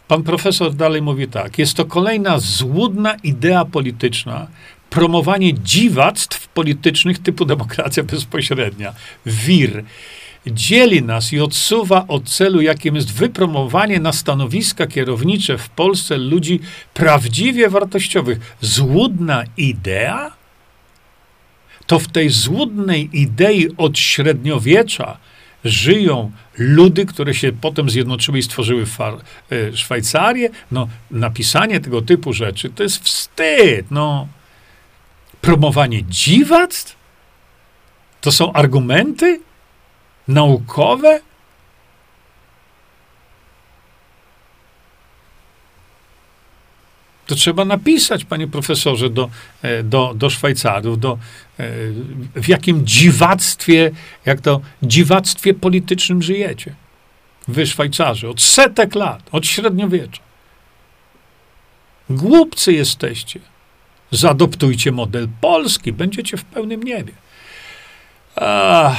Pan 0.08 0.24
profesor 0.24 0.74
dalej 0.74 1.02
mówi 1.02 1.28
tak: 1.28 1.60
Jest 1.60 1.74
to 1.74 1.86
kolejna 1.86 2.40
złudna 2.40 3.16
idea 3.24 3.66
polityczna, 3.66 4.48
promowanie 4.90 5.54
dziwactw 5.54 6.48
politycznych 6.48 7.20
typu 7.20 7.46
demokracja 7.46 8.04
bezpośrednia, 8.04 8.94
WIR, 9.26 9.84
dzieli 10.48 11.04
nas 11.04 11.34
i 11.34 11.40
odsuwa 11.40 12.08
od 12.08 12.30
celu, 12.30 12.62
jakim 12.62 12.96
jest 12.96 13.14
wypromowanie 13.14 14.00
na 14.00 14.14
stanowiska 14.14 14.88
kierownicze 14.88 15.58
w 15.58 15.70
Polsce 15.70 16.18
ludzi 16.18 16.60
prawdziwie 16.94 17.70
wartościowych. 17.70 18.56
Złudna 18.62 19.44
idea? 19.58 20.32
To 21.88 22.00
w 22.00 22.08
tej 22.08 22.30
złudnej 22.30 23.10
idei 23.14 23.68
od 23.78 24.00
średniowiecza 24.00 25.18
żyją 25.64 26.32
ludy, 26.58 27.06
które 27.06 27.34
się 27.34 27.52
potem 27.52 27.90
zjednoczyły 27.90 28.40
i 28.40 28.44
stworzyły 28.44 28.86
y, 29.52 29.78
Szwajcarię. 29.78 30.50
No, 30.72 30.88
napisanie 31.12 31.80
tego 31.80 32.02
typu 32.02 32.34
rzeczy 32.34 32.70
to 32.70 32.84
jest 32.84 33.04
wstyd. 33.04 33.92
No, 33.92 34.28
promowanie 35.50 36.04
dziwactw? 36.04 36.96
To 38.22 38.32
są 38.32 38.54
argumenty 38.54 39.40
naukowe? 40.28 41.22
To 47.26 47.36
trzeba 47.36 47.66
napisać, 47.66 48.26
panie 48.26 48.48
profesorze, 48.48 49.10
do, 49.10 49.30
e, 49.62 49.84
do, 49.84 50.14
do 50.16 50.30
Szwajcarów, 50.30 51.00
do, 51.00 51.18
e, 51.60 51.68
w 52.36 52.48
jakim 52.48 52.86
dziwactwie, 52.86 53.92
jak 54.26 54.42
to 54.42 54.62
dziwactwie 54.84 55.54
politycznym 55.54 56.22
żyjecie. 56.22 56.76
Wy, 57.48 57.68
Szwajcarzy, 57.68 58.30
od 58.30 58.42
setek 58.42 58.96
lat, 58.96 59.24
od 59.32 59.48
średniowiecza. 59.48 60.22
Głupcy 62.10 62.74
jesteście. 62.74 63.40
Zadoptujcie 64.12 64.92
model 64.92 65.28
polski, 65.42 65.94
będziecie 65.94 66.38
w 66.38 66.44
pełnym 66.44 66.84
niebie. 66.84 67.14
Ach. 68.36 68.98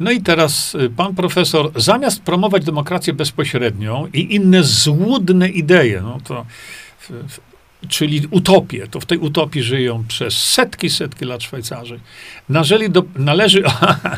No 0.00 0.10
i 0.10 0.20
teraz 0.22 0.74
y, 0.74 0.90
pan 0.90 1.14
profesor, 1.14 1.70
zamiast 1.76 2.22
promować 2.22 2.64
demokrację 2.64 3.12
bezpośrednią 3.12 4.06
i 4.14 4.34
inne 4.34 4.62
złudne 4.64 5.48
idee, 5.48 6.00
no 6.02 6.18
to, 6.24 6.46
czyli 7.88 8.26
utopię, 8.30 8.86
to 8.90 9.00
w 9.00 9.06
tej 9.06 9.18
utopii 9.18 9.62
żyją 9.62 10.04
przez 10.08 10.44
setki, 10.44 10.90
setki 10.90 11.24
lat 11.24 11.42
Szwajcarzy, 11.42 12.00
należy, 12.48 12.88
do, 12.88 13.04
należy, 13.16 13.62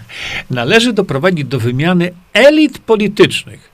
należy 0.50 0.92
doprowadzić 0.92 1.44
do 1.44 1.60
wymiany 1.60 2.12
elit 2.32 2.78
politycznych 2.78 3.71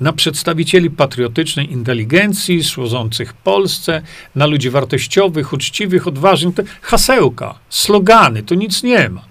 na 0.00 0.12
przedstawicieli 0.12 0.90
patriotycznej 0.90 1.72
inteligencji 1.72 2.64
służących 2.64 3.32
Polsce, 3.32 4.02
na 4.34 4.46
ludzi 4.46 4.70
wartościowych, 4.70 5.52
uczciwych, 5.52 6.06
odważnych. 6.06 6.78
Hasełka, 6.82 7.58
slogany, 7.68 8.42
to 8.42 8.54
nic 8.54 8.82
nie 8.82 9.08
ma. 9.08 9.24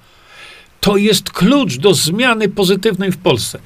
To 0.80 0.98
jest 0.98 1.32
klucz 1.32 1.78
do 1.78 1.94
zmiany 1.94 2.50
pozytywnej 2.50 3.12
w 3.12 3.18
Polsce. 3.18 3.60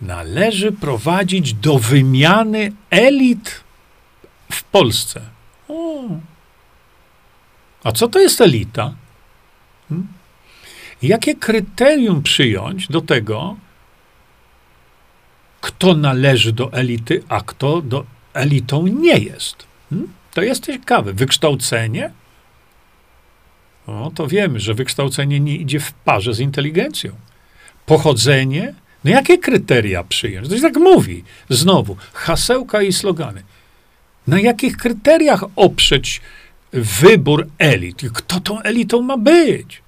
Należy 0.00 0.72
prowadzić 0.72 1.54
do 1.54 1.78
wymiany 1.78 2.72
elit 2.90 3.60
w 4.52 4.64
Polsce. 4.64 5.20
O. 5.68 6.02
A 7.84 7.92
co 7.92 8.08
to 8.08 8.18
jest 8.18 8.40
elita? 8.40 8.94
Hmm? 9.88 10.08
Jakie 11.02 11.34
kryterium 11.34 12.22
przyjąć 12.22 12.88
do 12.88 13.00
tego, 13.00 13.56
kto 15.62 15.94
należy 15.94 16.52
do 16.52 16.72
elity, 16.72 17.22
a 17.28 17.40
kto 17.40 17.82
do 17.82 18.04
elitą 18.34 18.86
nie 18.86 19.18
jest. 19.18 19.56
Hmm? 19.90 20.08
To 20.34 20.42
jest 20.42 20.66
ciekawe. 20.66 21.12
Wykształcenie? 21.12 22.10
No 23.88 24.10
to 24.14 24.26
wiemy, 24.26 24.60
że 24.60 24.74
wykształcenie 24.74 25.40
nie 25.40 25.56
idzie 25.56 25.80
w 25.80 25.92
parze 25.92 26.34
z 26.34 26.40
inteligencją. 26.40 27.12
Pochodzenie, 27.86 28.74
no 29.04 29.10
jakie 29.10 29.38
kryteria 29.38 30.04
przyjąć? 30.04 30.48
To 30.48 30.56
się 30.56 30.62
tak 30.62 30.76
mówi. 30.76 31.24
Znowu, 31.48 31.96
hasełka 32.12 32.82
i 32.82 32.92
slogany. 32.92 33.42
Na 34.26 34.40
jakich 34.40 34.76
kryteriach 34.76 35.44
oprzeć 35.56 36.20
wybór 36.72 37.48
elit? 37.58 38.02
Kto 38.14 38.40
tą 38.40 38.60
elitą 38.60 39.02
ma 39.02 39.16
być? 39.16 39.81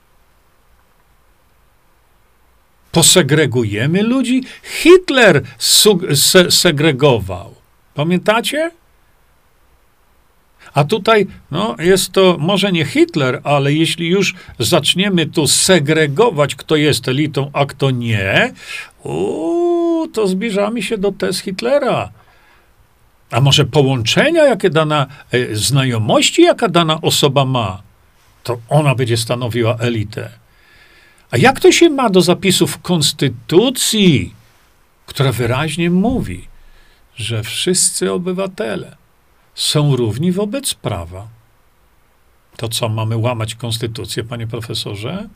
Posegregujemy 2.95 4.03
ludzi? 4.03 4.43
Hitler 4.63 5.43
se 6.15 6.51
segregował. 6.51 7.55
Pamiętacie? 7.95 8.71
A 10.75 10.85
tutaj, 10.85 11.27
no, 11.51 11.77
jest 11.79 12.13
to 12.13 12.37
może 12.39 12.73
nie 12.73 12.85
Hitler, 12.85 13.41
ale 13.45 13.73
jeśli 13.73 14.09
już 14.09 14.35
zaczniemy 14.59 15.27
tu 15.27 15.47
segregować, 15.47 16.55
kto 16.55 16.77
jest 16.77 17.09
elitą, 17.09 17.51
a 17.53 17.67
kto 17.67 17.91
nie, 17.91 18.53
uu, 19.05 20.09
to 20.09 20.27
zbliżamy 20.27 20.83
się 20.83 20.99
do 20.99 21.13
test 21.13 21.41
Hitlera. 21.41 22.11
A 23.31 23.41
może 23.41 23.65
połączenia, 23.65 24.45
jakie 24.45 24.71
dana, 24.71 25.07
e, 25.33 25.57
znajomości, 25.57 26.43
jaka 26.43 26.69
dana 26.69 27.01
osoba 27.01 27.45
ma, 27.45 27.83
to 28.43 28.59
ona 28.69 28.95
będzie 28.95 29.17
stanowiła 29.17 29.77
elitę. 29.77 30.44
A 31.31 31.37
jak 31.37 31.61
to 31.61 31.73
się 31.73 31.91
ma 31.91 32.11
do 32.11 32.23
zapisów 32.23 32.79
Konstytucji, 32.79 34.35
która 35.07 35.33
wyraźnie 35.33 35.91
mówi, 35.91 36.49
że 37.17 37.43
wszyscy 37.43 38.13
obywatele 38.13 38.97
są 39.55 39.97
równi 39.97 40.33
wobec 40.33 40.75
prawa. 40.75 41.29
To 42.57 42.69
co, 42.69 42.89
mamy 42.89 43.17
łamać 43.17 43.55
konstytucję, 43.55 44.25
panie 44.25 44.47
profesorze? 44.47 45.29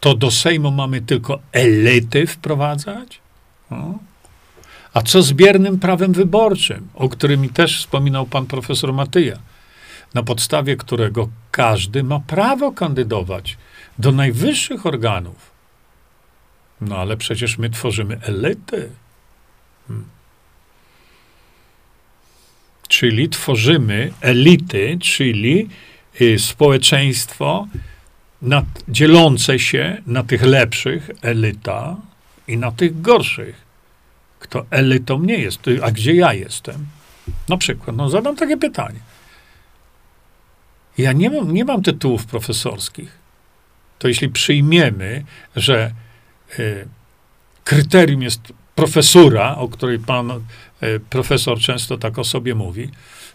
To 0.00 0.14
do 0.14 0.30
Sejmu 0.30 0.70
mamy 0.70 1.00
tylko 1.00 1.38
elity 1.52 2.26
wprowadzać? 2.26 3.20
No. 3.70 3.98
A 4.94 5.02
co 5.02 5.22
z 5.22 5.32
biernym 5.32 5.78
prawem 5.78 6.12
wyborczym, 6.12 6.88
o 6.94 7.08
którym 7.08 7.48
też 7.48 7.78
wspominał 7.78 8.26
pan 8.26 8.46
profesor 8.46 8.92
Matyja, 8.92 9.38
na 10.16 10.22
podstawie 10.22 10.76
którego 10.76 11.28
każdy 11.50 12.02
ma 12.02 12.20
prawo 12.20 12.72
kandydować 12.72 13.56
do 13.98 14.12
najwyższych 14.12 14.86
organów? 14.86 15.50
No 16.80 16.96
ale 16.96 17.16
przecież 17.16 17.58
my 17.58 17.70
tworzymy 17.70 18.20
elity. 18.22 18.90
Hmm. 19.88 20.06
Czyli 22.88 23.28
tworzymy 23.28 24.12
elity, 24.20 24.98
czyli 25.00 25.68
y, 26.20 26.38
społeczeństwo 26.38 27.66
nad, 28.42 28.64
dzielące 28.88 29.58
się 29.58 30.02
na 30.06 30.22
tych 30.22 30.42
lepszych, 30.42 31.10
elita, 31.22 31.96
i 32.48 32.56
na 32.56 32.72
tych 32.72 33.00
gorszych. 33.00 33.66
Kto 34.38 34.66
elitą 34.70 35.22
nie 35.22 35.38
jest, 35.38 35.60
a 35.82 35.90
gdzie 35.90 36.14
ja 36.14 36.32
jestem? 36.32 36.86
Na 37.48 37.56
przykład, 37.56 37.96
no 37.96 38.08
zadam 38.08 38.36
takie 38.36 38.56
pytanie. 38.56 39.00
Ja 40.98 41.12
nie 41.12 41.30
mam, 41.30 41.54
nie 41.54 41.64
mam 41.64 41.82
tytułów 41.82 42.26
profesorskich. 42.26 43.18
To 43.98 44.08
jeśli 44.08 44.28
przyjmiemy, 44.28 45.24
że 45.56 45.92
y, 46.58 46.88
kryterium 47.64 48.22
jest 48.22 48.52
profesura, 48.74 49.56
o 49.56 49.68
której 49.68 49.98
pan 49.98 50.30
y, 50.30 51.00
profesor 51.10 51.58
często 51.58 51.98
tak 51.98 52.18
o 52.18 52.24
sobie 52.24 52.54
mówi, 52.54 52.90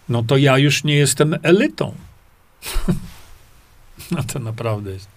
no 0.08 0.22
to 0.22 0.36
ja 0.36 0.58
już 0.58 0.84
nie 0.84 0.94
jestem 0.94 1.36
elitą. 1.42 1.94
no 4.10 4.22
to 4.22 4.38
naprawdę 4.38 4.90
jest. 4.90 5.08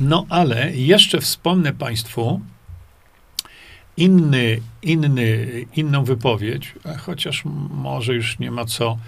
No 0.00 0.26
ale 0.28 0.72
jeszcze 0.72 1.20
wspomnę 1.20 1.72
Państwu 1.72 2.40
inny, 4.02 4.60
inny, 4.82 5.46
inną 5.76 6.04
wypowiedź, 6.04 6.74
chociaż 6.98 7.42
może 7.70 8.14
już 8.14 8.38
nie 8.38 8.50
ma 8.50 8.64
co 8.64 8.98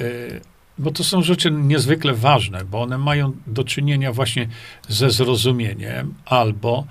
y, 0.00 0.40
bo 0.80 0.90
to 0.90 1.04
są 1.04 1.22
rzeczy 1.22 1.50
niezwykle 1.50 2.14
ważne, 2.14 2.64
bo 2.64 2.82
one 2.82 2.98
mają 2.98 3.32
do 3.46 3.64
czynienia 3.64 4.12
właśnie 4.12 4.48
ze 4.88 5.10
zrozumieniem 5.10 6.14
albo 6.24 6.86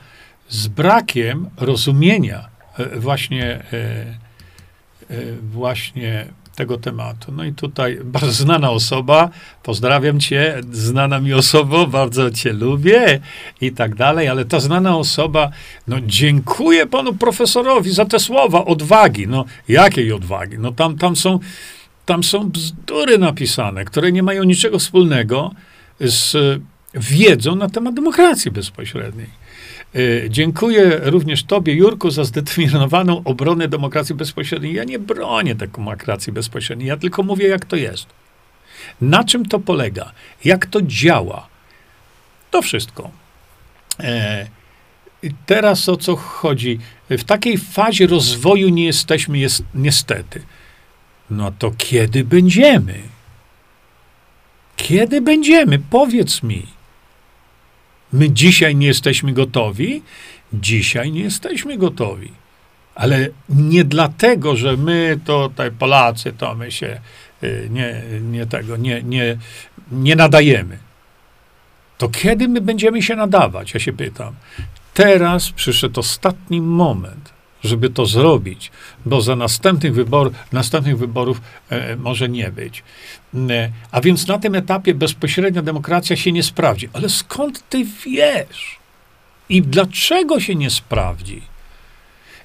z 0.49 0.67
brakiem 0.67 1.49
rozumienia 1.57 2.49
e, 2.77 2.99
właśnie, 2.99 3.45
e, 3.45 3.63
e, 3.73 4.15
właśnie 5.51 6.25
tego 6.59 6.77
tematu. 6.77 7.31
No 7.31 7.43
i 7.43 7.53
tutaj 7.53 7.99
bardzo 8.03 8.31
znana 8.31 8.71
osoba, 8.71 9.29
pozdrawiam 9.63 10.19
cię, 10.19 10.61
znana 10.71 11.19
mi 11.19 11.33
osoba, 11.33 11.85
bardzo 11.85 12.31
cię 12.31 12.53
lubię 12.53 13.19
i 13.61 13.71
tak 13.71 13.95
dalej, 13.95 14.27
ale 14.27 14.45
ta 14.45 14.59
znana 14.59 14.97
osoba, 14.97 15.51
no 15.87 15.97
dziękuję 16.01 16.87
panu 16.87 17.13
profesorowi 17.13 17.91
za 17.91 18.05
te 18.05 18.19
słowa 18.19 18.65
odwagi. 18.65 19.27
No 19.27 19.45
jakiej 19.67 20.13
odwagi? 20.13 20.59
No 20.59 20.71
tam, 20.71 20.97
tam 20.97 21.15
są 21.15 21.39
tam 22.05 22.23
są 22.23 22.49
bzdury 22.49 23.17
napisane, 23.17 23.85
które 23.85 24.11
nie 24.11 24.23
mają 24.23 24.43
niczego 24.43 24.79
wspólnego 24.79 25.51
z 25.99 26.35
wiedzą 26.93 27.55
na 27.55 27.69
temat 27.69 27.95
demokracji 27.95 28.51
bezpośredniej. 28.51 29.38
E, 29.95 30.29
dziękuję 30.29 30.99
również 31.03 31.43
Tobie, 31.43 31.73
Jurku, 31.73 32.11
za 32.11 32.23
zdeterminowaną 32.23 33.21
obronę 33.23 33.67
demokracji 33.67 34.15
bezpośredniej. 34.15 34.73
Ja 34.73 34.83
nie 34.83 34.99
bronię 34.99 35.55
demokracji 35.55 36.33
bezpośredniej, 36.33 36.87
ja 36.87 36.97
tylko 36.97 37.23
mówię, 37.23 37.47
jak 37.47 37.65
to 37.65 37.75
jest. 37.75 38.07
Na 39.01 39.23
czym 39.23 39.45
to 39.45 39.59
polega? 39.59 40.11
Jak 40.43 40.65
to 40.65 40.81
działa? 40.81 41.47
To 42.51 42.61
wszystko. 42.61 43.11
E, 43.99 44.47
teraz 45.45 45.89
o 45.89 45.97
co 45.97 46.15
chodzi? 46.15 46.79
W 47.09 47.23
takiej 47.23 47.57
fazie 47.57 48.07
rozwoju 48.07 48.69
nie 48.69 48.85
jesteśmy, 48.85 49.37
jest, 49.37 49.63
niestety. 49.75 50.41
No 51.29 51.51
to 51.59 51.71
kiedy 51.77 52.23
będziemy? 52.23 52.99
Kiedy 54.75 55.21
będziemy? 55.21 55.79
Powiedz 55.79 56.43
mi. 56.43 56.78
My 58.13 58.31
dzisiaj 58.31 58.75
nie 58.75 58.87
jesteśmy 58.87 59.33
gotowi? 59.33 60.03
Dzisiaj 60.53 61.11
nie 61.11 61.21
jesteśmy 61.21 61.77
gotowi. 61.77 62.31
Ale 62.95 63.29
nie 63.49 63.83
dlatego, 63.83 64.55
że 64.55 64.77
my 64.77 65.19
tutaj 65.25 65.71
Polacy, 65.71 66.33
to 66.37 66.55
my 66.55 66.71
się 66.71 67.01
y, 67.43 67.67
nie, 67.71 68.03
nie 68.21 68.45
tego, 68.45 68.77
nie, 68.77 69.03
nie, 69.03 69.37
nie 69.91 70.15
nadajemy. 70.15 70.77
To 71.97 72.09
kiedy 72.09 72.47
my 72.47 72.61
będziemy 72.61 73.01
się 73.01 73.15
nadawać? 73.15 73.73
Ja 73.73 73.79
się 73.79 73.93
pytam. 73.93 74.35
Teraz 74.93 75.51
przyszedł 75.51 75.99
ostatni 75.99 76.61
moment 76.61 77.38
żeby 77.63 77.89
to 77.89 78.05
zrobić, 78.05 78.71
bo 79.05 79.21
za 79.21 79.35
następnych, 79.35 79.93
wybor, 79.93 80.31
następnych 80.51 80.97
wyborów 80.97 81.41
e, 81.69 81.95
może 81.95 82.29
nie 82.29 82.51
być. 82.51 82.83
E, 83.49 83.71
a 83.91 84.01
więc 84.01 84.27
na 84.27 84.39
tym 84.39 84.55
etapie 84.55 84.93
bezpośrednia 84.93 85.61
demokracja 85.61 86.15
się 86.15 86.31
nie 86.31 86.43
sprawdzi. 86.43 86.89
Ale 86.93 87.09
skąd 87.09 87.69
ty 87.69 87.85
wiesz? 88.05 88.79
I 89.49 89.61
dlaczego 89.61 90.39
się 90.39 90.55
nie 90.55 90.69
sprawdzi? 90.69 91.41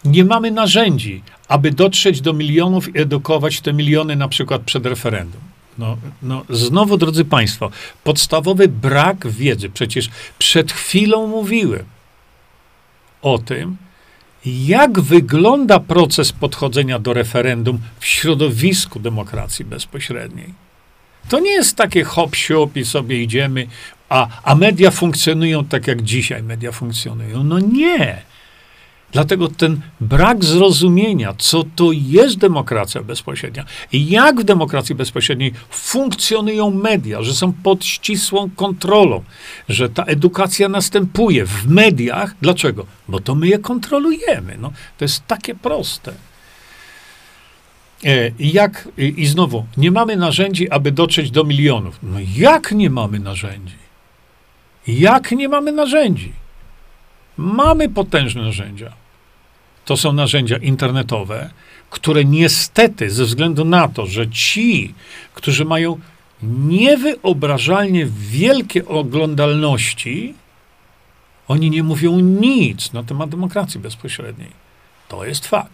Nie 0.05 0.25
mamy 0.25 0.51
narzędzi, 0.51 1.23
aby 1.49 1.71
dotrzeć 1.71 2.21
do 2.21 2.33
milionów 2.33 2.97
i 2.97 3.01
edukować 3.01 3.61
te 3.61 3.73
miliony 3.73 4.17
na 4.17 4.29
przykład 4.29 4.63
przed 4.63 4.87
referendum. 4.87 5.41
No, 5.79 5.97
no, 6.23 6.45
znowu, 6.51 6.97
drodzy 6.97 7.25
Państwo, 7.25 7.71
podstawowy 8.05 8.69
brak 8.69 9.29
wiedzy. 9.29 9.71
Przecież 9.71 10.11
przed 10.39 10.73
chwilą 10.73 11.27
mówiłem 11.27 11.85
o 13.23 13.39
tym, 13.39 13.77
jak 14.47 15.01
wygląda 15.01 15.81
proces 15.81 16.33
podchodzenia 16.33 16.99
do 16.99 17.13
referendum 17.13 17.79
w 18.01 18.07
środowisku 18.07 19.01
demokracji 19.01 19.65
bezpośredniej. 19.65 20.55
To 21.29 21.41
nie 21.41 21.51
jest 21.51 21.77
takie 21.77 22.05
hop 22.05 22.37
siup 22.37 22.77
i 22.77 22.85
sobie 22.85 23.23
idziemy, 23.23 23.67
a, 24.09 24.29
a 24.43 24.55
media 24.55 24.91
funkcjonują 24.91 25.65
tak, 25.65 25.87
jak 25.87 26.03
dzisiaj 26.03 26.43
media 26.43 26.73
funkcjonują. 26.73 27.45
No 27.45 27.59
nie. 27.59 28.23
Dlatego 29.15 29.49
ten 29.49 29.81
brak 30.01 30.45
zrozumienia, 30.45 31.35
co 31.39 31.65
to 31.77 31.93
jest 31.93 32.39
demokracja 32.39 33.03
bezpośrednia 33.03 33.65
i 33.93 34.09
jak 34.09 34.41
w 34.41 34.45
demokracji 34.45 34.95
bezpośredniej 34.95 35.53
funkcjonują 35.71 36.71
media, 36.71 37.23
że 37.23 37.35
są 37.35 37.53
pod 37.53 37.85
ścisłą 37.85 38.51
kontrolą, 38.57 39.25
że 39.69 39.89
ta 39.89 40.05
edukacja 40.05 40.69
następuje 40.69 41.47
w 41.47 41.67
mediach. 41.67 42.35
Dlaczego? 42.43 42.87
Bo 43.09 43.21
to 43.21 43.35
my 43.35 43.49
je 43.49 43.59
kontrolujemy. 43.59 44.57
No, 44.61 44.73
to 44.99 45.05
jest 45.05 45.27
takie 45.27 45.55
proste. 45.55 46.13
E, 48.05 48.31
I 48.39 48.53
jak, 48.53 48.89
i 48.99 49.27
znowu, 49.27 49.67
nie 49.77 49.91
mamy 49.91 50.17
narzędzi, 50.17 50.71
aby 50.71 50.93
dotrzeć 50.93 51.31
do 51.31 51.45
milionów. 51.45 51.99
No 52.03 52.19
jak 52.37 52.73
nie 52.73 52.91
mamy 52.91 53.19
narzędzi? 53.19 53.77
Jak 54.87 55.33
nie 55.33 55.49
mamy 55.49 55.73
narzędzi? 55.73 56.33
Mamy 57.37 57.89
potężne 57.89 58.43
narzędzia. 58.43 59.04
To 59.85 59.97
są 59.97 60.13
narzędzia 60.13 60.57
internetowe, 60.57 61.51
które 61.91 62.25
niestety, 62.25 63.11
ze 63.11 63.25
względu 63.25 63.65
na 63.65 63.89
to, 63.89 64.07
że 64.07 64.31
ci, 64.31 64.95
którzy 65.35 65.65
mają 65.65 65.99
niewyobrażalnie 66.43 68.07
wielkie 68.07 68.89
oglądalności, 68.89 70.35
oni 71.49 71.71
nie 71.71 71.83
mówią 71.83 72.19
nic 72.21 72.93
na 72.93 73.03
temat 73.03 73.31
demokracji 73.31 73.81
bezpośredniej. 73.81 74.51
To 75.09 75.25
jest 75.25 75.47
fakt. 75.47 75.71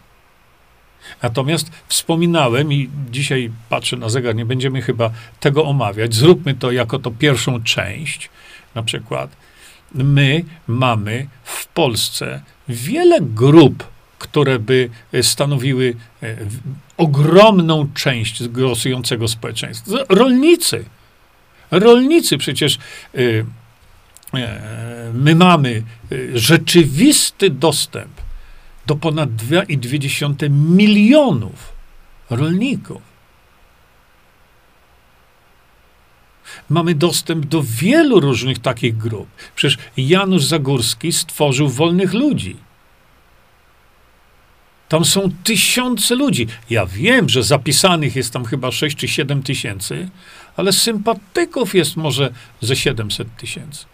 Natomiast 1.23 1.71
wspominałem 1.89 2.73
i 2.73 2.91
dzisiaj 3.11 3.51
patrzę 3.69 3.97
na 3.97 4.09
zegar, 4.09 4.35
nie 4.35 4.45
będziemy 4.45 4.83
chyba 4.83 5.11
tego 5.41 5.65
omawiać. 5.65 6.15
Zróbmy 6.15 6.55
to 6.55 6.71
jako 6.73 6.99
to 6.99 7.11
pierwszą 7.11 7.63
część. 7.63 8.31
Na 8.75 8.83
przykład 8.83 9.31
my 9.95 10.45
mamy 10.67 11.27
w 11.45 11.67
Polsce 11.67 12.43
wiele 12.69 13.21
grup, 13.21 13.85
które 14.21 14.59
by 14.59 14.91
stanowiły 15.23 15.95
e, 16.23 16.37
ogromną 16.97 17.89
część 17.95 18.49
głosującego 18.49 19.29
społeczeństwa. 19.29 19.97
Rolnicy. 20.09 20.85
Rolnicy 21.71 22.39
przecież 22.39 22.79
e, 23.15 23.19
e, 24.39 25.11
my 25.15 25.35
mamy 25.35 25.83
rzeczywisty 26.35 27.51
dostęp 27.51 28.13
do 28.87 28.97
ponad 28.97 29.31
2,2 29.31 30.51
milionów 30.51 31.73
rolników. 32.31 33.03
Mamy 36.69 36.95
dostęp 36.95 37.47
do 37.47 37.63
wielu 37.67 38.21
różnych 38.21 38.59
takich 38.59 38.97
grup. 38.97 39.29
Przecież 39.57 39.79
Janusz 39.97 40.45
Zagórski 40.45 41.13
stworzył 41.13 41.69
wolnych 41.69 42.15
ludzi. 42.15 42.57
Tam 44.91 45.05
są 45.05 45.31
tysiące 45.45 46.15
ludzi. 46.15 46.47
Ja 46.71 46.87
wiem, 46.87 47.29
że 47.29 47.43
zapisanych 47.43 48.17
jest 48.17 48.33
tam 48.33 48.45
chyba 48.45 48.71
6 48.71 48.97
czy 48.97 49.09
7 49.09 49.43
tysięcy, 49.43 50.09
ale 50.57 50.73
sympatyków 50.73 51.75
jest 51.75 51.97
może 51.97 52.33
ze 52.61 52.77
700 52.77 53.37
tysięcy. 53.37 53.85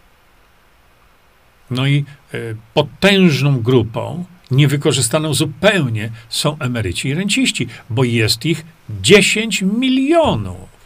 No 1.71 1.87
i 1.87 2.05
y, 2.33 2.55
potężną 2.73 3.61
grupą 3.61 4.25
niewykorzystaną 4.51 5.33
zupełnie 5.33 6.11
są 6.29 6.59
emeryci 6.59 7.07
i 7.09 7.13
renciści, 7.13 7.67
bo 7.89 8.03
jest 8.03 8.45
ich 8.45 8.65
10 9.01 9.61
milionów. 9.61 10.77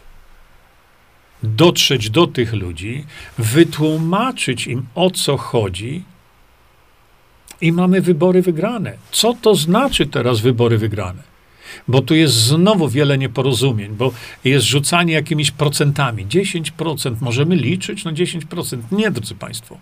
Dotrzeć 1.42 2.10
do 2.10 2.26
tych 2.26 2.52
ludzi, 2.52 3.04
wytłumaczyć 3.38 4.66
im 4.66 4.86
o 4.94 5.10
co 5.10 5.36
chodzi, 5.36 6.02
i 7.62 7.72
mamy 7.72 8.00
wybory 8.00 8.42
wygrane. 8.42 8.92
Co 9.12 9.34
to 9.34 9.54
znaczy 9.54 10.06
teraz 10.06 10.40
wybory 10.40 10.78
wygrane? 10.78 11.22
Bo 11.88 12.02
tu 12.02 12.14
jest 12.14 12.34
znowu 12.34 12.88
wiele 12.88 13.18
nieporozumień, 13.18 13.92
bo 13.92 14.12
jest 14.44 14.66
rzucanie 14.66 15.14
jakimiś 15.14 15.50
procentami. 15.50 16.26
10% 16.26 17.16
możemy 17.20 17.56
liczyć 17.56 18.04
na 18.04 18.12
10%. 18.12 18.78
Nie, 18.92 19.10
drodzy 19.10 19.34
Państwo 19.34 19.78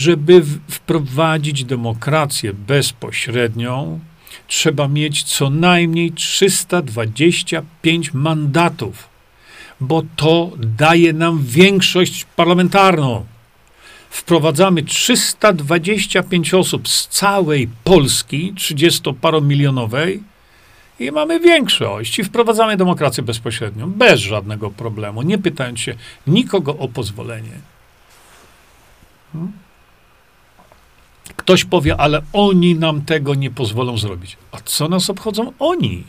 żeby 0.00 0.42
wprowadzić 0.68 1.64
demokrację 1.64 2.52
bezpośrednią, 2.52 4.00
trzeba 4.46 4.88
mieć 4.88 5.22
co 5.22 5.50
najmniej 5.50 6.12
325 6.12 8.14
mandatów, 8.14 9.08
bo 9.80 10.02
to 10.16 10.50
daje 10.56 11.12
nam 11.12 11.44
większość 11.44 12.26
parlamentarną. 12.36 13.24
Wprowadzamy 14.10 14.82
325 14.82 16.54
osób 16.54 16.88
z 16.88 17.08
całej 17.08 17.68
Polski, 17.84 18.54
30-paromilionowej, 18.54 20.20
i 21.00 21.10
mamy 21.10 21.40
większość. 21.40 22.18
I 22.18 22.24
wprowadzamy 22.24 22.76
demokrację 22.76 23.22
bezpośrednią, 23.22 23.90
bez 23.90 24.20
żadnego 24.20 24.70
problemu, 24.70 25.22
nie 25.22 25.38
pytając 25.38 25.80
się 25.80 25.94
nikogo 26.26 26.76
o 26.76 26.88
pozwolenie. 26.88 27.52
Hmm? 29.32 29.52
Ktoś 31.36 31.64
powie, 31.64 31.96
ale 31.96 32.22
oni 32.32 32.74
nam 32.74 33.02
tego 33.02 33.34
nie 33.34 33.50
pozwolą 33.50 33.98
zrobić. 33.98 34.36
A 34.52 34.60
co 34.64 34.88
nas 34.88 35.10
obchodzą 35.10 35.52
oni? 35.58 36.04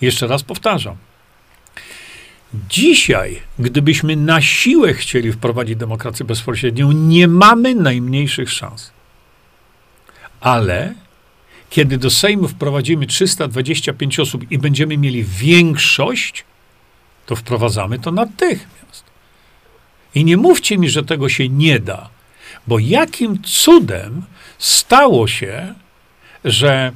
Jeszcze 0.00 0.26
raz 0.26 0.42
powtarzam. 0.42 0.96
Dzisiaj, 2.68 3.40
gdybyśmy 3.58 4.16
na 4.16 4.40
siłę 4.40 4.94
chcieli 4.94 5.32
wprowadzić 5.32 5.76
demokrację 5.76 6.26
bezpośrednią, 6.26 6.92
nie 6.92 7.28
mamy 7.28 7.74
najmniejszych 7.74 8.50
szans. 8.50 8.90
Ale 10.40 10.94
kiedy 11.70 11.98
do 11.98 12.10
Sejmu 12.10 12.48
wprowadzimy 12.48 13.06
325 13.06 14.20
osób 14.20 14.50
i 14.50 14.58
będziemy 14.58 14.98
mieli 14.98 15.24
większość, 15.24 16.44
to 17.26 17.36
wprowadzamy 17.36 17.98
to 17.98 18.12
natychmiast. 18.12 19.04
I 20.14 20.24
nie 20.24 20.36
mówcie 20.36 20.78
mi, 20.78 20.90
że 20.90 21.02
tego 21.02 21.28
się 21.28 21.48
nie 21.48 21.80
da, 21.80 22.08
bo 22.66 22.78
jakim 22.78 23.42
cudem 23.42 24.22
stało 24.58 25.28
się, 25.28 25.74
że 26.44 26.92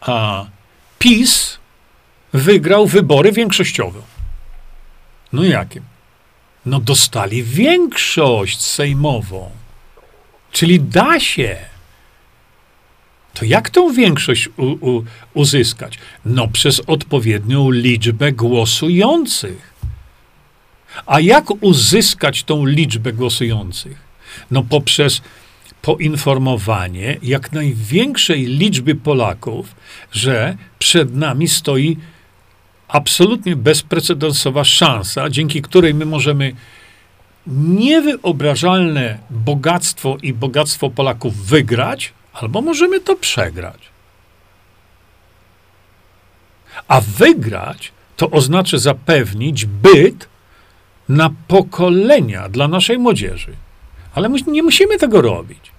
a, 0.00 0.46
PiS 0.98 1.58
wygrał 2.32 2.86
wybory 2.86 3.32
większościowe. 3.32 4.13
No 5.34 5.44
jakim? 5.44 5.82
No 6.66 6.80
dostali 6.80 7.42
większość 7.42 8.60
sejmową. 8.60 9.50
Czyli 10.52 10.80
da 10.80 11.20
się. 11.20 11.56
To 13.34 13.44
jak 13.44 13.70
tą 13.70 13.92
większość 13.92 14.48
u, 14.56 14.64
u, 14.64 15.04
uzyskać? 15.34 15.98
No 16.24 16.48
przez 16.48 16.80
odpowiednią 16.86 17.70
liczbę 17.70 18.32
głosujących. 18.32 19.74
A 21.06 21.20
jak 21.20 21.50
uzyskać 21.60 22.44
tą 22.44 22.64
liczbę 22.64 23.12
głosujących? 23.12 23.98
No 24.50 24.62
poprzez 24.62 25.20
poinformowanie 25.82 27.16
jak 27.22 27.52
największej 27.52 28.46
liczby 28.46 28.94
Polaków, 28.94 29.74
że 30.12 30.56
przed 30.78 31.14
nami 31.14 31.48
stoi 31.48 31.96
absolutnie 32.94 33.56
bezprecedensowa 33.56 34.64
szansa, 34.64 35.30
dzięki 35.30 35.62
której 35.62 35.94
my 35.94 36.06
możemy 36.06 36.54
niewyobrażalne 37.46 39.18
bogactwo 39.30 40.16
i 40.22 40.32
bogactwo 40.32 40.90
Polaków 40.90 41.36
wygrać, 41.36 42.12
albo 42.32 42.62
możemy 42.62 43.00
to 43.00 43.16
przegrać. 43.16 43.78
A 46.88 47.00
wygrać 47.00 47.92
to 48.16 48.30
oznacza 48.30 48.78
zapewnić 48.78 49.66
byt 49.66 50.28
na 51.08 51.30
pokolenia 51.48 52.48
dla 52.48 52.68
naszej 52.68 52.98
młodzieży. 52.98 53.52
Ale 54.14 54.28
nie 54.28 54.62
musimy 54.62 54.98
tego 54.98 55.22
robić. 55.22 55.73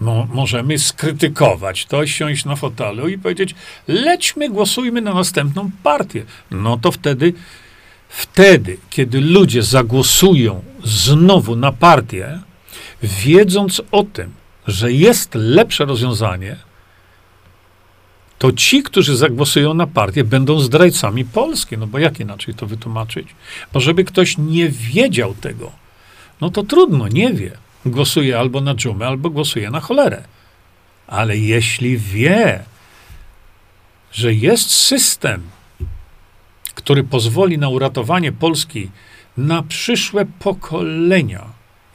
Mo 0.00 0.26
możemy 0.32 0.78
skrytykować 0.78 1.86
to, 1.86 2.06
siąść 2.06 2.44
na 2.44 2.56
fotelu 2.56 3.08
i 3.08 3.18
powiedzieć, 3.18 3.54
lećmy, 3.88 4.48
głosujmy 4.48 5.00
na 5.00 5.14
następną 5.14 5.70
partię. 5.82 6.24
No 6.50 6.76
to 6.76 6.92
wtedy, 6.92 7.32
wtedy, 8.08 8.76
kiedy 8.90 9.20
ludzie 9.20 9.62
zagłosują 9.62 10.62
znowu 10.84 11.56
na 11.56 11.72
partię, 11.72 12.40
wiedząc 13.02 13.82
o 13.90 14.02
tym, 14.02 14.32
że 14.66 14.92
jest 14.92 15.34
lepsze 15.34 15.84
rozwiązanie, 15.84 16.56
to 18.38 18.52
ci, 18.52 18.82
którzy 18.82 19.16
zagłosują 19.16 19.74
na 19.74 19.86
partię, 19.86 20.24
będą 20.24 20.60
zdrajcami 20.60 21.24
Polski. 21.24 21.78
No 21.78 21.86
bo 21.86 21.98
jak 21.98 22.20
inaczej 22.20 22.54
to 22.54 22.66
wytłumaczyć? 22.66 23.28
Bo 23.72 23.80
żeby 23.80 24.04
ktoś 24.04 24.38
nie 24.38 24.68
wiedział 24.68 25.34
tego, 25.34 25.72
no 26.40 26.50
to 26.50 26.62
trudno, 26.62 27.08
nie 27.08 27.32
wie 27.32 27.63
głosuje 27.86 28.38
albo 28.38 28.60
na 28.60 28.74
dżumę, 28.74 29.06
albo 29.06 29.30
głosuje 29.30 29.70
na 29.70 29.80
cholerę. 29.80 30.24
Ale 31.06 31.36
jeśli 31.36 31.98
wie, 31.98 32.64
że 34.12 34.34
jest 34.34 34.70
system, 34.70 35.42
który 36.74 37.04
pozwoli 37.04 37.58
na 37.58 37.68
uratowanie 37.68 38.32
Polski 38.32 38.90
na 39.36 39.62
przyszłe 39.62 40.26
pokolenia, 40.38 41.44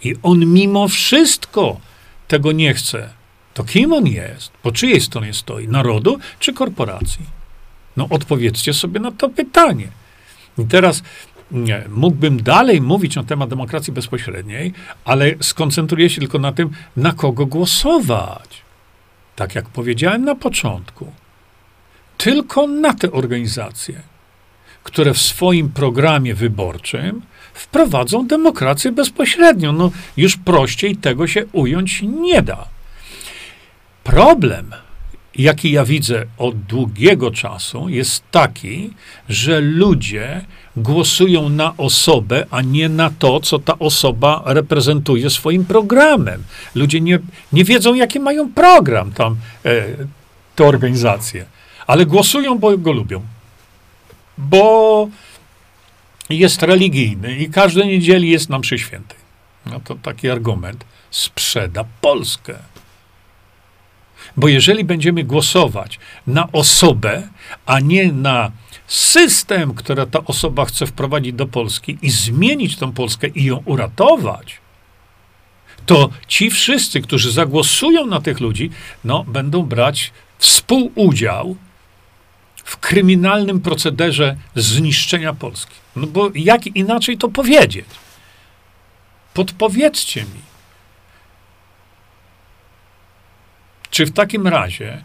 i 0.03 0.15
on 0.23 0.45
mimo 0.45 0.87
wszystko 0.87 1.79
tego 2.27 2.51
nie 2.51 2.73
chce, 2.73 3.09
to 3.53 3.63
kim 3.63 3.93
on 3.93 4.07
jest? 4.07 4.51
Po 4.51 4.71
czyjej 4.71 5.01
stronie 5.01 5.33
stoi? 5.33 5.67
Narodu 5.67 6.19
czy 6.39 6.53
korporacji? 6.53 7.25
No 7.97 8.07
odpowiedzcie 8.09 8.73
sobie 8.73 8.99
na 8.99 9.11
to 9.11 9.29
pytanie. 9.29 9.87
I 10.57 10.65
teraz 10.65 11.03
nie, 11.51 11.83
mógłbym 11.89 12.43
dalej 12.43 12.81
mówić 12.81 13.15
na 13.15 13.23
temat 13.23 13.49
demokracji 13.49 13.93
bezpośredniej, 13.93 14.73
ale 15.05 15.35
skoncentruję 15.41 16.09
się 16.09 16.19
tylko 16.19 16.39
na 16.39 16.51
tym, 16.51 16.69
na 16.97 17.11
kogo 17.11 17.45
głosować. 17.45 18.61
Tak 19.35 19.55
jak 19.55 19.69
powiedziałem 19.69 20.25
na 20.25 20.35
początku. 20.35 21.11
Tylko 22.17 22.67
na 22.67 22.93
te 22.93 23.11
organizacje, 23.11 24.01
które 24.83 25.13
w 25.13 25.21
swoim 25.21 25.69
programie 25.69 26.35
wyborczym 26.35 27.21
wprowadzą 27.53 28.27
demokrację 28.27 28.91
bezpośrednią. 28.91 29.71
No, 29.71 29.91
już 30.17 30.37
prościej 30.37 30.95
tego 30.95 31.27
się 31.27 31.45
ująć 31.45 32.01
nie 32.01 32.41
da. 32.41 32.67
Problem, 34.03 34.71
jaki 35.35 35.71
ja 35.71 35.85
widzę 35.85 36.25
od 36.37 36.59
długiego 36.59 37.31
czasu, 37.31 37.89
jest 37.89 38.23
taki, 38.31 38.93
że 39.29 39.59
ludzie 39.59 40.45
głosują 40.79 41.49
na 41.49 41.77
osobę, 41.77 42.45
a 42.51 42.61
nie 42.61 42.89
na 42.89 43.11
to, 43.19 43.39
co 43.39 43.59
ta 43.59 43.79
osoba 43.79 44.43
reprezentuje 44.45 45.29
swoim 45.29 45.65
programem. 45.65 46.43
Ludzie 46.75 47.01
nie, 47.01 47.19
nie 47.53 47.63
wiedzą, 47.63 47.93
jaki 47.93 48.19
mają 48.19 48.53
program 48.53 49.11
tam 49.11 49.37
e, 49.65 49.85
te 50.55 50.65
organizacje, 50.65 51.45
ale 51.87 52.05
głosują, 52.05 52.57
bo 52.57 52.77
go 52.77 52.91
lubią. 52.91 53.21
Bo 54.37 55.09
jest 56.29 56.63
religijny 56.63 57.37
i 57.37 57.49
każdej 57.49 57.87
niedzieli 57.87 58.29
jest 58.29 58.49
nam 58.49 58.61
mszy 58.61 58.79
świętej. 58.79 59.17
No 59.65 59.79
to 59.79 59.95
taki 59.95 60.29
argument 60.29 60.85
sprzeda 61.11 61.85
Polskę. 62.01 62.55
Bo 64.37 64.47
jeżeli 64.47 64.83
będziemy 64.83 65.23
głosować 65.23 65.99
na 66.27 66.51
osobę, 66.51 67.27
a 67.65 67.79
nie 67.79 68.11
na 68.11 68.51
system, 68.89 69.73
który 69.73 70.07
ta 70.07 70.25
osoba 70.25 70.65
chce 70.65 70.85
wprowadzić 70.85 71.33
do 71.33 71.47
Polski 71.47 71.97
i 72.01 72.09
zmienić 72.09 72.77
tą 72.77 72.91
Polskę 72.91 73.27
i 73.27 73.43
ją 73.43 73.63
uratować, 73.65 74.57
to 75.85 76.09
ci 76.27 76.51
wszyscy, 76.51 77.01
którzy 77.01 77.31
zagłosują 77.31 78.05
na 78.05 78.21
tych 78.21 78.39
ludzi, 78.39 78.69
no, 79.03 79.23
będą 79.23 79.63
brać 79.63 80.11
współudział 80.37 81.55
w 82.55 82.77
kryminalnym 82.77 83.61
procederze 83.61 84.35
zniszczenia 84.55 85.33
Polski. 85.33 85.75
No 85.95 86.07
bo 86.07 86.29
jak 86.35 86.67
inaczej 86.67 87.17
to 87.17 87.29
powiedzieć? 87.29 87.85
Podpowiedzcie 89.33 90.21
mi. 90.21 90.41
Czy 93.89 94.05
w 94.05 94.11
takim 94.11 94.47
razie 94.47 95.03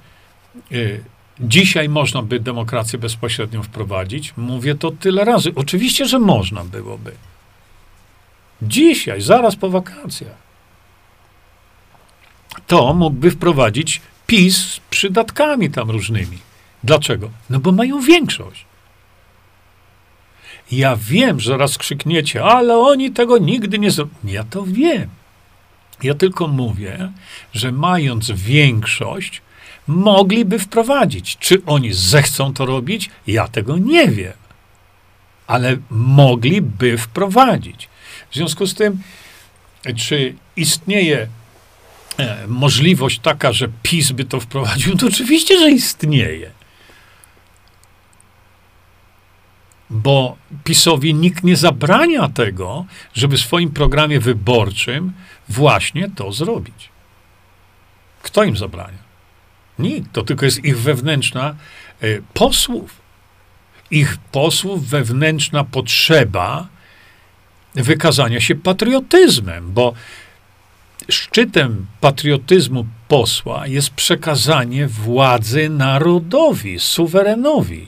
y, 0.73 1.05
dzisiaj 1.41 1.89
można 1.89 2.23
by 2.23 2.41
demokrację 2.41 2.99
bezpośrednią 2.99 3.63
wprowadzić? 3.63 4.35
Mówię 4.37 4.75
to 4.75 4.91
tyle 4.91 5.25
razy. 5.25 5.53
Oczywiście, 5.55 6.07
że 6.07 6.19
można 6.19 6.65
byłoby. 6.65 7.13
Dzisiaj, 8.63 9.21
zaraz 9.21 9.57
po 9.57 9.71
wakacjach. 9.71 10.45
To 12.67 12.95
mógłby 12.95 13.31
wprowadzić 13.31 14.01
PiS 14.27 14.57
z 14.57 14.81
przydatkami 14.81 15.71
tam 15.71 15.91
różnymi. 15.91 16.39
Dlaczego? 16.85 17.31
No 17.51 17.61
bo 17.61 17.73
mają 17.73 18.01
większość. 18.01 18.65
Ja 20.73 20.97
wiem, 20.97 21.41
że 21.41 21.57
raz 21.57 21.79
krzykniecie, 21.79 22.45
ale 22.45 22.79
oni 22.79 23.11
tego 23.11 23.39
nigdy 23.39 23.79
nie 23.79 23.91
zrobią. 23.91 24.15
Ja 24.25 24.45
to 24.45 24.63
wiem. 24.63 25.09
Ja 26.03 26.15
tylko 26.15 26.49
mówię, 26.49 27.13
że 27.53 27.73
mając 27.73 28.31
większość, 28.31 29.43
mogliby 29.87 30.59
wprowadzić. 30.59 31.37
Czy 31.41 31.63
oni 31.67 31.93
zechcą 31.93 32.55
to 32.55 32.67
robić? 32.67 33.11
Ja 33.27 33.49
tego 33.49 33.79
nie 33.79 34.09
wiem. 34.09 34.33
Ale 35.47 35.77
mogliby 35.91 36.99
wprowadzić. 36.99 37.89
W 38.31 38.35
związku 38.35 38.67
z 38.67 38.75
tym, 38.75 39.03
czy 39.97 40.35
istnieje 40.57 41.29
e, 42.19 42.47
możliwość 42.47 43.19
taka, 43.19 43.53
że 43.53 43.69
PiS 43.83 44.13
by 44.13 44.25
to 44.25 44.41
wprowadził? 44.41 44.97
To 44.97 45.07
oczywiście, 45.07 45.59
że 45.59 45.71
istnieje. 45.71 46.51
bo 49.91 50.37
PiSowi 50.65 51.15
nikt 51.15 51.45
nie 51.45 51.57
zabrania 51.57 52.29
tego, 52.29 52.85
żeby 53.15 53.37
w 53.37 53.41
swoim 53.41 53.71
programie 53.71 54.21
wyborczym 54.21 55.13
właśnie 55.49 56.11
to 56.11 56.33
zrobić. 56.33 56.89
Kto 58.23 58.45
im 58.45 58.57
zabrania? 58.57 59.04
Nikt. 59.79 60.13
To 60.13 60.23
tylko 60.23 60.45
jest 60.45 60.65
ich 60.65 60.79
wewnętrzna 60.79 61.55
y, 62.03 62.23
posłów. 62.35 63.05
Ich 63.91 64.17
posłów 64.33 64.89
wewnętrzna 64.89 65.65
potrzeba 65.65 66.69
wykazania 67.75 68.41
się 68.41 68.55
patriotyzmem, 68.55 69.73
bo 69.73 69.95
szczytem 71.09 71.87
patriotyzmu 72.01 72.87
posła 73.09 73.67
jest 73.67 73.91
przekazanie 73.91 74.87
władzy 74.89 75.69
narodowi, 75.69 76.81
suwerenowi 76.81 77.87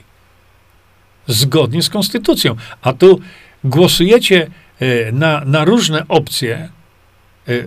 zgodnie 1.26 1.82
z 1.82 1.90
konstytucją. 1.90 2.56
A 2.82 2.92
tu 2.92 3.20
głosujecie 3.64 4.50
e, 4.80 5.12
na, 5.12 5.44
na 5.44 5.64
różne 5.64 6.08
opcje, 6.08 6.56
e, 6.56 6.68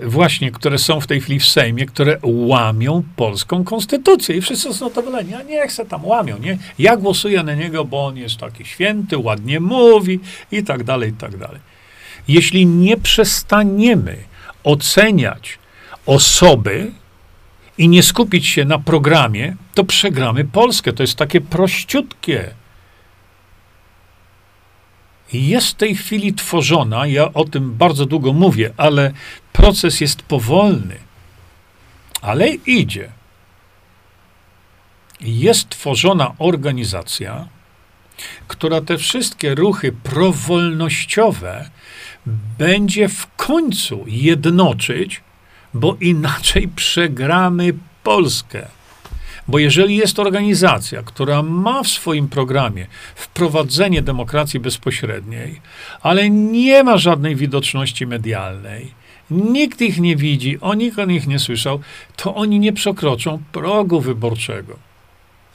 właśnie, 0.03 0.51
które 0.51 0.77
są 0.77 1.01
w 1.01 1.07
tej 1.07 1.21
chwili 1.21 1.39
w 1.39 1.45
Sejmie, 1.45 1.85
które 1.85 2.17
łamią 2.23 3.03
polską 3.15 3.63
konstytucję. 3.63 4.35
I 4.35 4.41
wszyscy 4.41 4.73
są 4.73 4.89
zadowoleni. 4.89 5.33
A 5.33 5.41
nie 5.41 5.67
chcę 5.67 5.85
tam 5.85 6.05
łamią, 6.05 6.37
nie? 6.37 6.57
Ja 6.79 6.97
głosuję 6.97 7.43
na 7.43 7.53
niego, 7.53 7.85
bo 7.85 8.05
on 8.05 8.17
jest 8.17 8.37
taki 8.37 8.65
święty, 8.65 9.17
ładnie 9.17 9.59
mówi 9.59 10.19
i 10.51 10.63
tak 10.63 10.83
dalej, 10.83 11.09
i 11.09 11.13
tak 11.13 11.37
dalej. 11.37 11.59
Jeśli 12.27 12.65
nie 12.65 12.97
przestaniemy 12.97 14.15
oceniać 14.63 15.59
osoby 16.05 16.91
i 17.77 17.89
nie 17.89 18.03
skupić 18.03 18.47
się 18.47 18.65
na 18.65 18.79
programie, 18.79 19.55
to 19.73 19.83
przegramy 19.83 20.45
Polskę. 20.45 20.93
To 20.93 21.03
jest 21.03 21.15
takie 21.15 21.41
prościutkie 21.41 22.49
jest 25.33 25.67
w 25.67 25.73
tej 25.75 25.95
chwili 25.95 26.33
tworzona, 26.33 27.07
ja 27.07 27.33
o 27.33 27.45
tym 27.45 27.73
bardzo 27.73 28.05
długo 28.05 28.33
mówię, 28.33 28.73
ale 28.77 29.13
proces 29.53 30.01
jest 30.01 30.21
powolny, 30.21 30.95
ale 32.21 32.49
idzie. 32.49 33.09
Jest 35.21 35.69
tworzona 35.69 36.35
organizacja, 36.37 37.47
która 38.47 38.81
te 38.81 38.97
wszystkie 38.97 39.55
ruchy 39.55 39.91
prowolnościowe 39.91 41.69
będzie 42.57 43.09
w 43.09 43.35
końcu 43.35 44.03
jednoczyć, 44.07 45.21
bo 45.73 45.97
inaczej 46.01 46.67
przegramy 46.67 47.73
Polskę. 48.03 48.67
Bo 49.49 49.59
jeżeli 49.59 49.97
jest 49.97 50.19
organizacja, 50.19 51.03
która 51.03 51.43
ma 51.43 51.83
w 51.83 51.87
swoim 51.87 52.27
programie 52.27 52.87
wprowadzenie 53.15 54.01
demokracji 54.01 54.59
bezpośredniej, 54.59 55.61
ale 56.01 56.29
nie 56.29 56.83
ma 56.83 56.97
żadnej 56.97 57.35
widoczności 57.35 58.07
medialnej, 58.07 58.91
nikt 59.31 59.81
ich 59.81 59.99
nie 59.99 60.15
widzi, 60.15 60.57
o 60.61 60.73
nikt 60.73 60.99
o 60.99 61.05
nie 61.05 61.39
słyszał, 61.39 61.79
to 62.15 62.35
oni 62.35 62.59
nie 62.59 62.73
przekroczą 62.73 63.39
progu 63.51 64.01
wyborczego. 64.01 64.77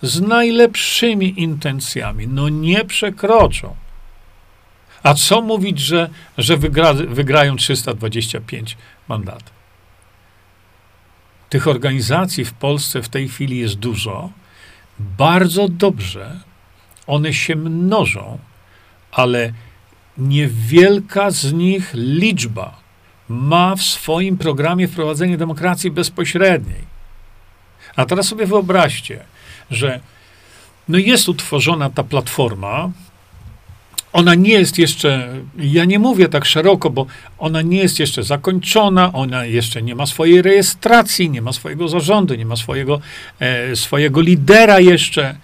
Z 0.03 0.21
najlepszymi 0.21 1.41
intencjami, 1.43 2.29
no 2.29 2.49
nie 2.49 2.85
przekroczą. 2.85 3.77
A 5.03 5.15
co 5.15 5.43
mówić, 5.43 5.79
że, 5.79 6.11
że 6.39 6.57
wygra, 6.57 6.95
wygrają 6.95 7.57
325 7.57 8.77
mandatów? 9.09 9.64
Tych 11.55 11.69
organizacji 11.69 12.45
w 12.45 12.53
Polsce 12.53 13.03
w 13.03 13.09
tej 13.09 13.29
chwili 13.29 13.59
jest 13.59 13.75
dużo. 13.75 14.31
Bardzo 14.99 15.69
dobrze. 15.69 16.41
One 17.07 17.35
się 17.35 17.57
mnożą, 17.57 18.39
ale 19.13 19.53
niewielka 20.19 21.31
z 21.31 21.53
nich 21.53 21.91
liczba 21.95 22.77
ma 23.29 23.77
w 23.77 23.83
swoim 23.83 24.39
programie 24.39 24.89
wprowadzenie 24.89 25.37
demokracji 25.37 25.91
bezpośredniej. 25.91 26.85
A 27.97 28.07
teraz 28.07 28.29
sobie 28.29 28.47
wyobraźcie, 28.47 29.25
że 29.71 30.01
no 30.89 30.99
jest 30.99 31.29
utworzona 31.29 31.91
ta 31.91 32.05
platforma, 32.05 32.91
ona 34.15 34.35
nie 34.35 34.53
jest 34.53 34.79
jeszcze, 34.79 35.29
ja 35.59 35.85
nie 35.85 35.99
mówię 35.99 36.29
tak 36.29 36.45
szeroko, 36.45 36.91
bo 36.91 37.07
ona 37.39 37.63
nie 37.63 37.79
jest 37.79 37.99
jeszcze 37.99 38.23
zakończona, 38.23 39.13
ona 39.13 39.45
jeszcze 39.45 39.83
nie 39.83 39.95
ma 39.95 40.07
swojej 40.07 40.43
rejestracji, 40.43 41.31
nie 41.31 41.43
ma 41.43 41.53
swojego 41.53 41.89
zarządu, 41.89 42.35
nie 42.35 42.47
ma 42.47 42.57
swojego, 42.57 43.01
e, 43.41 43.77
swojego 43.77 44.21
lidera 44.21 44.81
jeszcze 44.81 45.37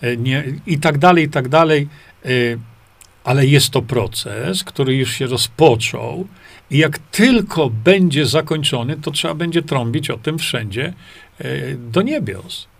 e, 0.00 0.16
nie, 0.16 0.44
i 0.66 0.78
tak 0.78 0.98
dalej, 0.98 1.24
i 1.24 1.28
tak 1.28 1.48
dalej. 1.48 1.88
E, 2.24 2.28
ale 3.24 3.46
jest 3.46 3.70
to 3.70 3.82
proces, 3.82 4.64
który 4.64 4.96
już 4.96 5.12
się 5.12 5.26
rozpoczął 5.26 6.26
i 6.70 6.78
jak 6.78 6.98
tylko 6.98 7.70
będzie 7.70 8.26
zakończony, 8.26 8.96
to 8.96 9.10
trzeba 9.10 9.34
będzie 9.34 9.62
trąbić 9.62 10.10
o 10.10 10.18
tym 10.18 10.38
wszędzie 10.38 10.92
e, 11.38 11.74
do 11.74 12.02
niebios. 12.02 12.73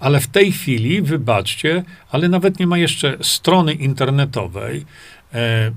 Ale 0.00 0.20
w 0.20 0.26
tej 0.26 0.52
chwili, 0.52 1.02
wybaczcie, 1.02 1.84
ale 2.10 2.28
nawet 2.28 2.58
nie 2.58 2.66
ma 2.66 2.78
jeszcze 2.78 3.16
strony 3.22 3.74
internetowej. 3.74 4.84
E, 5.34 5.70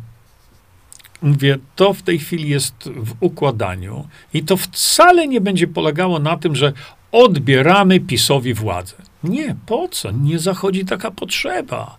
mówię, 1.22 1.58
to 1.76 1.94
w 1.94 2.02
tej 2.02 2.20
chwili 2.20 2.50
jest 2.50 2.90
w 2.96 3.16
układaniu 3.20 4.08
i 4.34 4.44
to 4.44 4.58
wcale 4.58 5.28
nie 5.28 5.42
będzie 5.42 5.68
polegało 5.68 6.20
na 6.20 6.38
tym, 6.38 6.56
że 6.56 6.74
odbieramy 7.12 8.00
PiSowi 8.00 8.54
władzę. 8.54 8.96
Nie, 9.24 9.56
po 9.66 9.88
co? 9.88 10.12
Nie 10.12 10.40
zachodzi 10.40 10.86
taka 10.86 11.12
potrzeba. 11.12 11.98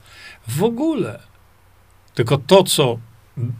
W 0.48 0.62
ogóle. 0.62 1.20
Tylko 2.14 2.38
to, 2.38 2.64
co 2.64 2.98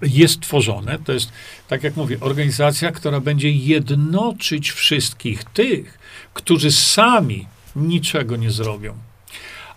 jest 0.03 0.41
tworzone. 0.41 0.99
To 0.99 1.13
jest, 1.13 1.33
tak 1.69 1.85
jak 1.85 1.97
mówię, 1.97 2.17
organizacja, 2.21 2.93
która 2.93 3.21
będzie 3.21 3.51
jednoczyć 3.51 4.71
wszystkich 4.71 5.45
tych, 5.45 5.99
którzy 6.35 6.73
sami 6.73 7.47
niczego 7.79 8.37
nie 8.37 8.51
zrobią. 8.51 8.95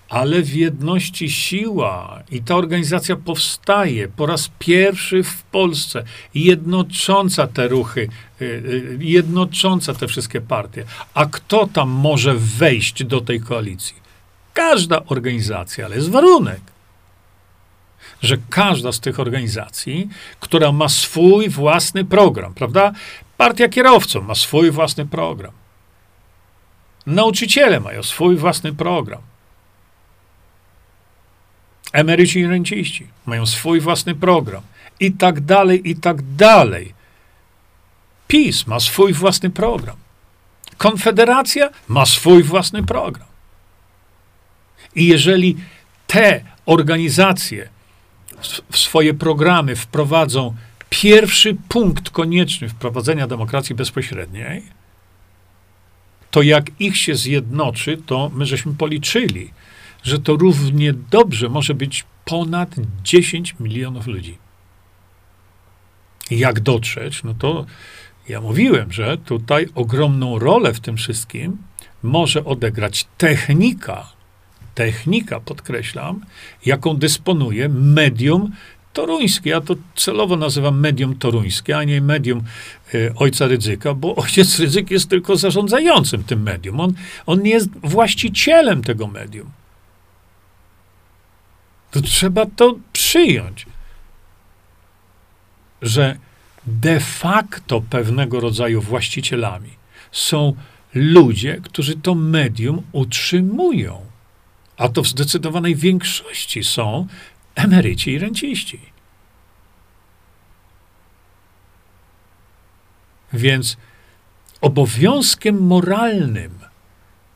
Ale 0.09 0.41
w 0.41 0.53
jedności 0.53 1.29
siła 1.29 2.23
i 2.31 2.41
ta 2.41 2.55
organizacja 2.55 3.15
powstaje 3.15 4.07
po 4.07 4.25
raz 4.25 4.51
pierwszy 4.59 5.23
w 5.23 5.43
Polsce, 5.43 6.03
jednocząca 6.33 7.47
te 7.47 7.67
ruchy, 7.67 8.09
y, 8.41 8.45
y, 8.45 8.97
jednocząca 8.99 9.93
te 9.93 10.07
wszystkie 10.07 10.41
partie. 10.41 10.83
A 11.13 11.25
kto 11.25 11.67
tam 11.67 11.89
może 11.89 12.35
wejść 12.35 13.03
do 13.03 13.21
tej 13.21 13.41
koalicji? 13.41 13.95
Każda 14.53 15.05
organizacja, 15.05 15.85
ale 15.85 15.95
jest 15.95 16.09
warunek 16.09 16.61
że 18.21 18.37
każda 18.49 18.91
z 18.91 18.99
tych 18.99 19.19
organizacji, 19.19 20.09
która 20.39 20.71
ma 20.71 20.89
swój 20.89 21.49
własny 21.49 22.05
program, 22.05 22.53
prawda? 22.53 22.91
Partia 23.37 23.69
kierowców 23.69 24.25
ma 24.25 24.35
swój 24.35 24.71
własny 24.71 25.05
program. 25.05 25.51
Nauczyciele 27.05 27.79
mają 27.79 28.03
swój 28.03 28.35
własny 28.35 28.73
program. 28.73 29.21
Emeryci 31.93 32.39
i 32.39 32.47
renciści 32.47 33.07
mają 33.25 33.45
swój 33.45 33.79
własny 33.79 34.15
program. 34.15 34.61
I 34.99 35.11
tak 35.11 35.39
dalej, 35.39 35.89
i 35.89 35.95
tak 35.95 36.21
dalej. 36.21 36.93
PiS 38.27 38.67
ma 38.67 38.79
swój 38.79 39.13
własny 39.13 39.49
program. 39.49 39.95
Konfederacja 40.77 41.69
ma 41.87 42.05
swój 42.05 42.43
własny 42.43 42.83
program. 42.83 43.27
I 44.95 45.07
jeżeli 45.07 45.57
te 46.07 46.41
organizacje 46.65 47.69
w 48.71 48.77
swoje 48.77 49.13
programy 49.13 49.75
wprowadzą 49.75 50.55
pierwszy 50.89 51.57
punkt 51.69 52.09
konieczny 52.09 52.69
wprowadzenia 52.69 53.27
demokracji 53.27 53.75
bezpośredniej, 53.75 54.63
to 56.31 56.41
jak 56.41 56.71
ich 56.79 56.97
się 56.97 57.15
zjednoczy, 57.15 57.97
to 58.05 58.31
my 58.33 58.45
żeśmy 58.45 58.73
policzyli, 58.73 59.51
że 60.03 60.19
to 60.19 60.35
równie 60.35 60.93
dobrze 60.93 61.49
może 61.49 61.73
być 61.73 62.05
ponad 62.25 62.75
10 63.03 63.55
milionów 63.59 64.07
ludzi. 64.07 64.37
Jak 66.31 66.59
dotrzeć? 66.59 67.23
No 67.23 67.33
to 67.33 67.65
ja 68.29 68.41
mówiłem, 68.41 68.91
że 68.91 69.17
tutaj 69.17 69.67
ogromną 69.75 70.39
rolę 70.39 70.73
w 70.73 70.79
tym 70.79 70.97
wszystkim 70.97 71.57
może 72.03 72.45
odegrać 72.45 73.07
technika, 73.17 74.07
technika, 74.75 75.39
podkreślam, 75.39 76.25
jaką 76.65 76.97
dysponuje 76.97 77.69
medium 77.69 78.51
toruńskie. 78.93 79.49
Ja 79.49 79.61
to 79.61 79.75
celowo 79.95 80.37
nazywam 80.37 80.79
medium 80.79 81.15
toruńskie, 81.15 81.77
a 81.77 81.83
nie 81.83 82.01
medium 82.01 82.43
y, 82.93 83.13
ojca 83.15 83.47
Rydzyka, 83.47 83.93
bo 83.93 84.15
ojciec 84.23 84.59
Rydzyk 84.59 84.91
jest 84.91 85.09
tylko 85.09 85.37
zarządzającym 85.37 86.23
tym 86.23 86.43
medium. 86.43 86.79
On, 86.79 86.93
on 87.25 87.41
nie 87.43 87.51
jest 87.51 87.69
właścicielem 87.83 88.83
tego 88.83 89.07
medium. 89.07 89.51
To 91.91 92.01
trzeba 92.01 92.45
to 92.45 92.75
przyjąć, 92.93 93.65
że 95.81 96.17
de 96.65 96.99
facto 96.99 97.81
pewnego 97.89 98.39
rodzaju 98.39 98.81
właścicielami 98.81 99.69
są 100.11 100.55
ludzie, 100.93 101.61
którzy 101.63 101.95
to 101.95 102.15
medium 102.15 102.81
utrzymują 102.91 104.11
a 104.81 104.89
to 104.89 105.03
w 105.03 105.07
zdecydowanej 105.07 105.75
większości 105.75 106.63
są 106.63 107.07
emeryci 107.55 108.11
i 108.11 108.19
renciści. 108.19 108.79
Więc 113.33 113.77
obowiązkiem 114.61 115.67
moralnym 115.67 116.59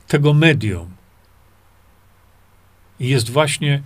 tego 0.07 0.33
medium 0.33 0.95
jest 2.99 3.29
właśnie 3.29 3.81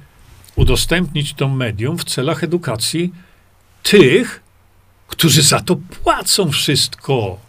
udostępnić 0.55 1.33
to 1.33 1.47
medium 1.47 1.97
w 1.97 2.03
celach 2.03 2.43
edukacji 2.43 3.13
tych, 3.83 4.43
którzy 5.07 5.41
za 5.41 5.59
to 5.59 5.75
płacą 5.75 6.51
wszystko. 6.51 7.39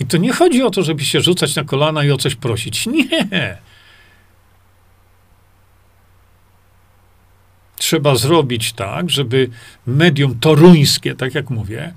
I 0.00 0.06
to 0.06 0.16
nie 0.16 0.32
chodzi 0.32 0.62
o 0.62 0.70
to, 0.70 0.82
żeby 0.82 1.04
się 1.04 1.20
rzucać 1.20 1.56
na 1.56 1.64
kolana 1.64 2.04
i 2.04 2.10
o 2.10 2.16
coś 2.16 2.34
prosić. 2.34 2.86
Nie. 2.86 3.58
Trzeba 7.84 8.14
zrobić 8.14 8.72
tak, 8.72 9.10
żeby 9.10 9.50
medium 9.86 10.38
toruńskie, 10.38 11.14
tak 11.14 11.34
jak 11.34 11.50
mówię, 11.50 11.94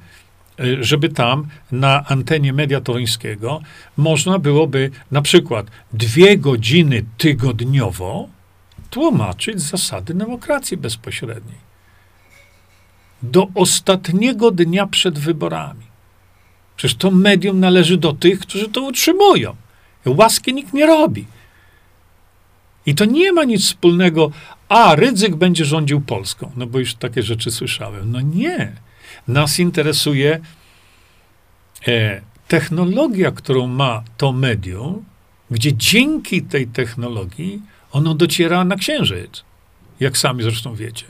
y, 0.59 0.84
żeby 0.84 1.09
tam 1.09 1.47
na 1.72 2.05
antenie 2.05 2.53
media 2.53 2.81
toruńskiego 2.81 3.61
można 3.97 4.39
byłoby 4.39 4.91
na 5.11 5.22
przykład 5.22 5.68
dwie 5.93 6.38
godziny 6.38 7.05
tygodniowo 7.18 8.30
tłumaczyć 8.89 9.61
zasady 9.61 10.14
demokracji 10.14 10.77
bezpośredniej. 10.77 11.59
Do 13.22 13.47
ostatniego 13.55 14.51
dnia 14.51 14.88
przed 14.88 15.19
wyborami. 15.19 15.85
Przecież 16.76 16.97
to 16.97 17.11
medium 17.11 17.59
należy 17.59 17.97
do 17.97 18.14
tych, 18.14 18.39
którzy 18.39 18.69
to 18.69 18.81
utrzymują. 18.81 19.55
Łaski 20.05 20.53
nikt 20.53 20.73
nie 20.73 20.85
robi. 20.85 21.26
I 22.85 22.95
to 22.95 23.05
nie 23.05 23.31
ma 23.31 23.43
nic 23.43 23.65
wspólnego, 23.65 24.31
a 24.69 24.95
Rydzyk 24.95 25.35
będzie 25.35 25.65
rządził 25.65 26.02
Polską. 26.02 26.52
No 26.56 26.68
bo 26.68 26.80
już 26.80 26.95
takie 26.95 27.23
rzeczy 27.23 27.52
słyszałem. 27.52 28.11
No 28.11 28.22
nie. 28.22 28.73
Nas 29.27 29.60
interesuje 29.60 30.39
e, 31.88 32.22
technologia, 32.48 33.31
którą 33.31 33.68
ma 33.68 34.03
to 34.18 34.31
medium, 34.31 35.06
gdzie 35.52 35.73
dzięki 35.73 36.44
tej 36.44 36.68
technologii 36.68 37.61
ono 37.91 38.14
dociera 38.14 38.65
na 38.65 38.76
księżyc. 38.76 39.44
Jak 39.99 40.18
sami 40.18 40.44
zresztą 40.44 40.76
wiecie. 40.76 41.06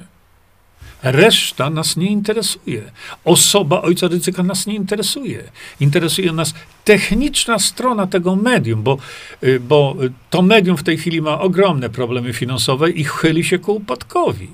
Reszta 1.03 1.69
nas 1.69 1.97
nie 1.97 2.07
interesuje. 2.07 2.91
Osoba 3.25 3.81
ojca 3.81 4.07
ryzyka 4.07 4.43
nas 4.43 4.67
nie 4.67 4.75
interesuje. 4.75 5.43
Interesuje 5.79 6.31
nas 6.33 6.53
techniczna 6.85 7.59
strona 7.59 8.07
tego 8.07 8.35
medium, 8.35 8.83
bo, 8.83 8.97
y, 9.43 9.59
bo 9.59 9.95
to 10.29 10.41
medium 10.41 10.77
w 10.77 10.83
tej 10.83 10.97
chwili 10.97 11.21
ma 11.21 11.39
ogromne 11.39 11.89
problemy 11.89 12.33
finansowe 12.33 12.89
i 12.89 13.03
chyli 13.03 13.43
się 13.43 13.59
ku 13.59 13.75
upadkowi. 13.75 14.47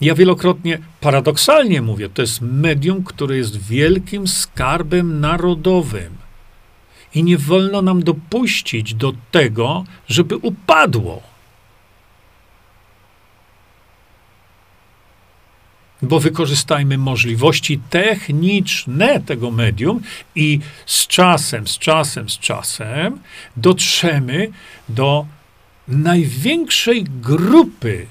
Ja 0.00 0.14
wielokrotnie 0.14 0.78
paradoksalnie 1.00 1.82
mówię, 1.82 2.08
to 2.08 2.22
jest 2.22 2.40
medium, 2.40 3.04
które 3.04 3.36
jest 3.36 3.56
wielkim 3.56 4.28
skarbem 4.28 5.20
narodowym. 5.20 6.16
I 7.14 7.24
nie 7.24 7.38
wolno 7.38 7.82
nam 7.82 8.02
dopuścić 8.02 8.94
do 8.94 9.12
tego, 9.30 9.84
żeby 10.08 10.36
upadło. 10.36 11.29
Bo 16.02 16.20
wykorzystajmy 16.20 16.98
możliwości 16.98 17.80
techniczne 17.90 19.20
tego 19.20 19.50
medium 19.50 20.00
i 20.34 20.60
z 20.86 21.06
czasem, 21.06 21.66
z 21.66 21.78
czasem, 21.78 22.30
z 22.30 22.38
czasem 22.38 23.18
dotrzemy 23.56 24.50
do 24.88 25.26
największej 25.88 27.04
grupy, 27.04 28.06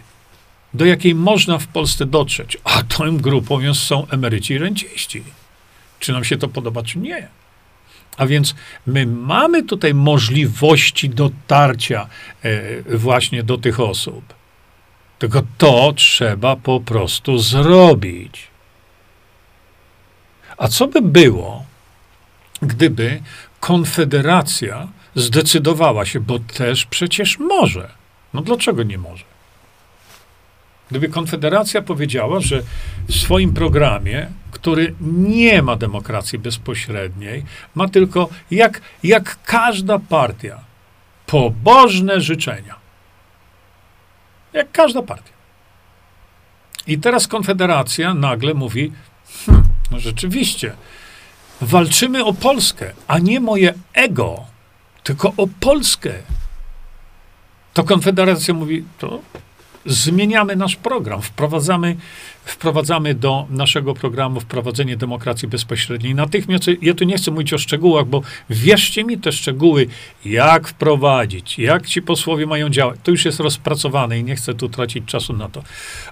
do 0.74 0.86
jakiej 0.86 1.16
można 1.16 1.58
w 1.58 1.68
Polsce 1.68 2.06
dotrzeć. 2.06 2.58
A 2.64 2.84
tą 2.84 3.18
grupą 3.18 3.74
są 3.74 4.08
emeryci 4.08 4.54
i 4.54 4.58
renciści. 4.58 5.24
Czy 6.00 6.12
nam 6.12 6.24
się 6.24 6.38
to 6.38 6.48
podoba, 6.48 6.84
czy 6.84 7.00
nie. 7.00 7.28
A 8.18 8.28
więc 8.28 8.56
my 8.86 9.06
mamy 9.06 9.64
tutaj 9.64 9.94
możliwości 9.94 11.10
dotarcia 11.10 12.08
e, 12.44 12.98
właśnie 12.98 13.44
do 13.44 13.58
tych 13.58 13.80
osób. 13.80 14.39
Tylko 15.20 15.42
to 15.58 15.94
trzeba 15.94 16.56
po 16.56 16.80
prostu 16.80 17.38
zrobić. 17.38 18.48
A 20.58 20.68
co 20.68 20.88
by 20.88 21.02
było, 21.02 21.66
gdyby 22.62 23.22
Konfederacja 23.60 24.88
zdecydowała 25.16 26.06
się, 26.06 26.20
bo 26.20 26.40
też 26.40 26.86
przecież 26.86 27.40
może. 27.40 27.90
No 28.34 28.42
dlaczego 28.42 28.84
nie 28.84 28.98
może? 28.98 29.24
Gdyby 30.90 31.10
Konfederacja 31.10 31.82
powiedziała, 31.82 32.40
że 32.40 32.62
w 33.08 33.16
swoim 33.16 33.54
programie, 33.54 34.28
który 34.52 34.96
nie 35.02 35.62
ma 35.62 35.76
demokracji 35.76 36.40
bezpośredniej, 36.40 37.46
ma 37.76 37.88
tylko, 37.88 38.30
jak, 38.52 38.82
jak 39.04 39.44
każda 39.44 40.00
partia, 40.00 40.60
pobożne 41.26 42.22
życzenia. 42.22 42.79
Jak 44.54 44.72
każda 44.72 45.02
partia. 45.02 45.34
I 46.88 46.98
teraz 47.00 47.28
Konfederacja 47.28 48.14
nagle 48.14 48.54
mówi: 48.54 48.92
hm, 49.46 49.64
rzeczywiście, 49.98 50.76
walczymy 51.62 52.26
o 52.26 52.34
Polskę, 52.34 52.92
a 53.08 53.20
nie 53.20 53.40
moje 53.40 53.74
ego, 53.94 54.46
tylko 55.04 55.34
o 55.38 55.48
Polskę. 55.60 56.14
To 57.74 57.84
Konfederacja 57.84 58.54
mówi: 58.54 58.86
to 58.98 59.20
zmieniamy 59.90 60.56
nasz 60.56 60.76
program, 60.76 61.22
wprowadzamy, 61.22 61.96
wprowadzamy 62.46 63.16
do 63.16 63.46
naszego 63.50 63.94
programu 63.94 64.40
wprowadzenie 64.40 64.98
demokracji 64.98 65.48
bezpośredniej. 65.48 66.16
Natychmiast, 66.16 66.64
ja 66.82 66.94
tu 66.94 67.04
nie 67.04 67.18
chcę 67.18 67.32
mówić 67.32 67.54
o 67.54 67.58
szczegółach, 67.58 68.06
bo 68.06 68.22
wierzcie 68.50 69.04
mi 69.04 69.18
te 69.18 69.32
szczegóły, 69.32 69.88
jak 70.26 70.68
wprowadzić, 70.68 71.60
jak 71.60 71.88
ci 71.88 72.02
posłowie 72.02 72.46
mają 72.46 72.70
działać. 72.70 73.00
To 73.04 73.12
już 73.12 73.26
jest 73.26 73.40
rozpracowane 73.40 74.20
i 74.20 74.24
nie 74.24 74.36
chcę 74.36 74.54
tu 74.54 74.70
tracić 74.70 75.06
czasu 75.06 75.34
na 75.34 75.50
to. 75.50 75.64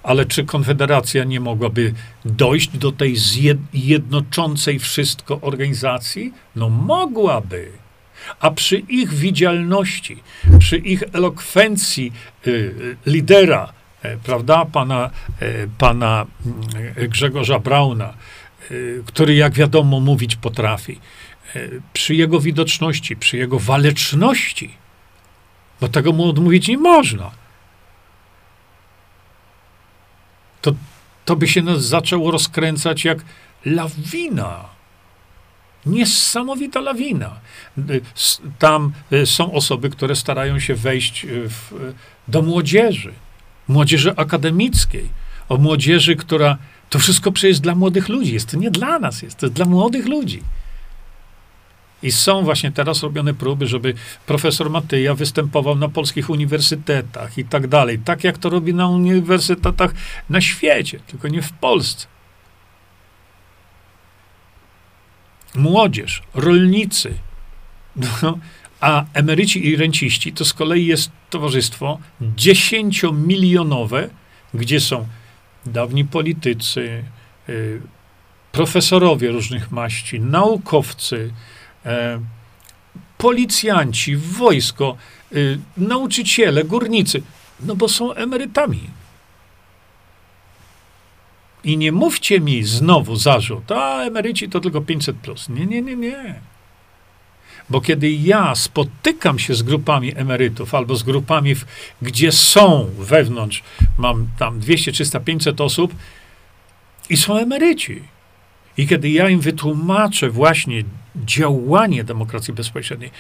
Ale 0.04 0.26
czy 0.26 0.44
Konfederacja 0.44 1.24
nie 1.24 1.40
mogłaby 1.40 1.94
dojść 2.26 2.78
do 2.78 2.92
tej 2.92 3.16
zjednoczącej 3.16 4.80
wszystko 4.80 5.42
organizacji? 5.42 6.34
No 6.56 6.70
mogłaby. 6.70 7.87
A 8.40 8.52
przy 8.52 8.78
ich 8.78 9.14
widzialności, 9.14 10.24
przy 10.60 10.78
ich 10.78 11.04
elokwencji 11.14 12.14
y, 12.48 12.98
lidera, 13.06 13.74
e, 14.02 14.18
prawda, 14.18 14.66
pana, 14.66 15.10
e, 15.40 15.68
pana 15.78 16.26
mm, 16.46 17.10
Grzegorza 17.10 17.60
Brauna, 17.60 18.14
y, 18.72 19.04
który, 19.06 19.36
jak 19.36 19.54
wiadomo, 19.54 20.00
mówić 20.00 20.36
potrafi, 20.36 21.00
przy 21.94 22.16
jego 22.16 22.40
widoczności, 22.40 23.16
przy 23.16 23.38
jego 23.38 23.60
waleczności, 23.60 24.74
bo 25.82 25.88
tego 25.88 26.14
mu 26.14 26.30
odmówić 26.30 26.68
nie 26.68 26.78
można, 26.78 27.32
to, 30.62 30.76
to 31.26 31.36
by 31.36 31.48
się 31.48 31.62
nas 31.62 31.86
zaczęło 31.86 32.32
rozkręcać 32.32 33.06
jak 33.06 33.18
lawina 33.66 34.77
Niesamowita 35.88 36.80
lawina. 36.80 37.40
Tam 38.60 38.92
y, 39.14 39.26
są 39.26 39.54
osoby, 39.54 39.90
które 39.90 40.16
starają 40.16 40.60
się 40.60 40.76
wejść 40.76 41.26
y, 41.26 41.50
w, 41.50 41.74
do 42.28 42.42
młodzieży, 42.42 43.14
młodzieży 43.68 44.14
akademickiej, 44.16 45.10
o 45.50 45.58
młodzieży, 45.58 46.16
która. 46.16 46.58
To 46.90 47.00
wszystko 47.00 47.32
przecież 47.32 47.60
dla 47.60 47.76
młodych 47.76 48.10
ludzi 48.10 48.34
jest. 48.34 48.52
To 48.52 48.58
nie 48.58 48.72
dla 48.72 49.00
nas 49.00 49.22
jest, 49.22 49.38
to 49.38 49.50
dla 49.50 49.66
młodych 49.66 50.06
ludzi. 50.06 50.42
I 52.04 52.12
są 52.12 52.44
właśnie 52.44 52.72
teraz 52.72 53.04
robione 53.04 53.34
próby, 53.34 53.68
żeby 53.68 53.94
profesor 54.26 54.70
Matyja 54.70 55.16
występował 55.16 55.76
na 55.76 55.90
polskich 55.90 56.30
uniwersytetach 56.30 57.38
i 57.38 57.46
tak 57.46 57.68
dalej. 57.68 58.00
Tak 58.00 58.24
jak 58.24 58.38
to 58.38 58.50
robi 58.50 58.74
na 58.74 58.88
uniwersytetach 58.88 59.94
na 60.30 60.42
świecie, 60.42 61.00
tylko 61.08 61.28
nie 61.28 61.42
w 61.42 61.52
Polsce. 61.54 62.08
Młodzież, 65.56 66.24
rolnicy, 66.34 67.14
no, 68.22 68.40
a 68.80 69.06
emeryci 69.14 69.68
i 69.68 69.76
renciści 69.76 70.34
to 70.34 70.46
z 70.46 70.54
kolei 70.54 70.86
jest 70.86 71.12
towarzystwo 71.30 72.00
dziesięciomilionowe, 72.22 74.10
gdzie 74.54 74.80
są 74.80 75.08
dawni 75.66 76.06
politycy, 76.06 77.04
y, 77.50 77.82
profesorowie 78.52 79.32
różnych 79.32 79.72
maści, 79.72 80.20
naukowcy, 80.20 81.34
e, 81.86 82.20
policjanci, 83.18 84.16
wojsko, 84.16 84.98
y, 85.36 85.60
nauczyciele, 85.78 86.64
górnicy, 86.64 87.22
no 87.60 87.76
bo 87.76 87.90
są 87.90 88.14
emerytami. 88.14 88.80
I 91.68 91.78
nie 91.78 91.92
mówcie 91.92 92.40
mi 92.40 92.64
znowu 92.64 93.16
zarzut, 93.16 93.72
a 93.72 94.04
emeryci 94.04 94.50
to 94.50 94.60
tylko 94.60 94.82
500 94.82 95.18
plus. 95.18 95.50
Nie, 95.50 95.66
nie, 95.66 95.82
nie, 95.82 95.96
nie. 95.96 96.36
Bo 97.70 97.82
kiedy 97.82 98.12
ja 98.12 98.56
spotykam 98.56 99.40
się 99.40 99.56
z 99.56 99.64
grupami 99.64 100.14
emerytów 100.16 100.76
albo 100.76 100.96
z 100.96 101.04
grupami, 101.04 101.56
w, 101.56 101.66
gdzie 102.02 102.32
są 102.32 102.90
wewnątrz, 103.00 103.64
mam 103.98 104.28
tam 104.40 104.60
200, 104.60 104.92
300, 104.92 105.20
500 105.20 105.62
osób 105.62 105.96
i 107.10 107.18
są 107.18 107.38
emeryci. 107.38 108.02
I 108.78 108.88
kiedy 108.88 109.10
ja 109.10 109.30
im 109.30 109.40
wytłumaczę 109.40 110.30
właśnie 110.30 110.84
działanie 111.16 112.04
demokracji 112.04 112.54
bezpośredniej, 112.54 113.12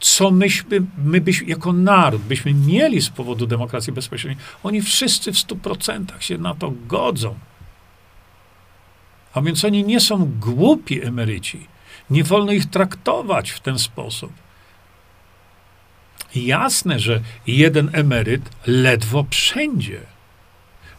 co 0.00 0.30
myśmy, 0.30 0.82
my 1.04 1.20
byśmy, 1.20 1.46
jako 1.46 1.72
naród 1.72 2.22
byśmy 2.22 2.54
mieli 2.54 3.00
z 3.02 3.10
powodu 3.10 3.46
demokracji 3.46 3.92
bezpośredniej, 3.92 4.44
oni 4.62 4.82
wszyscy 4.82 5.32
w 5.32 5.36
100% 5.36 6.04
się 6.20 6.38
na 6.38 6.54
to 6.54 6.72
godzą. 6.86 7.34
A 9.36 9.40
więc 9.40 9.64
oni 9.64 9.84
nie 9.84 10.00
są 10.00 10.32
głupi 10.40 11.02
emeryci. 11.02 11.66
Nie 12.10 12.24
wolno 12.24 12.52
ich 12.52 12.66
traktować 12.66 13.50
w 13.50 13.60
ten 13.60 13.78
sposób. 13.78 14.32
Jasne, 16.34 17.00
że 17.00 17.20
jeden 17.46 17.90
emeryt 17.92 18.42
ledwo 18.66 19.26
wszędzie. 19.30 20.00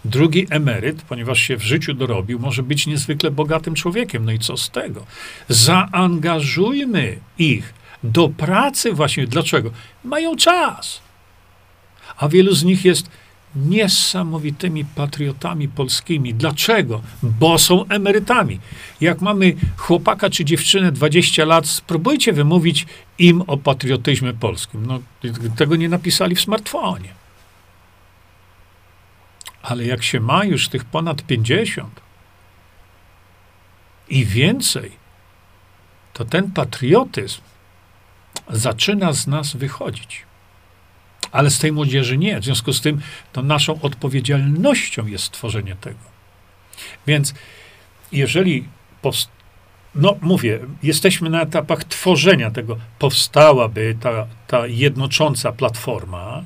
Drugi 0.05 0.47
emeryt, 0.49 1.01
ponieważ 1.01 1.39
się 1.39 1.57
w 1.57 1.63
życiu 1.63 1.93
dorobił, 1.93 2.39
może 2.39 2.63
być 2.63 2.87
niezwykle 2.87 3.31
bogatym 3.31 3.75
człowiekiem. 3.75 4.25
No 4.25 4.31
i 4.31 4.39
co 4.39 4.57
z 4.57 4.69
tego? 4.69 5.05
Zaangażujmy 5.49 7.19
ich 7.37 7.73
do 8.03 8.29
pracy 8.29 8.93
właśnie. 8.93 9.27
Dlaczego? 9.27 9.71
Mają 10.03 10.35
czas. 10.35 11.01
A 12.17 12.27
wielu 12.29 12.55
z 12.55 12.63
nich 12.63 12.85
jest 12.85 13.09
niesamowitymi 13.55 14.85
patriotami 14.85 15.67
polskimi. 15.67 16.33
Dlaczego? 16.33 17.01
Bo 17.23 17.57
są 17.57 17.85
emerytami. 17.85 18.59
Jak 19.01 19.21
mamy 19.21 19.55
chłopaka 19.77 20.29
czy 20.29 20.45
dziewczynę 20.45 20.91
20 20.91 21.45
lat, 21.45 21.67
spróbujcie 21.67 22.33
wymówić 22.33 22.85
im 23.17 23.41
o 23.41 23.57
patriotyzmie 23.57 24.33
polskim. 24.33 24.85
No, 24.85 24.99
tego 25.55 25.75
nie 25.75 25.89
napisali 25.89 26.35
w 26.35 26.41
smartfonie. 26.41 27.09
Ale 29.61 29.85
jak 29.85 30.03
się 30.03 30.19
ma 30.19 30.45
już 30.45 30.69
tych 30.69 30.85
ponad 30.85 31.23
50 31.23 32.01
i 34.09 34.25
więcej, 34.25 34.91
to 36.13 36.25
ten 36.25 36.51
patriotyzm 36.51 37.41
zaczyna 38.49 39.13
z 39.13 39.27
nas 39.27 39.55
wychodzić 39.55 40.26
ale 41.31 41.49
z 41.49 41.59
tej 41.59 41.71
młodzieży 41.71 42.17
nie. 42.17 42.39
W 42.39 42.45
związku 42.45 42.73
z 42.73 42.81
tym 42.81 43.01
to 43.31 43.41
naszą 43.41 43.81
odpowiedzialnością 43.81 45.07
jest 45.07 45.23
stworzenie 45.23 45.75
tego. 45.75 45.99
Więc 47.07 47.33
jeżeli 48.11 48.63
no 49.95 50.15
mówię, 50.21 50.59
jesteśmy 50.83 51.29
na 51.29 51.41
etapach 51.41 51.83
tworzenia 51.83 52.51
tego, 52.51 52.77
powstałaby 52.99 53.97
ta, 54.01 54.27
ta 54.47 54.67
jednocząca 54.67 55.51
platforma 55.51 56.43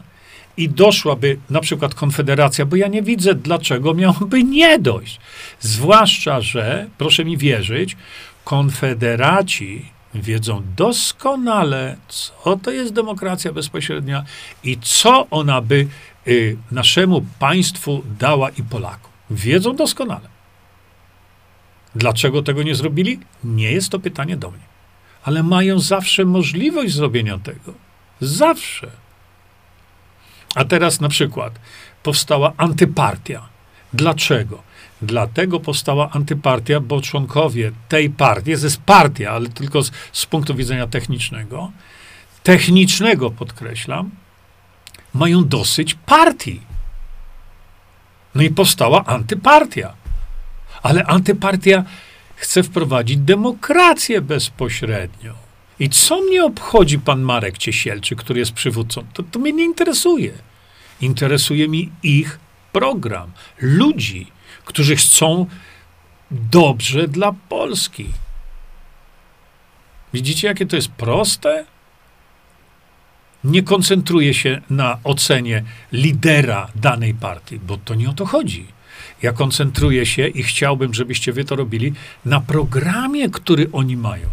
i 0.57 0.69
doszłaby 0.69 1.37
na 1.49 1.59
przykład 1.59 1.95
Konfederacja, 1.95 2.65
bo 2.65 2.75
ja 2.75 2.87
nie 2.87 3.01
widzę, 3.01 3.35
dlaczego 3.35 3.93
miałoby 3.93 4.43
nie 4.43 4.79
dojść. 4.79 5.19
Zwłaszcza, 5.59 6.41
że, 6.41 6.87
proszę 6.97 7.25
mi 7.25 7.37
wierzyć, 7.37 7.97
konfederaci 8.43 9.85
wiedzą 10.13 10.63
doskonale, 10.75 11.97
co 12.07 12.57
to 12.57 12.71
jest 12.71 12.93
demokracja 12.93 13.51
bezpośrednia 13.51 14.23
i 14.63 14.77
co 14.81 15.27
ona 15.29 15.61
by 15.61 15.87
y, 16.27 16.57
naszemu 16.71 17.25
państwu 17.39 18.03
dała 18.19 18.49
i 18.49 18.63
Polakom. 18.63 19.11
Wiedzą 19.29 19.75
doskonale. 19.75 20.29
Dlaczego 21.95 22.41
tego 22.41 22.63
nie 22.63 22.75
zrobili? 22.75 23.19
Nie 23.43 23.71
jest 23.71 23.89
to 23.89 23.99
pytanie 23.99 24.37
do 24.37 24.51
mnie. 24.51 24.71
Ale 25.23 25.43
mają 25.43 25.79
zawsze 25.79 26.25
możliwość 26.25 26.93
zrobienia 26.93 27.37
tego. 27.37 27.73
Zawsze. 28.21 28.91
A 30.55 30.65
teraz 30.65 31.01
na 31.01 31.09
przykład 31.09 31.59
powstała 32.03 32.53
antypartia. 32.57 33.49
Dlaczego? 33.93 34.63
Dlatego 35.01 35.59
powstała 35.59 36.09
antypartia, 36.11 36.79
bo 36.79 37.01
członkowie 37.01 37.71
tej 37.89 38.09
partii, 38.09 38.51
jest 38.51 38.81
partia, 38.81 39.31
ale 39.31 39.49
tylko 39.49 39.83
z, 39.83 39.91
z 40.11 40.25
punktu 40.25 40.55
widzenia 40.55 40.87
technicznego, 40.87 41.71
technicznego 42.43 43.31
podkreślam, 43.31 44.09
mają 45.13 45.47
dosyć 45.47 45.95
partii. 45.95 46.61
No 48.35 48.41
i 48.41 48.49
powstała 48.49 49.05
antypartia. 49.05 49.93
Ale 50.83 51.05
antypartia 51.05 51.83
chce 52.35 52.63
wprowadzić 52.63 53.17
demokrację 53.17 54.21
bezpośrednią. 54.21 55.33
I 55.79 55.89
co 55.89 56.21
mnie 56.21 56.45
obchodzi 56.45 56.99
pan 56.99 57.21
Marek 57.21 57.57
Ciesielczy, 57.57 58.15
który 58.15 58.39
jest 58.39 58.51
przywódcą? 58.51 59.03
To, 59.13 59.23
to 59.23 59.39
mnie 59.39 59.53
nie 59.53 59.65
interesuje. 59.65 60.31
Interesuje 61.01 61.67
mi 61.67 61.89
ich 62.03 62.39
program, 62.71 63.31
ludzi, 63.61 64.31
którzy 64.71 64.95
chcą 64.95 65.45
dobrze 66.31 67.07
dla 67.07 67.33
Polski. 67.49 68.05
Widzicie, 70.13 70.47
jakie 70.47 70.65
to 70.65 70.75
jest 70.75 70.91
proste? 70.91 71.65
Nie 73.43 73.63
koncentruję 73.63 74.33
się 74.33 74.61
na 74.69 74.97
ocenie 75.03 75.63
lidera 75.91 76.67
danej 76.75 77.13
partii, 77.13 77.59
bo 77.59 77.77
to 77.77 77.95
nie 77.95 78.09
o 78.09 78.13
to 78.13 78.25
chodzi. 78.25 78.67
Ja 79.21 79.33
koncentruję 79.33 80.05
się 80.05 80.27
i 80.27 80.43
chciałbym, 80.43 80.93
żebyście 80.93 81.33
wy 81.33 81.43
to 81.43 81.55
robili 81.55 81.93
na 82.25 82.41
programie, 82.41 83.29
który 83.29 83.71
oni 83.71 83.97
mają. 83.97 84.27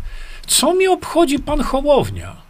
Co 0.47 0.74
mi 0.74 0.89
obchodzi 0.89 1.39
pan 1.39 1.62
Hołownia? 1.62 2.48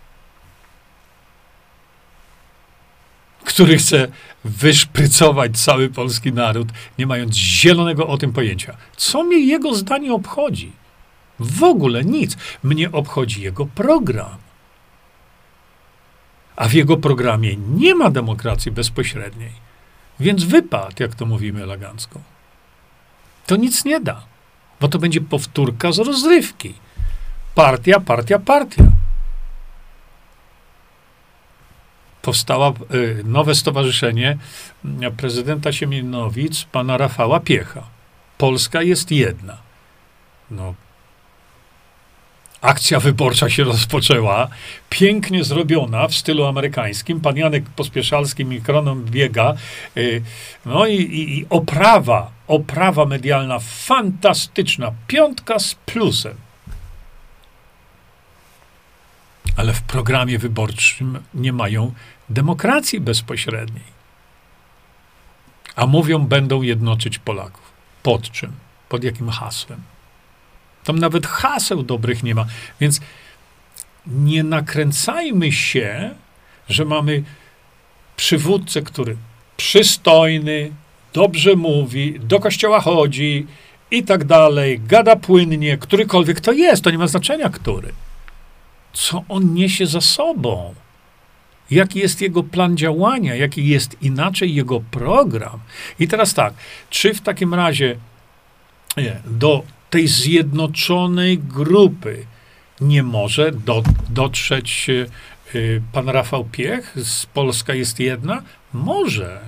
Który 3.48 3.78
chce 3.78 4.08
wyszprycować 4.44 5.60
cały 5.60 5.88
polski 5.88 6.32
naród, 6.32 6.68
nie 6.98 7.06
mając 7.06 7.34
zielonego 7.36 8.06
o 8.06 8.18
tym 8.18 8.32
pojęcia. 8.32 8.76
Co 8.96 9.22
mnie 9.22 9.38
jego 9.38 9.74
zdanie 9.74 10.12
obchodzi? 10.12 10.72
W 11.40 11.62
ogóle 11.62 12.04
nic. 12.04 12.36
Mnie 12.62 12.92
obchodzi 12.92 13.42
jego 13.42 13.66
program. 13.66 14.36
A 16.56 16.68
w 16.68 16.72
jego 16.72 16.96
programie 16.96 17.56
nie 17.56 17.94
ma 17.94 18.10
demokracji 18.10 18.72
bezpośredniej. 18.72 19.52
Więc 20.20 20.44
wypad, 20.44 21.00
jak 21.00 21.14
to 21.14 21.26
mówimy 21.26 21.62
elegancko. 21.62 22.20
To 23.46 23.56
nic 23.56 23.84
nie 23.84 24.00
da, 24.00 24.22
bo 24.80 24.88
to 24.88 24.98
będzie 24.98 25.20
powtórka 25.20 25.92
z 25.92 25.98
rozrywki. 25.98 26.74
Partia, 27.54 28.00
partia, 28.00 28.38
partia. 28.38 28.97
Powstało 32.28 32.74
y, 32.94 33.22
nowe 33.24 33.54
stowarzyszenie 33.54 34.38
prezydenta 35.16 35.72
Siemianowic, 35.72 36.64
pana 36.64 36.96
Rafała 36.96 37.40
Piecha. 37.40 37.82
Polska 38.38 38.82
jest 38.82 39.10
jedna. 39.10 39.56
No, 40.50 40.74
Akcja 42.60 43.00
wyborcza 43.00 43.50
się 43.50 43.64
rozpoczęła, 43.64 44.48
pięknie 44.90 45.44
zrobiona 45.44 46.08
w 46.08 46.14
stylu 46.14 46.44
amerykańskim. 46.44 47.20
Pan 47.20 47.36
Janek 47.36 47.64
Pospieszalski 47.64 48.44
mikronom 48.44 49.04
biega. 49.04 49.54
Y, 49.96 50.22
no 50.66 50.86
i, 50.86 50.96
i, 50.96 51.38
i 51.38 51.46
oprawa, 51.50 52.30
oprawa 52.46 53.04
medialna 53.04 53.58
fantastyczna. 53.58 54.92
Piątka 55.06 55.58
z 55.58 55.74
plusem. 55.74 56.34
Ale 59.56 59.72
w 59.72 59.82
programie 59.82 60.38
wyborczym 60.38 61.18
nie 61.34 61.52
mają 61.52 61.92
demokracji 62.30 63.00
bezpośredniej. 63.00 63.98
A 65.76 65.86
mówią, 65.86 66.18
będą 66.18 66.62
jednoczyć 66.62 67.18
Polaków. 67.18 67.72
Pod 68.02 68.30
czym? 68.30 68.52
Pod 68.88 69.04
jakim 69.04 69.28
hasłem? 69.28 69.82
Tam 70.84 70.98
nawet 70.98 71.26
haseł 71.26 71.82
dobrych 71.82 72.22
nie 72.22 72.34
ma. 72.34 72.46
Więc 72.80 73.00
nie 74.06 74.42
nakręcajmy 74.42 75.52
się, 75.52 76.14
że 76.68 76.84
mamy 76.84 77.22
przywódcę, 78.16 78.82
który 78.82 79.16
przystojny, 79.56 80.70
dobrze 81.12 81.56
mówi, 81.56 82.20
do 82.20 82.40
kościoła 82.40 82.80
chodzi 82.80 83.46
i 83.90 84.02
tak 84.02 84.24
dalej, 84.24 84.80
gada 84.80 85.16
płynnie, 85.16 85.78
którykolwiek 85.78 86.40
to 86.40 86.52
jest, 86.52 86.84
to 86.84 86.90
nie 86.90 86.98
ma 86.98 87.06
znaczenia, 87.06 87.50
który. 87.50 87.92
Co 88.92 89.24
on 89.28 89.54
niesie 89.54 89.86
za 89.86 90.00
sobą? 90.00 90.74
Jaki 91.70 91.98
jest 91.98 92.20
jego 92.20 92.42
plan 92.42 92.76
działania? 92.76 93.34
Jaki 93.34 93.68
jest 93.68 94.02
inaczej 94.02 94.54
jego 94.54 94.80
program? 94.80 95.60
I 95.98 96.08
teraz 96.08 96.34
tak, 96.34 96.54
czy 96.90 97.14
w 97.14 97.20
takim 97.20 97.54
razie 97.54 97.96
nie, 98.96 99.20
do 99.26 99.62
tej 99.90 100.08
zjednoczonej 100.08 101.38
grupy 101.38 102.26
nie 102.80 103.02
może 103.02 103.52
do, 103.52 103.82
dotrzeć 104.08 104.90
y, 105.54 105.82
pan 105.92 106.08
Rafał 106.08 106.44
Piech 106.44 106.94
z 107.04 107.26
Polska 107.26 107.74
jest 107.74 108.00
jedna? 108.00 108.42
Może. 108.72 109.40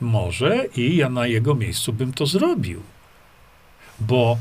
Może 0.00 0.64
i 0.76 0.96
ja 0.96 1.08
na 1.08 1.26
jego 1.26 1.54
miejscu 1.54 1.92
bym 1.92 2.12
to 2.12 2.26
zrobił. 2.26 2.82
Bo 4.00 4.38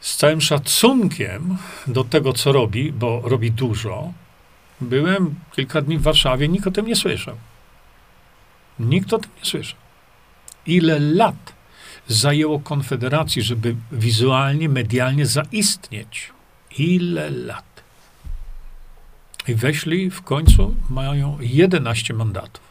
z 0.00 0.16
całym 0.16 0.40
szacunkiem 0.40 1.56
do 1.86 2.04
tego, 2.04 2.32
co 2.32 2.52
robi, 2.52 2.92
bo 2.92 3.20
robi 3.24 3.50
dużo, 3.50 4.12
byłem 4.80 5.34
kilka 5.52 5.80
dni 5.80 5.98
w 5.98 6.02
Warszawie, 6.02 6.48
nikt 6.48 6.66
o 6.66 6.70
tym 6.70 6.86
nie 6.86 6.96
słyszał. 6.96 7.36
Nikt 8.78 9.12
o 9.12 9.18
tym 9.18 9.30
nie 9.38 9.44
słyszał. 9.44 9.78
Ile 10.66 10.98
lat 10.98 11.52
zajęło 12.08 12.60
Konfederacji, 12.60 13.42
żeby 13.42 13.76
wizualnie, 13.92 14.68
medialnie 14.68 15.26
zaistnieć. 15.26 16.32
Ile 16.78 17.30
lat? 17.30 17.82
I 19.48 19.54
weszli 19.54 20.10
w 20.10 20.22
końcu, 20.22 20.74
mają 20.90 21.38
11 21.40 22.14
mandatów. 22.14 22.68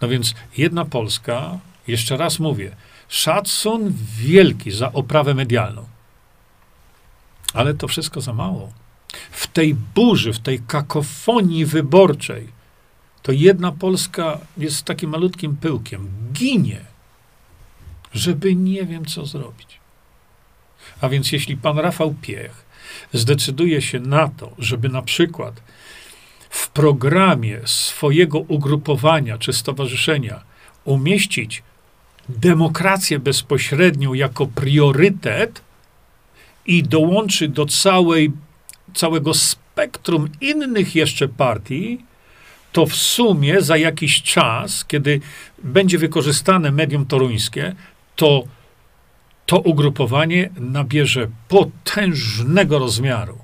No 0.00 0.08
więc 0.08 0.34
jedna 0.56 0.84
Polska, 0.84 1.58
jeszcze 1.88 2.16
raz 2.16 2.38
mówię, 2.38 2.76
szacun 3.08 3.94
wielki 4.18 4.70
za 4.70 4.92
oprawę 4.92 5.34
medialną. 5.34 5.86
Ale 7.54 7.74
to 7.74 7.88
wszystko 7.88 8.20
za 8.20 8.32
mało. 8.32 8.72
W 9.30 9.46
tej 9.46 9.74
burzy, 9.74 10.32
w 10.32 10.38
tej 10.38 10.60
kakofonii 10.60 11.66
wyborczej, 11.66 12.48
to 13.22 13.32
jedna 13.32 13.72
Polska 13.72 14.38
jest 14.58 14.84
takim 14.84 15.10
malutkim 15.10 15.56
pyłkiem, 15.56 16.08
ginie 16.32 16.96
żeby 18.16 18.54
nie 18.54 18.84
wiem, 18.84 19.04
co 19.04 19.26
zrobić. 19.26 19.80
A 21.00 21.08
więc 21.08 21.32
jeśli 21.32 21.56
pan 21.56 21.78
Rafał 21.78 22.14
Piech 22.22 22.66
zdecyduje 23.12 23.82
się 23.82 24.00
na 24.00 24.28
to, 24.28 24.52
żeby 24.58 24.88
na 24.88 25.02
przykład 25.02 25.62
w 26.50 26.68
programie 26.68 27.60
swojego 27.64 28.38
ugrupowania 28.38 29.38
czy 29.38 29.52
stowarzyszenia 29.52 30.42
umieścić 30.84 31.62
demokrację 32.28 33.18
bezpośrednią 33.18 34.14
jako 34.14 34.46
priorytet 34.46 35.62
i 36.66 36.82
dołączy 36.82 37.48
do 37.48 37.66
całej, 37.66 38.32
całego 38.94 39.34
spektrum 39.34 40.28
innych 40.40 40.94
jeszcze 40.94 41.28
partii, 41.28 42.04
to 42.72 42.86
w 42.86 42.94
sumie 42.94 43.62
za 43.62 43.76
jakiś 43.76 44.22
czas, 44.22 44.84
kiedy 44.84 45.20
będzie 45.62 45.98
wykorzystane 45.98 46.70
medium 46.72 47.06
toruńskie, 47.06 47.74
to 48.16 48.44
to 49.46 49.58
ugrupowanie 49.58 50.50
nabierze 50.56 51.28
potężnego 51.48 52.78
rozmiaru. 52.78 53.38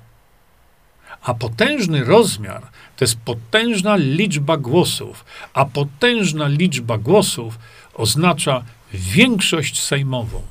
A 1.21 1.33
potężny 1.33 2.03
rozmiar 2.03 2.61
to 2.95 3.05
jest 3.05 3.15
potężna 3.15 3.95
liczba 3.95 4.57
głosów, 4.57 5.25
a 5.53 5.65
potężna 5.65 6.47
liczba 6.47 6.97
głosów 6.97 7.59
oznacza 7.93 8.63
większość 8.93 9.81
sejmową. 9.81 10.41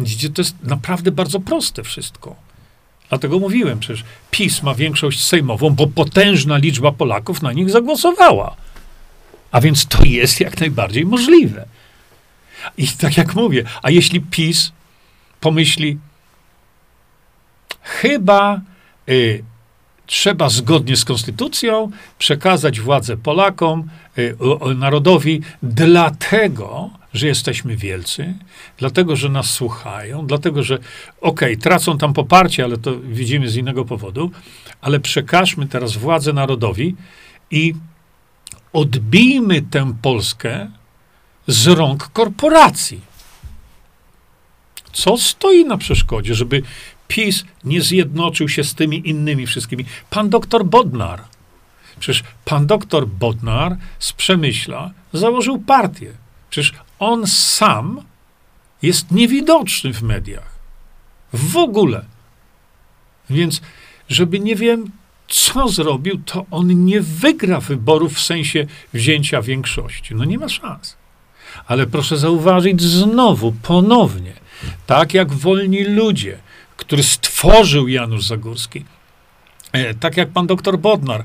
Widzicie, 0.00 0.30
to 0.30 0.42
jest 0.42 0.62
naprawdę 0.62 1.10
bardzo 1.10 1.40
proste 1.40 1.82
wszystko. 1.82 2.36
Dlatego 3.12 3.38
mówiłem, 3.38 3.78
przecież 3.78 4.04
PiS 4.30 4.62
ma 4.62 4.74
większość 4.74 5.24
sejmową, 5.24 5.70
bo 5.70 5.86
potężna 5.86 6.56
liczba 6.56 6.92
Polaków 6.92 7.42
na 7.42 7.52
nich 7.52 7.70
zagłosowała. 7.70 8.56
A 9.50 9.60
więc 9.60 9.86
to 9.86 10.04
jest 10.04 10.40
jak 10.40 10.60
najbardziej 10.60 11.06
możliwe. 11.06 11.66
I 12.78 12.88
tak 12.88 13.16
jak 13.16 13.34
mówię, 13.34 13.64
a 13.82 13.90
jeśli 13.90 14.20
PiS 14.20 14.72
pomyśli, 15.40 15.98
chyba 17.82 18.60
y, 19.08 19.44
trzeba 20.06 20.48
zgodnie 20.48 20.96
z 20.96 21.04
konstytucją 21.04 21.90
przekazać 22.18 22.80
władzę 22.80 23.16
Polakom, 23.16 23.88
y, 24.18 24.36
o, 24.38 24.74
narodowi, 24.74 25.40
dlatego, 25.62 26.90
że 27.14 27.26
jesteśmy 27.26 27.76
wielcy, 27.76 28.34
dlatego, 28.76 29.16
że 29.16 29.28
nas 29.28 29.50
słuchają, 29.50 30.26
dlatego, 30.26 30.62
że 30.62 30.74
okej, 30.74 30.84
okay, 31.20 31.56
tracą 31.56 31.98
tam 31.98 32.12
poparcie, 32.12 32.64
ale 32.64 32.78
to 32.78 33.00
widzimy 33.00 33.48
z 33.48 33.56
innego 33.56 33.84
powodu, 33.84 34.30
ale 34.80 35.00
przekażmy 35.00 35.66
teraz 35.66 35.96
władzę 35.96 36.32
narodowi 36.32 36.96
i 37.50 37.74
odbijmy 38.72 39.62
tę 39.62 39.94
Polskę 40.02 40.70
z 41.46 41.66
rąk 41.66 42.10
korporacji. 42.12 43.00
Co 44.92 45.18
stoi 45.18 45.64
na 45.64 45.76
przeszkodzie, 45.76 46.34
żeby 46.34 46.62
PiS 47.08 47.44
nie 47.64 47.82
zjednoczył 47.82 48.48
się 48.48 48.64
z 48.64 48.74
tymi 48.74 49.08
innymi 49.08 49.46
wszystkimi? 49.46 49.84
Pan 50.10 50.30
doktor 50.30 50.64
Bodnar. 50.64 51.24
Przecież 51.98 52.22
pan 52.44 52.66
doktor 52.66 53.08
Bodnar 53.08 53.76
z 53.98 54.12
Przemyśla 54.12 54.90
założył 55.12 55.58
partię. 55.58 56.12
Przecież 56.50 56.74
on 57.02 57.26
sam 57.26 58.02
jest 58.82 59.10
niewidoczny 59.10 59.92
w 59.92 60.02
mediach. 60.02 60.52
W 61.32 61.56
ogóle. 61.56 62.04
Więc, 63.30 63.60
żeby 64.08 64.40
nie 64.40 64.56
wiem, 64.56 64.90
co 65.28 65.68
zrobił, 65.68 66.22
to 66.26 66.46
on 66.50 66.84
nie 66.84 67.00
wygra 67.00 67.60
wyborów 67.60 68.14
w 68.14 68.20
sensie 68.20 68.66
wzięcia 68.92 69.42
większości. 69.42 70.14
No 70.14 70.24
nie 70.24 70.38
ma 70.38 70.48
szans. 70.48 70.96
Ale 71.66 71.86
proszę 71.86 72.16
zauważyć 72.16 72.82
znowu, 72.82 73.52
ponownie, 73.62 74.32
tak 74.86 75.14
jak 75.14 75.32
wolni 75.32 75.84
ludzie, 75.84 76.38
który 76.76 77.02
stworzył 77.02 77.88
Janusz 77.88 78.24
Zagórski, 78.24 78.84
e, 79.72 79.94
tak 79.94 80.16
jak 80.16 80.28
pan 80.30 80.46
doktor 80.46 80.78
Bodnar, 80.78 81.24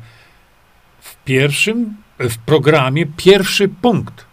w 1.02 1.16
pierwszym, 1.24 1.98
w 2.20 2.38
programie 2.38 3.06
pierwszy 3.06 3.68
punkt 3.70 4.26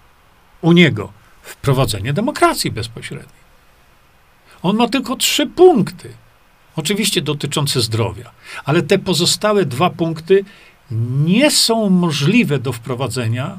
u 0.60 0.72
niego 0.72 1.23
wprowadzenie 1.44 2.12
demokracji 2.12 2.70
bezpośredniej. 2.70 3.44
On 4.62 4.76
ma 4.76 4.88
tylko 4.88 5.16
trzy 5.16 5.46
punkty. 5.46 6.12
Oczywiście 6.76 7.22
dotyczące 7.22 7.80
zdrowia, 7.80 8.30
ale 8.64 8.82
te 8.82 8.98
pozostałe 8.98 9.64
dwa 9.64 9.90
punkty 9.90 10.44
nie 11.24 11.50
są 11.50 11.90
możliwe 11.90 12.58
do 12.58 12.72
wprowadzenia 12.72 13.58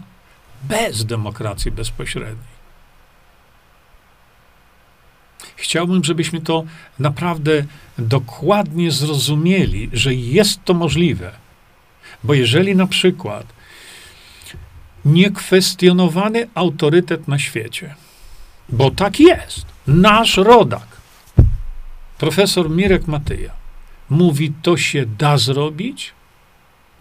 bez 0.64 1.06
demokracji 1.06 1.72
bezpośredniej. 1.72 2.56
Chciałbym, 5.56 6.04
żebyśmy 6.04 6.42
to 6.42 6.64
naprawdę 7.00 7.66
dokładnie 7.98 8.92
zrozumieli, 8.92 9.90
że 9.94 10.14
jest 10.14 10.64
to 10.64 10.74
możliwe. 10.74 11.32
Bo 12.24 12.34
jeżeli 12.34 12.76
na 12.76 12.88
przykład 12.88 13.55
niekwestionowany 15.06 16.48
autorytet 16.56 17.28
na 17.28 17.40
świecie, 17.40 17.96
bo 18.70 18.92
tak 18.92 19.20
jest, 19.20 19.66
nasz 19.88 20.38
rodak, 20.38 20.88
profesor 22.18 22.70
Mirek 22.70 23.08
Matyja, 23.08 23.52
mówi, 24.10 24.54
to 24.62 24.78
się 24.78 25.06
da 25.06 25.38
zrobić, 25.38 26.14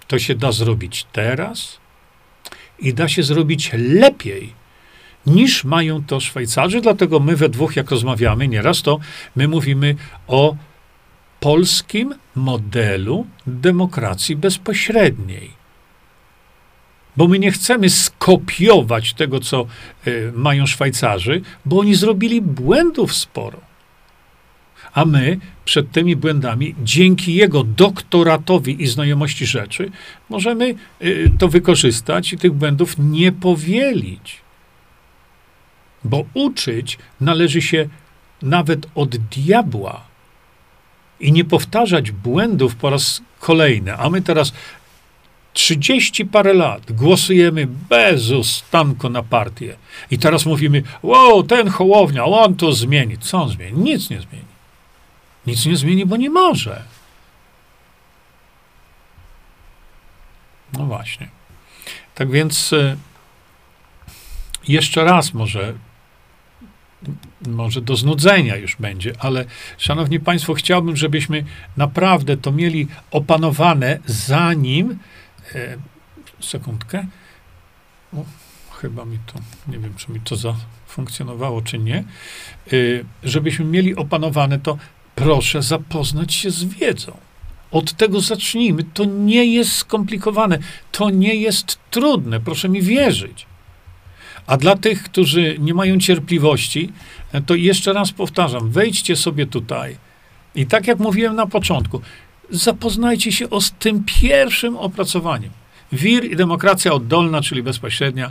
to 0.06 0.18
się 0.18 0.34
da 0.34 0.52
zrobić 0.52 1.06
teraz 1.12 1.78
i 2.78 2.94
da 2.94 3.08
się 3.08 3.22
zrobić 3.22 3.70
lepiej 3.74 4.52
niż 5.26 5.64
mają 5.64 6.04
to 6.04 6.20
Szwajcarzy. 6.20 6.80
Dlatego 6.80 7.20
my 7.20 7.36
we 7.36 7.48
dwóch, 7.48 7.76
jak 7.76 7.90
rozmawiamy 7.90 8.48
nieraz, 8.48 8.82
to 8.82 8.98
my 9.36 9.48
mówimy 9.48 9.96
o 10.26 10.56
polskim 11.40 12.14
modelu 12.34 13.26
demokracji 13.46 14.36
bezpośredniej. 14.36 15.63
Bo 17.16 17.28
my 17.28 17.38
nie 17.38 17.52
chcemy 17.52 17.90
skopiować 17.90 19.14
tego, 19.14 19.40
co 19.40 19.66
y, 20.06 20.32
mają 20.34 20.66
Szwajcarzy, 20.66 21.40
bo 21.64 21.78
oni 21.78 21.94
zrobili 21.94 22.40
błędów 22.40 23.14
sporo. 23.14 23.60
A 24.94 25.04
my 25.04 25.38
przed 25.64 25.90
tymi 25.90 26.16
błędami, 26.16 26.74
dzięki 26.82 27.34
jego 27.34 27.64
doktoratowi 27.64 28.82
i 28.82 28.86
znajomości 28.86 29.46
rzeczy, 29.46 29.90
możemy 30.28 30.74
y, 31.02 31.30
to 31.38 31.48
wykorzystać 31.48 32.32
i 32.32 32.38
tych 32.38 32.52
błędów 32.52 32.94
nie 32.98 33.32
powielić. 33.32 34.40
Bo 36.04 36.24
uczyć 36.34 36.98
należy 37.20 37.62
się 37.62 37.88
nawet 38.42 38.86
od 38.94 39.16
diabła 39.16 40.04
i 41.20 41.32
nie 41.32 41.44
powtarzać 41.44 42.10
błędów 42.10 42.76
po 42.76 42.90
raz 42.90 43.22
kolejny. 43.40 43.96
A 43.96 44.10
my 44.10 44.22
teraz 44.22 44.52
30 45.54 46.26
parę 46.26 46.52
lat 46.52 46.92
głosujemy 46.92 47.66
bez 47.66 48.30
ustanku 48.30 49.08
na 49.08 49.22
partię. 49.22 49.76
I 50.10 50.18
teraz 50.18 50.46
mówimy, 50.46 50.82
wow, 51.02 51.42
ten 51.42 51.68
Hołownia, 51.68 52.24
on 52.24 52.54
to 52.54 52.72
zmieni. 52.72 53.18
Co 53.18 53.42
on 53.42 53.48
zmieni? 53.48 53.78
Nic 53.78 54.10
nie 54.10 54.20
zmieni. 54.20 54.44
Nic 55.46 55.66
nie 55.66 55.76
zmieni, 55.76 56.06
bo 56.06 56.16
nie 56.16 56.30
może. 56.30 56.82
No 60.72 60.84
właśnie. 60.84 61.28
Tak 62.14 62.30
więc 62.30 62.72
e, 62.72 62.96
jeszcze 64.68 65.04
raz 65.04 65.34
może 65.34 65.74
może 67.46 67.80
do 67.80 67.96
znudzenia 67.96 68.56
już 68.56 68.76
będzie, 68.76 69.12
ale 69.18 69.44
szanowni 69.78 70.20
państwo, 70.20 70.54
chciałbym, 70.54 70.96
żebyśmy 70.96 71.44
naprawdę 71.76 72.36
to 72.36 72.52
mieli 72.52 72.86
opanowane, 73.10 73.98
zanim 74.06 74.98
e, 75.54 75.76
sekundkę. 76.40 77.06
O, 78.12 78.24
chyba 78.80 79.04
mi 79.04 79.18
to, 79.26 79.38
nie 79.68 79.78
wiem, 79.78 79.94
czy 79.94 80.12
mi 80.12 80.20
to 80.20 80.36
zafunkcjonowało, 80.36 81.62
czy 81.62 81.78
nie. 81.78 81.96
E, 81.96 82.04
żebyśmy 83.22 83.64
mieli 83.64 83.96
opanowane 83.96 84.58
to, 84.58 84.78
proszę 85.14 85.62
zapoznać 85.62 86.34
się 86.34 86.50
z 86.50 86.64
wiedzą. 86.64 87.16
Od 87.70 87.92
tego 87.92 88.20
zacznijmy. 88.20 88.84
To 88.84 89.04
nie 89.04 89.44
jest 89.44 89.72
skomplikowane, 89.72 90.58
to 90.92 91.10
nie 91.10 91.34
jest 91.34 91.78
trudne, 91.90 92.40
proszę 92.40 92.68
mi 92.68 92.82
wierzyć. 92.82 93.46
A 94.46 94.56
dla 94.56 94.76
tych, 94.76 95.02
którzy 95.02 95.56
nie 95.58 95.74
mają 95.74 95.98
cierpliwości, 95.98 96.92
to 97.46 97.54
jeszcze 97.54 97.92
raz 97.92 98.12
powtarzam, 98.12 98.70
wejdźcie 98.70 99.16
sobie 99.16 99.46
tutaj 99.46 99.96
i 100.54 100.66
tak 100.66 100.86
jak 100.86 100.98
mówiłem 100.98 101.36
na 101.36 101.46
początku, 101.46 102.00
zapoznajcie 102.54 103.32
się 103.32 103.50
o, 103.50 103.60
z 103.60 103.72
tym 103.72 104.04
pierwszym 104.04 104.76
opracowaniem. 104.76 105.50
Wir 105.92 106.24
i 106.24 106.36
demokracja 106.36 106.92
oddolna, 106.92 107.42
czyli 107.42 107.62
bezpośrednia. 107.62 108.30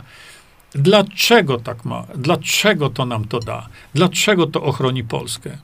Dlaczego 0.74 1.58
tak 1.58 1.84
ma? 1.84 2.06
Dlaczego 2.14 2.90
to 2.90 3.06
nam 3.06 3.24
to 3.24 3.40
da? 3.40 3.68
Dlaczego 3.94 4.46
to 4.46 4.62
ochroni 4.62 5.04
Polskę? 5.04 5.58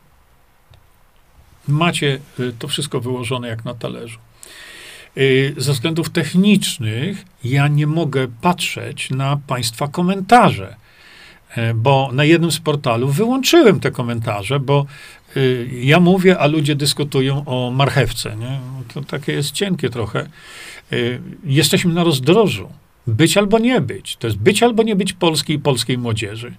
Macie 1.68 2.20
y, 2.40 2.52
to 2.58 2.68
wszystko 2.68 3.00
wyłożone 3.00 3.48
jak 3.48 3.64
na 3.64 3.74
talerzu. 3.74 4.18
Y, 5.16 5.54
ze 5.56 5.72
względów 5.72 6.10
technicznych 6.10 7.24
ja 7.44 7.68
nie 7.68 7.86
mogę 7.86 8.28
patrzeć 8.40 9.10
na 9.10 9.40
Państwa 9.46 9.88
komentarze, 9.88 10.76
y, 11.58 11.74
bo 11.74 12.10
na 12.12 12.24
jednym 12.24 12.52
z 12.52 12.60
portalu 12.60 13.08
wyłączyłem 13.08 13.80
te 13.80 13.90
komentarze, 13.90 14.60
bo 14.60 14.86
ja 15.72 16.00
mówię, 16.00 16.38
a 16.38 16.46
ludzie 16.46 16.74
dyskutują 16.74 17.44
o 17.44 17.70
marchewce. 17.70 18.36
Nie? 18.36 18.60
To 18.94 19.00
takie 19.00 19.32
jest 19.32 19.50
cienkie 19.50 19.90
trochę. 19.90 20.28
Jesteśmy 21.44 21.94
na 21.94 22.04
rozdrożu. 22.04 22.68
Być 23.06 23.36
albo 23.36 23.58
nie 23.58 23.80
być. 23.80 24.16
To 24.16 24.26
jest 24.26 24.38
być 24.38 24.62
albo 24.62 24.82
nie 24.82 24.96
być 24.96 25.12
polskiej 25.12 25.58
polskiej 25.58 25.98
młodzieży 25.98 26.52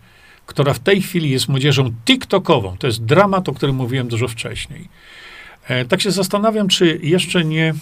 która 0.45 0.73
w 0.73 0.79
tej 0.79 1.01
chwili 1.01 1.29
jest 1.29 1.49
młodzieżą 1.49 1.91
TikTokową. 2.05 2.77
To 2.77 2.87
jest 2.87 3.05
dramat, 3.05 3.49
o 3.49 3.53
którym 3.53 3.75
mówiłem 3.75 4.07
dużo 4.07 4.27
wcześniej. 4.27 4.89
E, 5.67 5.85
tak 5.85 6.01
się 6.01 6.11
zastanawiam, 6.11 6.67
czy 6.67 6.99
jeszcze 7.03 7.45
nie 7.45 7.73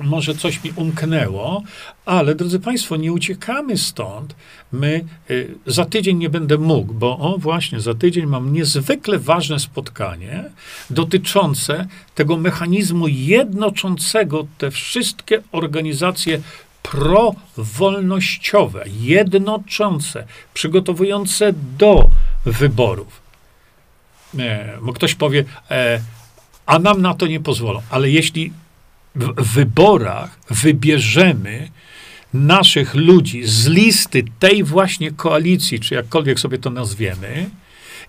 może 0.00 0.34
coś 0.34 0.64
mi 0.64 0.72
umknęło, 0.76 1.62
ale 2.04 2.34
drodzy 2.34 2.60
Państwo, 2.60 2.96
nie 2.96 3.12
uciekamy 3.12 3.78
stąd. 3.78 4.34
My 4.72 5.04
y, 5.30 5.54
za 5.66 5.84
tydzień 5.84 6.18
nie 6.18 6.30
będę 6.30 6.58
mógł, 6.58 6.94
bo 6.94 7.18
o 7.18 7.38
właśnie, 7.38 7.80
za 7.80 7.94
tydzień 7.94 8.26
mam 8.26 8.52
niezwykle 8.52 9.18
ważne 9.18 9.58
spotkanie 9.58 10.44
dotyczące 10.90 11.86
tego 12.14 12.36
mechanizmu 12.36 13.08
jednoczącego 13.08 14.46
te 14.58 14.70
wszystkie 14.70 15.42
organizacje 15.52 16.40
prowolnościowe, 16.82 18.84
jednoczące, 19.00 20.26
przygotowujące 20.54 21.52
do 21.78 22.10
wyborów. 22.44 23.22
E, 24.38 24.78
bo 24.82 24.92
ktoś 24.92 25.14
powie, 25.14 25.44
e, 25.70 26.00
a 26.66 26.78
nam 26.78 27.02
na 27.02 27.14
to 27.14 27.26
nie 27.26 27.40
pozwolą. 27.40 27.82
Ale 27.90 28.10
jeśli 28.10 28.52
w 29.14 29.54
wyborach 29.54 30.38
wybierzemy 30.50 31.68
naszych 32.34 32.94
ludzi 32.94 33.42
z 33.44 33.66
listy 33.66 34.24
tej 34.38 34.64
właśnie 34.64 35.10
koalicji, 35.10 35.80
czy 35.80 35.94
jakkolwiek 35.94 36.40
sobie 36.40 36.58
to 36.58 36.70
nazwiemy, 36.70 37.50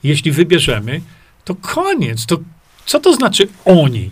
jeśli 0.03 0.31
wybierzemy, 0.31 1.01
to 1.45 1.55
koniec. 1.55 2.25
To 2.25 2.38
co 2.85 2.99
to 2.99 3.13
znaczy 3.13 3.47
oni? 3.65 4.11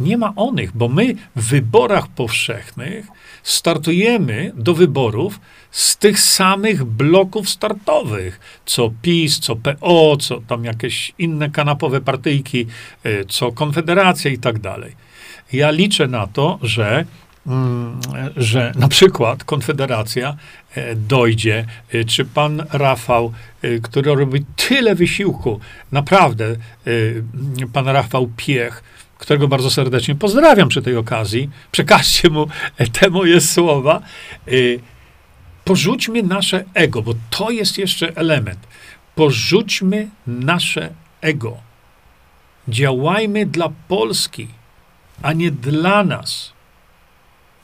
Nie 0.00 0.16
ma 0.16 0.32
onych, 0.36 0.76
bo 0.76 0.88
my 0.88 1.14
w 1.36 1.48
wyborach 1.48 2.08
powszechnych 2.08 3.06
startujemy 3.42 4.52
do 4.54 4.74
wyborów 4.74 5.40
z 5.70 5.96
tych 5.96 6.20
samych 6.20 6.84
bloków 6.84 7.48
startowych, 7.48 8.40
co 8.66 8.92
PiS, 9.02 9.40
co 9.40 9.56
PO, 9.56 10.16
co 10.16 10.40
tam 10.40 10.64
jakieś 10.64 11.12
inne 11.18 11.50
kanapowe 11.50 12.00
partyjki, 12.00 12.66
e, 13.04 13.24
co 13.24 13.52
Konfederacja 13.52 14.30
i 14.30 14.38
tak 14.38 14.58
dalej. 14.58 15.05
Ja 15.52 15.70
liczę 15.70 16.06
na 16.08 16.26
to, 16.26 16.58
że 16.62 17.04
mm, 17.46 18.00
że 18.36 18.72
na 18.78 18.88
przykład 18.88 19.44
Konfederacja 19.44 20.36
e, 20.74 20.94
dojdzie, 20.94 21.66
e, 21.92 22.04
czy 22.04 22.24
pan 22.24 22.66
Rafał, 22.72 23.32
który 23.82 24.14
robi 24.14 24.44
tyle 24.56 24.94
wysiłku, 24.94 25.60
naprawdę, 25.92 26.56
pan 27.72 27.88
Rafał 27.88 28.30
Piech, 28.36 28.82
którego 29.18 29.48
bardzo 29.48 29.70
serdecznie 29.70 30.14
pozdrawiam 30.14 30.68
przy 30.68 30.82
tej 30.82 30.96
okazji, 30.96 31.50
przekażcie 31.72 32.30
mu 32.30 32.46
te 32.92 33.10
moje 33.10 33.40
słowa. 33.40 34.02
Porzućmy 35.64 36.22
nasze 36.22 36.64
ego, 36.74 37.02
bo 37.02 37.14
to 37.30 37.50
jest 37.50 37.78
jeszcze 37.78 38.16
element. 38.16 38.58
Porzućmy 39.14 40.08
nasze 40.26 40.90
ego. 41.20 41.56
Działajmy 42.68 43.46
dla 43.46 43.72
Polski, 43.88 44.48
a 45.22 45.32
nie 45.32 45.50
dla 45.50 46.04
nas. 46.04 46.52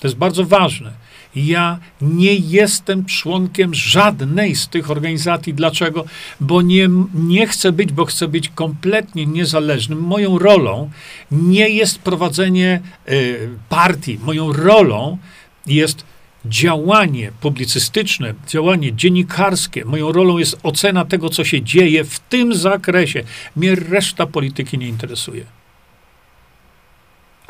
To 0.01 0.09
jest 0.09 0.19
bardzo 0.19 0.45
ważne. 0.45 0.93
Ja 1.35 1.79
nie 2.01 2.35
jestem 2.35 3.05
członkiem 3.05 3.75
żadnej 3.75 4.57
z 4.57 4.69
tych 4.69 4.91
organizacji. 4.91 5.55
Dlaczego? 5.55 6.05
Bo 6.41 6.63
nie, 6.63 6.89
nie 7.15 7.47
chcę 7.47 7.73
być, 7.73 7.93
bo 7.93 8.05
chcę 8.05 8.29
być 8.29 8.49
kompletnie 8.49 9.27
niezależnym. 9.27 10.01
Moją 10.01 10.39
rolą 10.39 10.91
nie 11.31 11.69
jest 11.69 11.99
prowadzenie 11.99 12.81
y, 13.09 13.49
partii. 13.69 14.19
Moją 14.23 14.53
rolą 14.53 15.19
jest 15.67 16.05
działanie 16.45 17.33
publicystyczne, 17.41 18.35
działanie 18.49 18.93
dziennikarskie. 18.93 19.85
Moją 19.85 20.13
rolą 20.13 20.39
jest 20.39 20.59
ocena 20.63 21.05
tego, 21.05 21.29
co 21.29 21.45
się 21.45 21.63
dzieje 21.63 22.05
w 22.05 22.19
tym 22.19 22.55
zakresie. 22.55 23.25
Mnie 23.57 23.75
reszta 23.75 24.27
polityki 24.27 24.79
nie 24.79 24.89
interesuje. 24.89 25.45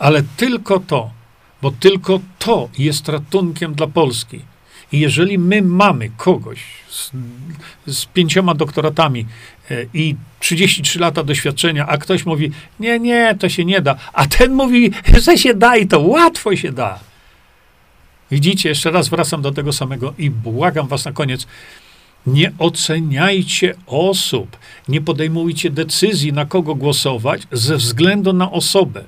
Ale 0.03 0.23
tylko 0.37 0.81
to 0.81 1.11
bo 1.62 1.70
tylko 1.70 2.20
to 2.39 2.69
jest 2.79 3.09
ratunkiem 3.09 3.74
dla 3.74 3.87
Polski. 3.87 4.41
I 4.93 5.01
jeżeli 5.01 5.39
my 5.39 5.62
mamy 5.62 6.11
kogoś 6.16 6.61
z, 6.89 7.11
z 7.87 8.05
pięcioma 8.05 8.55
doktoratami 8.55 9.27
e, 9.70 9.87
i 9.95 10.16
33 10.41 10.99
lata 10.99 11.23
doświadczenia, 11.23 11.87
a 11.87 11.99
ktoś 11.99 12.27
mówi, 12.27 12.51
nie, 12.81 12.99
nie, 12.99 13.35
to 13.39 13.49
się 13.49 13.65
nie 13.65 13.81
da, 13.81 13.97
a 14.12 14.27
ten 14.27 14.53
mówi, 14.55 14.91
że 15.24 15.39
się 15.39 15.55
da 15.55 15.77
i 15.77 15.87
to 15.87 16.01
łatwo 16.01 16.57
się 16.57 16.73
da. 16.73 16.99
Widzicie, 18.31 18.69
jeszcze 18.69 18.91
raz 18.91 19.09
wracam 19.09 19.43
do 19.43 19.53
tego 19.53 19.73
samego 19.73 20.15
i 20.19 20.31
błagam 20.31 20.89
was 20.89 21.05
na 21.05 21.12
koniec, 21.12 21.47
nie 22.27 22.53
oceniajcie 22.59 23.74
osób, 23.87 24.57
nie 24.89 25.01
podejmujcie 25.01 25.70
decyzji, 25.70 26.33
na 26.33 26.45
kogo 26.47 26.74
głosować 26.74 27.43
ze 27.53 27.77
względu 27.77 28.33
na 28.33 28.51
osobę. 28.51 29.05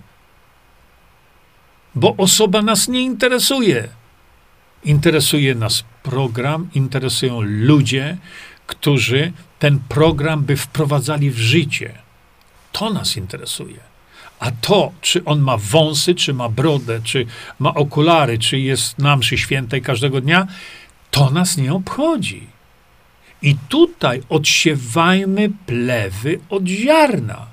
Bo 1.95 2.15
osoba 2.17 2.63
nas 2.63 2.89
nie 2.89 3.03
interesuje. 3.03 3.89
Interesuje 4.85 5.55
nas 5.55 5.85
program, 6.03 6.69
interesują 6.75 7.41
ludzie, 7.41 8.17
którzy 8.67 9.33
ten 9.59 9.79
program 9.89 10.45
by 10.45 10.57
wprowadzali 10.57 11.31
w 11.31 11.39
życie. 11.39 11.95
To 12.73 12.91
nas 12.91 13.17
interesuje. 13.17 13.81
A 14.41 14.51
to, 14.51 14.93
czy 15.01 15.25
on 15.25 15.41
ma 15.41 15.57
wąsy, 15.57 16.15
czy 16.15 16.35
ma 16.35 16.49
brodę, 16.49 17.01
czy 17.05 17.27
ma 17.59 17.75
okulary, 17.75 18.39
czy 18.39 18.59
jest 18.59 18.99
na 18.99 19.17
mszy 19.17 19.39
świętej 19.39 19.83
każdego 19.83 20.21
dnia, 20.21 20.47
to 21.11 21.31
nas 21.31 21.57
nie 21.57 21.73
obchodzi. 21.73 22.47
I 23.43 23.57
tutaj 23.69 24.23
odsiewajmy 24.29 25.51
plewy 25.67 26.41
od 26.51 26.67
ziarna, 26.67 27.47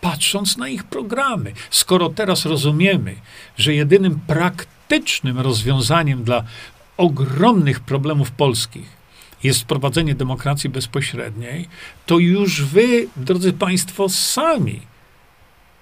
patrząc 0.00 0.56
na 0.56 0.68
ich 0.68 0.84
programy. 0.84 1.52
Skoro 1.70 2.08
teraz 2.08 2.44
rozumiemy, 2.44 3.14
że 3.56 3.74
jedynym 3.74 4.20
praktycznym 4.26 5.38
rozwiązaniem 5.38 6.24
dla 6.24 6.44
ogromnych 6.96 7.80
problemów 7.80 8.30
polskich 8.30 9.00
jest 9.42 9.60
wprowadzenie 9.60 10.14
demokracji 10.14 10.70
bezpośredniej, 10.70 11.68
to 12.06 12.18
już 12.18 12.62
wy, 12.64 13.08
drodzy 13.16 13.52
Państwo, 13.52 14.08
sami 14.08 14.80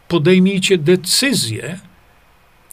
podejmijcie 0.09 0.79
decyzję, 0.79 1.81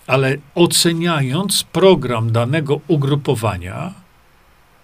ale 0.07 0.37
oceniając 0.55 1.63
program 1.63 2.31
danego 2.31 2.81
ugrupowania, 2.87 3.93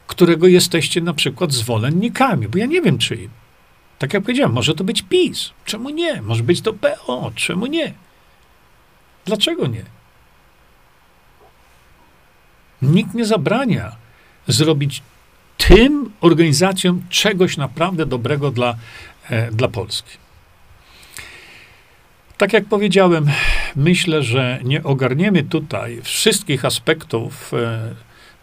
którego 0.08 0.48
jesteście 0.48 1.02
na 1.02 1.14
przykład 1.14 1.54
zwolennikami, 1.54 2.48
bo 2.48 2.58
ja 2.58 2.66
nie 2.66 2.82
wiem 2.82 2.98
czyim. 2.98 3.30
Tak 4.02 4.14
jak 4.14 4.24
powiedziałem, 4.24 4.54
może 4.54 4.76
to 4.76 4.84
być 4.84 5.02
PiS. 5.02 5.50
Czemu 5.66 5.90
nie? 5.90 6.22
Może 6.22 6.44
być 6.44 6.62
to 6.62 6.74
PO. 6.74 7.32
Czemu 7.36 7.66
nie? 7.66 7.94
Dlaczego 9.26 9.68
nie? 9.68 9.86
Nikt 12.82 13.14
nie 13.14 13.26
zabrania 13.26 13.96
zrobić 14.48 15.02
tym 15.58 16.12
organizacjom 16.22 17.02
czegoś 17.10 17.58
naprawdę 17.58 18.06
dobrego 18.06 18.52
dla, 18.52 18.76
e, 19.30 19.52
dla 19.52 19.68
Polski. 19.68 20.18
Tak 22.38 22.54
jak 22.54 22.66
powiedziałem, 22.66 23.28
myślę, 23.76 24.24
że 24.24 24.60
nie 24.64 24.84
ogarniemy 24.84 25.44
tutaj 25.44 26.02
wszystkich 26.04 26.66
aspektów 26.66 27.54
e, 27.54 27.96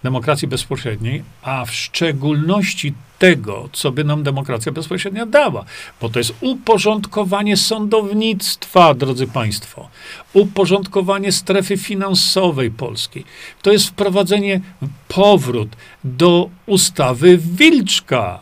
demokracji 0.03 0.49
bezpośredniej, 0.49 1.23
a 1.43 1.65
w 1.65 1.75
szczególności 1.75 2.95
tego, 3.19 3.69
co 3.73 3.93
by 3.93 4.05
nam 4.05 4.23
demokracja 4.23 4.73
bezpośrednia 4.73 5.27
dała. 5.27 5.65
Bo 6.01 6.09
to 6.09 6.19
jest 6.19 6.35
uporządkowanie 6.41 7.57
sądownictwa, 7.57 8.95
drodzy 8.95 9.27
Państwo, 9.27 9.89
uporządkowanie 10.33 11.33
strefy 11.33 11.77
finansowej 11.77 12.71
Polski. 12.71 13.25
To 13.63 13.73
jest 13.73 13.89
wprowadzenie, 13.89 14.61
powrót 15.09 15.77
do 16.05 16.51
ustawy 16.67 17.39
Wilczka. 17.39 18.41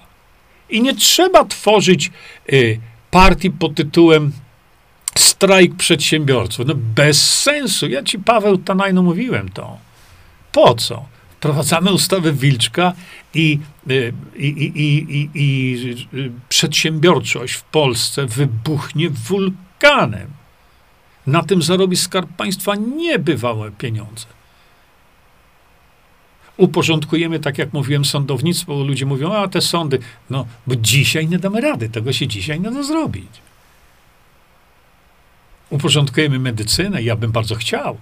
I 0.71 0.83
nie 0.83 0.95
trzeba 0.95 1.45
tworzyć 1.45 2.11
y, 2.53 2.81
partii 3.11 3.51
pod 3.51 3.75
tytułem 3.75 4.33
strajk 5.19 5.75
przedsiębiorców. 5.75 6.67
No 6.67 6.75
bez 6.75 7.41
sensu. 7.43 7.89
Ja 7.89 8.03
ci, 8.03 8.19
Paweł 8.19 8.59
Tanajno, 8.59 9.03
mówiłem 9.03 9.49
to. 9.49 9.79
Po 10.53 10.75
co? 10.75 11.16
Wprowadzamy 11.47 11.93
ustawę 11.93 12.33
Wilczka 12.33 12.93
i, 13.35 13.59
y, 13.91 14.13
i, 14.37 14.47
i, 14.47 15.13
i, 15.13 15.31
i 15.35 16.31
przedsiębiorczość 16.49 17.55
w 17.55 17.63
Polsce 17.63 18.27
wybuchnie 18.27 19.11
wulkanem. 19.11 20.29
Na 21.27 21.43
tym 21.43 21.63
zarobi 21.63 21.97
Skarb 21.97 22.31
Państwa 22.37 22.75
niebywałe 22.75 23.71
pieniądze. 23.71 24.27
Uporządkujemy, 26.57 27.41
tak 27.41 27.59
jak 27.59 27.73
mówiłem, 27.73 28.05
sądownictwo, 28.05 28.75
bo 28.75 28.85
ludzie 28.85 29.07
mówią, 29.07 29.33
a 29.33 29.49
te 29.49 29.61
sądy, 29.61 29.99
no, 30.31 30.47
bo 30.67 30.77
dzisiaj 30.77 31.29
nie 31.29 31.39
damy 31.39 31.61
rady, 31.61 31.89
tego 31.89 32.13
się 32.13 32.27
dzisiaj 32.27 32.61
nie 32.61 32.71
da 32.71 32.83
zrobić. 32.83 33.31
Uporządkujemy 35.71 36.39
medycynę, 36.39 37.03
ja 37.03 37.17
bym 37.17 37.33
bardzo 37.33 37.55
chciał. 37.55 37.99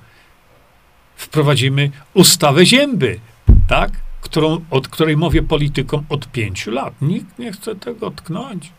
Wprowadzimy 1.17 1.91
ustawę 2.15 2.67
zięby, 2.67 3.21
tak? 3.69 3.91
Którą, 4.21 4.61
od 4.71 4.89
której 4.89 5.17
mówię 5.17 5.43
politykom 5.43 6.05
od 6.09 6.29
pięciu 6.29 6.71
lat. 6.71 6.95
Nikt 7.03 7.39
nie 7.39 7.53
chce 7.53 7.77
tego 7.77 8.11
tknąć. 8.11 8.71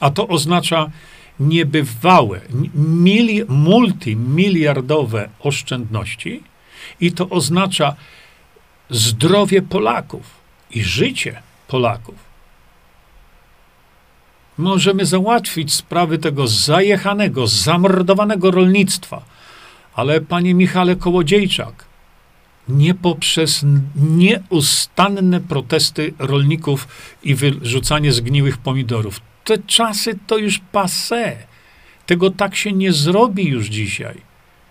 A 0.00 0.10
to 0.10 0.28
oznacza 0.28 0.90
niebywałe, 1.40 2.40
mili, 2.74 3.44
multimiliardowe 3.48 5.28
oszczędności 5.40 6.42
i 7.00 7.12
to 7.12 7.28
oznacza 7.28 7.96
zdrowie 8.90 9.62
Polaków 9.62 10.22
i 10.70 10.82
życie 10.82 11.42
Polaków. 11.68 12.14
Możemy 14.58 15.06
załatwić 15.06 15.74
sprawy 15.74 16.18
tego 16.18 16.46
zajechanego, 16.46 17.46
zamordowanego 17.46 18.50
rolnictwa, 18.50 19.22
ale 19.94 20.20
panie 20.20 20.54
Michale 20.54 20.96
Kołodziejczak, 20.96 21.84
nie 22.68 22.94
poprzez 22.94 23.64
nieustanne 23.96 25.40
protesty 25.40 26.14
rolników 26.18 26.88
i 27.22 27.34
wyrzucanie 27.34 28.12
zgniłych 28.12 28.58
pomidorów. 28.58 29.20
Te 29.44 29.58
czasy 29.58 30.18
to 30.26 30.38
już 30.38 30.60
passé. 30.72 31.36
Tego 32.06 32.30
tak 32.30 32.56
się 32.56 32.72
nie 32.72 32.92
zrobi 32.92 33.46
już 33.46 33.66
dzisiaj. 33.66 34.20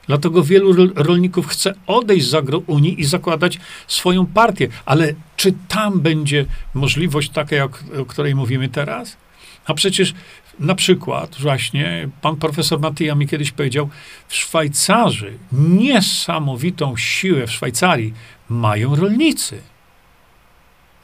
Dlatego 0.07 0.43
wielu 0.43 0.73
rolników 0.95 1.47
chce 1.47 1.73
odejść 1.87 2.27
z 2.27 2.33
agrounii 2.33 3.01
i 3.01 3.05
zakładać 3.05 3.59
swoją 3.87 4.25
partię. 4.25 4.67
Ale 4.85 5.13
czy 5.35 5.53
tam 5.67 5.99
będzie 5.99 6.45
możliwość 6.73 7.29
taka, 7.29 7.55
jak, 7.55 7.83
o 8.01 8.05
której 8.05 8.35
mówimy 8.35 8.69
teraz? 8.69 9.17
A 9.65 9.73
przecież 9.73 10.13
na 10.59 10.75
przykład 10.75 11.35
właśnie 11.39 12.09
pan 12.21 12.35
profesor 12.35 12.79
Matyja 12.79 13.15
mi 13.15 13.27
kiedyś 13.27 13.51
powiedział, 13.51 13.89
Szwajcarzy 14.27 15.37
niesamowitą 15.51 16.97
siłę 16.97 17.47
w 17.47 17.51
Szwajcarii 17.51 18.13
mają 18.49 18.95
rolnicy. 18.95 19.61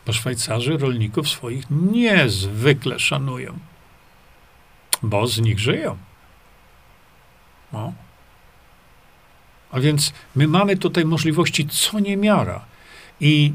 Bo 0.05 0.13
Szwajcarzy 0.13 0.77
rolników 0.77 1.29
swoich 1.29 1.65
niezwykle 1.69 2.99
szanują, 2.99 3.59
bo 5.03 5.27
z 5.27 5.39
nich 5.39 5.59
żyją. 5.59 5.97
No. 7.73 7.93
A 9.71 9.79
więc 9.79 10.13
my 10.35 10.47
mamy 10.47 10.77
tutaj 10.77 11.05
możliwości 11.05 11.67
co 11.67 11.99
niemiara. 11.99 12.65
I 13.21 13.53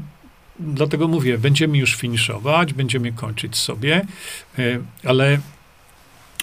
dlatego 0.59 1.07
mówię, 1.07 1.37
będziemy 1.37 1.77
już 1.77 1.95
finiszować, 1.95 2.73
będziemy 2.73 3.11
kończyć 3.11 3.57
sobie, 3.57 4.05
e, 4.59 4.61
ale 5.09 5.39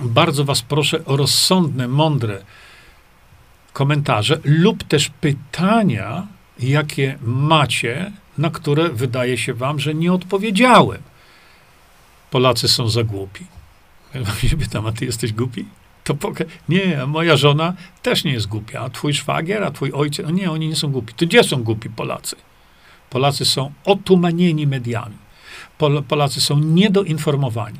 bardzo 0.09 0.45
Was 0.45 0.63
proszę 0.63 1.05
o 1.05 1.17
rozsądne, 1.17 1.89
mądre 1.89 2.43
komentarze 3.73 4.39
lub 4.45 4.85
też 4.85 5.09
pytania, 5.21 6.27
jakie 6.59 7.19
macie, 7.23 8.13
na 8.39 8.51
które 8.51 8.89
wydaje 8.89 9.39
się 9.39 9.55
Wam, 9.55 9.81
że 9.81 9.95
nie 9.95 10.13
odpowiedziałem. 10.13 11.03
Polacy 12.31 12.69
są 12.69 12.89
za 12.89 13.05
głupi. 13.05 13.47
Ja 14.15 14.49
się 14.49 14.57
pytam, 14.57 14.87
a 14.87 14.93
ty 14.93 15.05
jesteś 15.05 15.33
głupi? 15.33 15.65
To 16.05 16.15
poka- 16.15 16.45
nie, 16.69 17.07
moja 17.07 17.37
żona 17.37 17.75
też 18.03 18.25
nie 18.25 18.33
jest 18.33 18.47
głupia, 18.47 18.81
a 18.81 18.91
twój 18.91 19.15
szwagier, 19.15 19.65
a 19.65 19.71
twój 19.71 19.93
ojciec, 19.93 20.27
no 20.27 20.33
nie, 20.33 20.51
oni 20.51 20.69
nie 20.69 20.77
są 20.77 20.89
głupi. 20.93 21.15
To 21.15 21.27
gdzie 21.27 21.45
są 21.45 21.63
głupi 21.63 21.91
Polacy? 21.91 22.37
Polacy 23.11 23.45
są 23.45 23.73
otumanieni 23.85 24.67
mediami. 24.67 25.17
Pol- 25.79 26.03
Polacy 26.03 26.41
są 26.41 26.59
niedoinformowani 26.59 27.79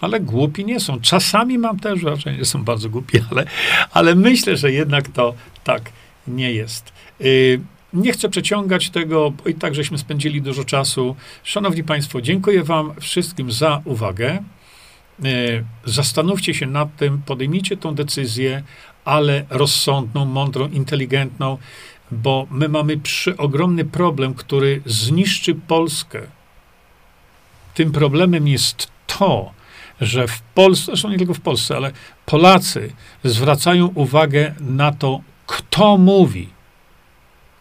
ale 0.00 0.20
głupi 0.20 0.64
nie 0.64 0.80
są. 0.80 1.00
Czasami 1.00 1.58
mam 1.58 1.78
też 1.78 2.00
wrażenie, 2.00 2.38
że 2.38 2.44
są 2.44 2.64
bardzo 2.64 2.90
głupi, 2.90 3.18
ale, 3.30 3.46
ale 3.90 4.14
myślę, 4.14 4.56
że 4.56 4.72
jednak 4.72 5.08
to 5.08 5.34
tak 5.64 5.92
nie 6.26 6.52
jest. 6.52 6.92
Yy, 7.20 7.60
nie 7.92 8.12
chcę 8.12 8.28
przeciągać 8.28 8.90
tego, 8.90 9.30
bo 9.30 9.50
i 9.50 9.54
tak 9.54 9.74
żeśmy 9.74 9.98
spędzili 9.98 10.42
dużo 10.42 10.64
czasu. 10.64 11.16
Szanowni 11.44 11.84
Państwo, 11.84 12.20
dziękuję 12.20 12.62
Wam 12.62 12.92
wszystkim 13.00 13.52
za 13.52 13.82
uwagę. 13.84 14.42
Yy, 15.22 15.64
zastanówcie 15.84 16.54
się 16.54 16.66
nad 16.66 16.96
tym, 16.96 17.22
podejmijcie 17.26 17.76
tą 17.76 17.94
decyzję, 17.94 18.62
ale 19.04 19.44
rozsądną, 19.50 20.24
mądrą, 20.24 20.68
inteligentną, 20.68 21.58
bo 22.10 22.46
my 22.50 22.68
mamy 22.68 23.00
ogromny 23.38 23.84
problem, 23.84 24.34
który 24.34 24.82
zniszczy 24.86 25.54
Polskę. 25.54 26.20
Tym 27.74 27.92
problemem 27.92 28.48
jest 28.48 28.88
to, 29.06 29.52
że 30.00 30.28
w 30.28 30.40
Polsce, 30.42 30.86
zresztą 30.86 31.08
nie 31.08 31.18
tylko 31.18 31.34
w 31.34 31.40
Polsce, 31.40 31.76
ale 31.76 31.92
Polacy 32.26 32.92
zwracają 33.24 33.86
uwagę 33.86 34.54
na 34.60 34.92
to, 34.92 35.20
kto 35.46 35.98
mówi, 35.98 36.48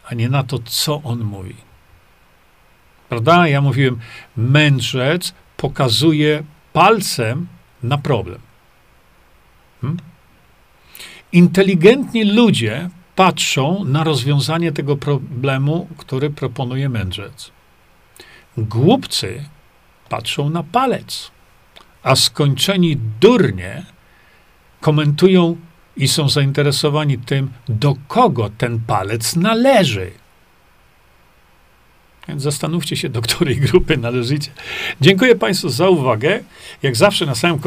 a 0.06 0.14
nie 0.14 0.30
na 0.30 0.44
to, 0.44 0.60
co 0.60 1.02
on 1.04 1.24
mówi. 1.24 1.56
Prawda? 3.10 3.48
Ja 3.48 3.62
mówiłem, 3.62 4.00
mędrzec 4.38 5.34
pokazuje 5.58 6.44
palcem 6.74 7.48
na 7.84 7.98
problem. 7.98 8.40
Hmm? 9.82 10.00
Inteligentni 11.32 12.24
ludzie 12.24 12.90
patrzą 13.16 13.86
na 13.86 14.04
rozwiązanie 14.04 14.72
tego 14.72 14.98
problemu, 14.98 15.88
który 15.98 16.30
proponuje 16.30 16.90
mędrzec. 16.90 17.52
Głupcy 18.58 19.44
patrzą 20.10 20.50
na 20.50 20.64
palec, 20.64 21.32
a 22.06 22.16
skończeni 22.16 22.98
durnie 23.20 23.84
komentują 24.82 25.58
i 25.98 26.08
są 26.08 26.30
zainteresowani 26.30 27.18
tym, 27.18 27.50
do 27.70 27.96
kogo 28.08 28.50
ten 28.58 28.80
palec 28.80 29.36
należy. 29.36 30.12
Więc 32.28 32.42
zastanówcie 32.42 32.96
się, 32.96 33.10
do 33.10 33.22
której 33.22 33.58
grupy 33.58 33.98
należycie. 33.98 34.52
Dziękuję 35.02 35.36
Państwu 35.36 35.70
za 35.70 35.90
uwagę. 35.90 36.44
Jak 36.84 36.96
zawsze 36.96 37.26
na 37.26 37.36
samym 37.36 37.60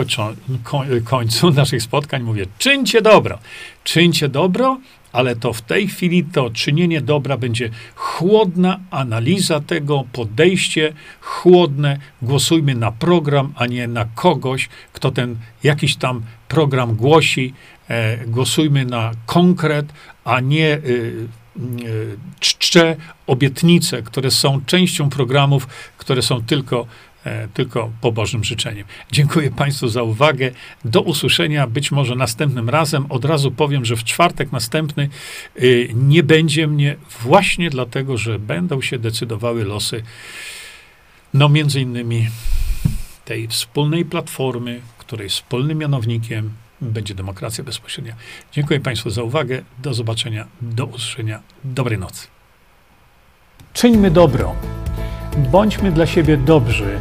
końcu 1.04 1.50
naszych 1.50 1.82
spotkań 1.82 2.22
mówię, 2.22 2.46
czyńcie 2.58 3.02
dobro. 3.02 3.38
Czyńcie 3.84 4.28
dobro, 4.28 4.80
ale 5.12 5.36
to 5.36 5.52
w 5.52 5.62
tej 5.62 5.88
chwili 5.88 6.24
to 6.24 6.50
czynienie 6.50 7.00
dobra 7.00 7.36
będzie 7.36 7.70
chłodna 7.94 8.80
analiza 8.90 9.60
tego, 9.60 10.04
podejście 10.12 10.92
chłodne. 11.20 11.98
Głosujmy 12.22 12.74
na 12.74 12.92
program, 12.92 13.52
a 13.56 13.66
nie 13.66 13.88
na 13.88 14.04
kogoś, 14.04 14.68
kto 14.92 15.10
ten 15.10 15.36
jakiś 15.62 15.96
tam 15.96 16.22
program 16.48 16.94
głosi. 16.94 17.54
E, 17.88 18.26
głosujmy 18.26 18.84
na 18.84 19.10
konkret, 19.26 19.92
a 20.24 20.40
nie 20.40 20.74
y, 20.74 21.28
y, 21.82 22.16
czcze 22.40 22.96
obietnice, 23.26 24.02
które 24.02 24.30
są 24.30 24.60
częścią 24.66 25.10
programów, 25.10 25.66
które 25.98 26.22
są 26.22 26.42
tylko 26.42 26.86
E, 27.28 27.48
tylko 27.54 27.90
pobożnym 28.00 28.44
życzeniem. 28.44 28.84
Dziękuję 29.12 29.50
Państwu 29.50 29.88
za 29.88 30.02
uwagę. 30.02 30.50
Do 30.84 31.00
usłyszenia 31.00 31.66
być 31.66 31.90
może 31.90 32.14
następnym 32.14 32.68
razem. 32.68 33.06
Od 33.08 33.24
razu 33.24 33.50
powiem, 33.50 33.84
że 33.84 33.96
w 33.96 34.04
czwartek 34.04 34.52
następny 34.52 35.08
y, 35.62 35.90
nie 35.94 36.22
będzie 36.22 36.66
mnie 36.66 36.96
właśnie 37.22 37.70
dlatego, 37.70 38.16
że 38.16 38.38
będą 38.38 38.80
się 38.80 38.98
decydowały 38.98 39.64
losy, 39.64 40.02
no 41.34 41.48
między 41.48 41.80
innymi 41.80 42.28
tej 43.24 43.48
wspólnej 43.48 44.04
platformy, 44.04 44.80
której 44.98 45.28
wspólnym 45.28 45.78
mianownikiem 45.78 46.52
będzie 46.80 47.14
demokracja 47.14 47.64
bezpośrednia. 47.64 48.14
Dziękuję 48.52 48.80
Państwu 48.80 49.10
za 49.10 49.22
uwagę. 49.22 49.62
Do 49.78 49.94
zobaczenia, 49.94 50.46
do 50.62 50.86
usłyszenia. 50.86 51.42
Dobrej 51.64 51.98
nocy. 51.98 52.26
Czyńmy 53.72 54.10
dobro. 54.10 54.54
Bądźmy 55.50 55.92
dla 55.92 56.06
siebie 56.06 56.36
dobrzy, 56.36 57.00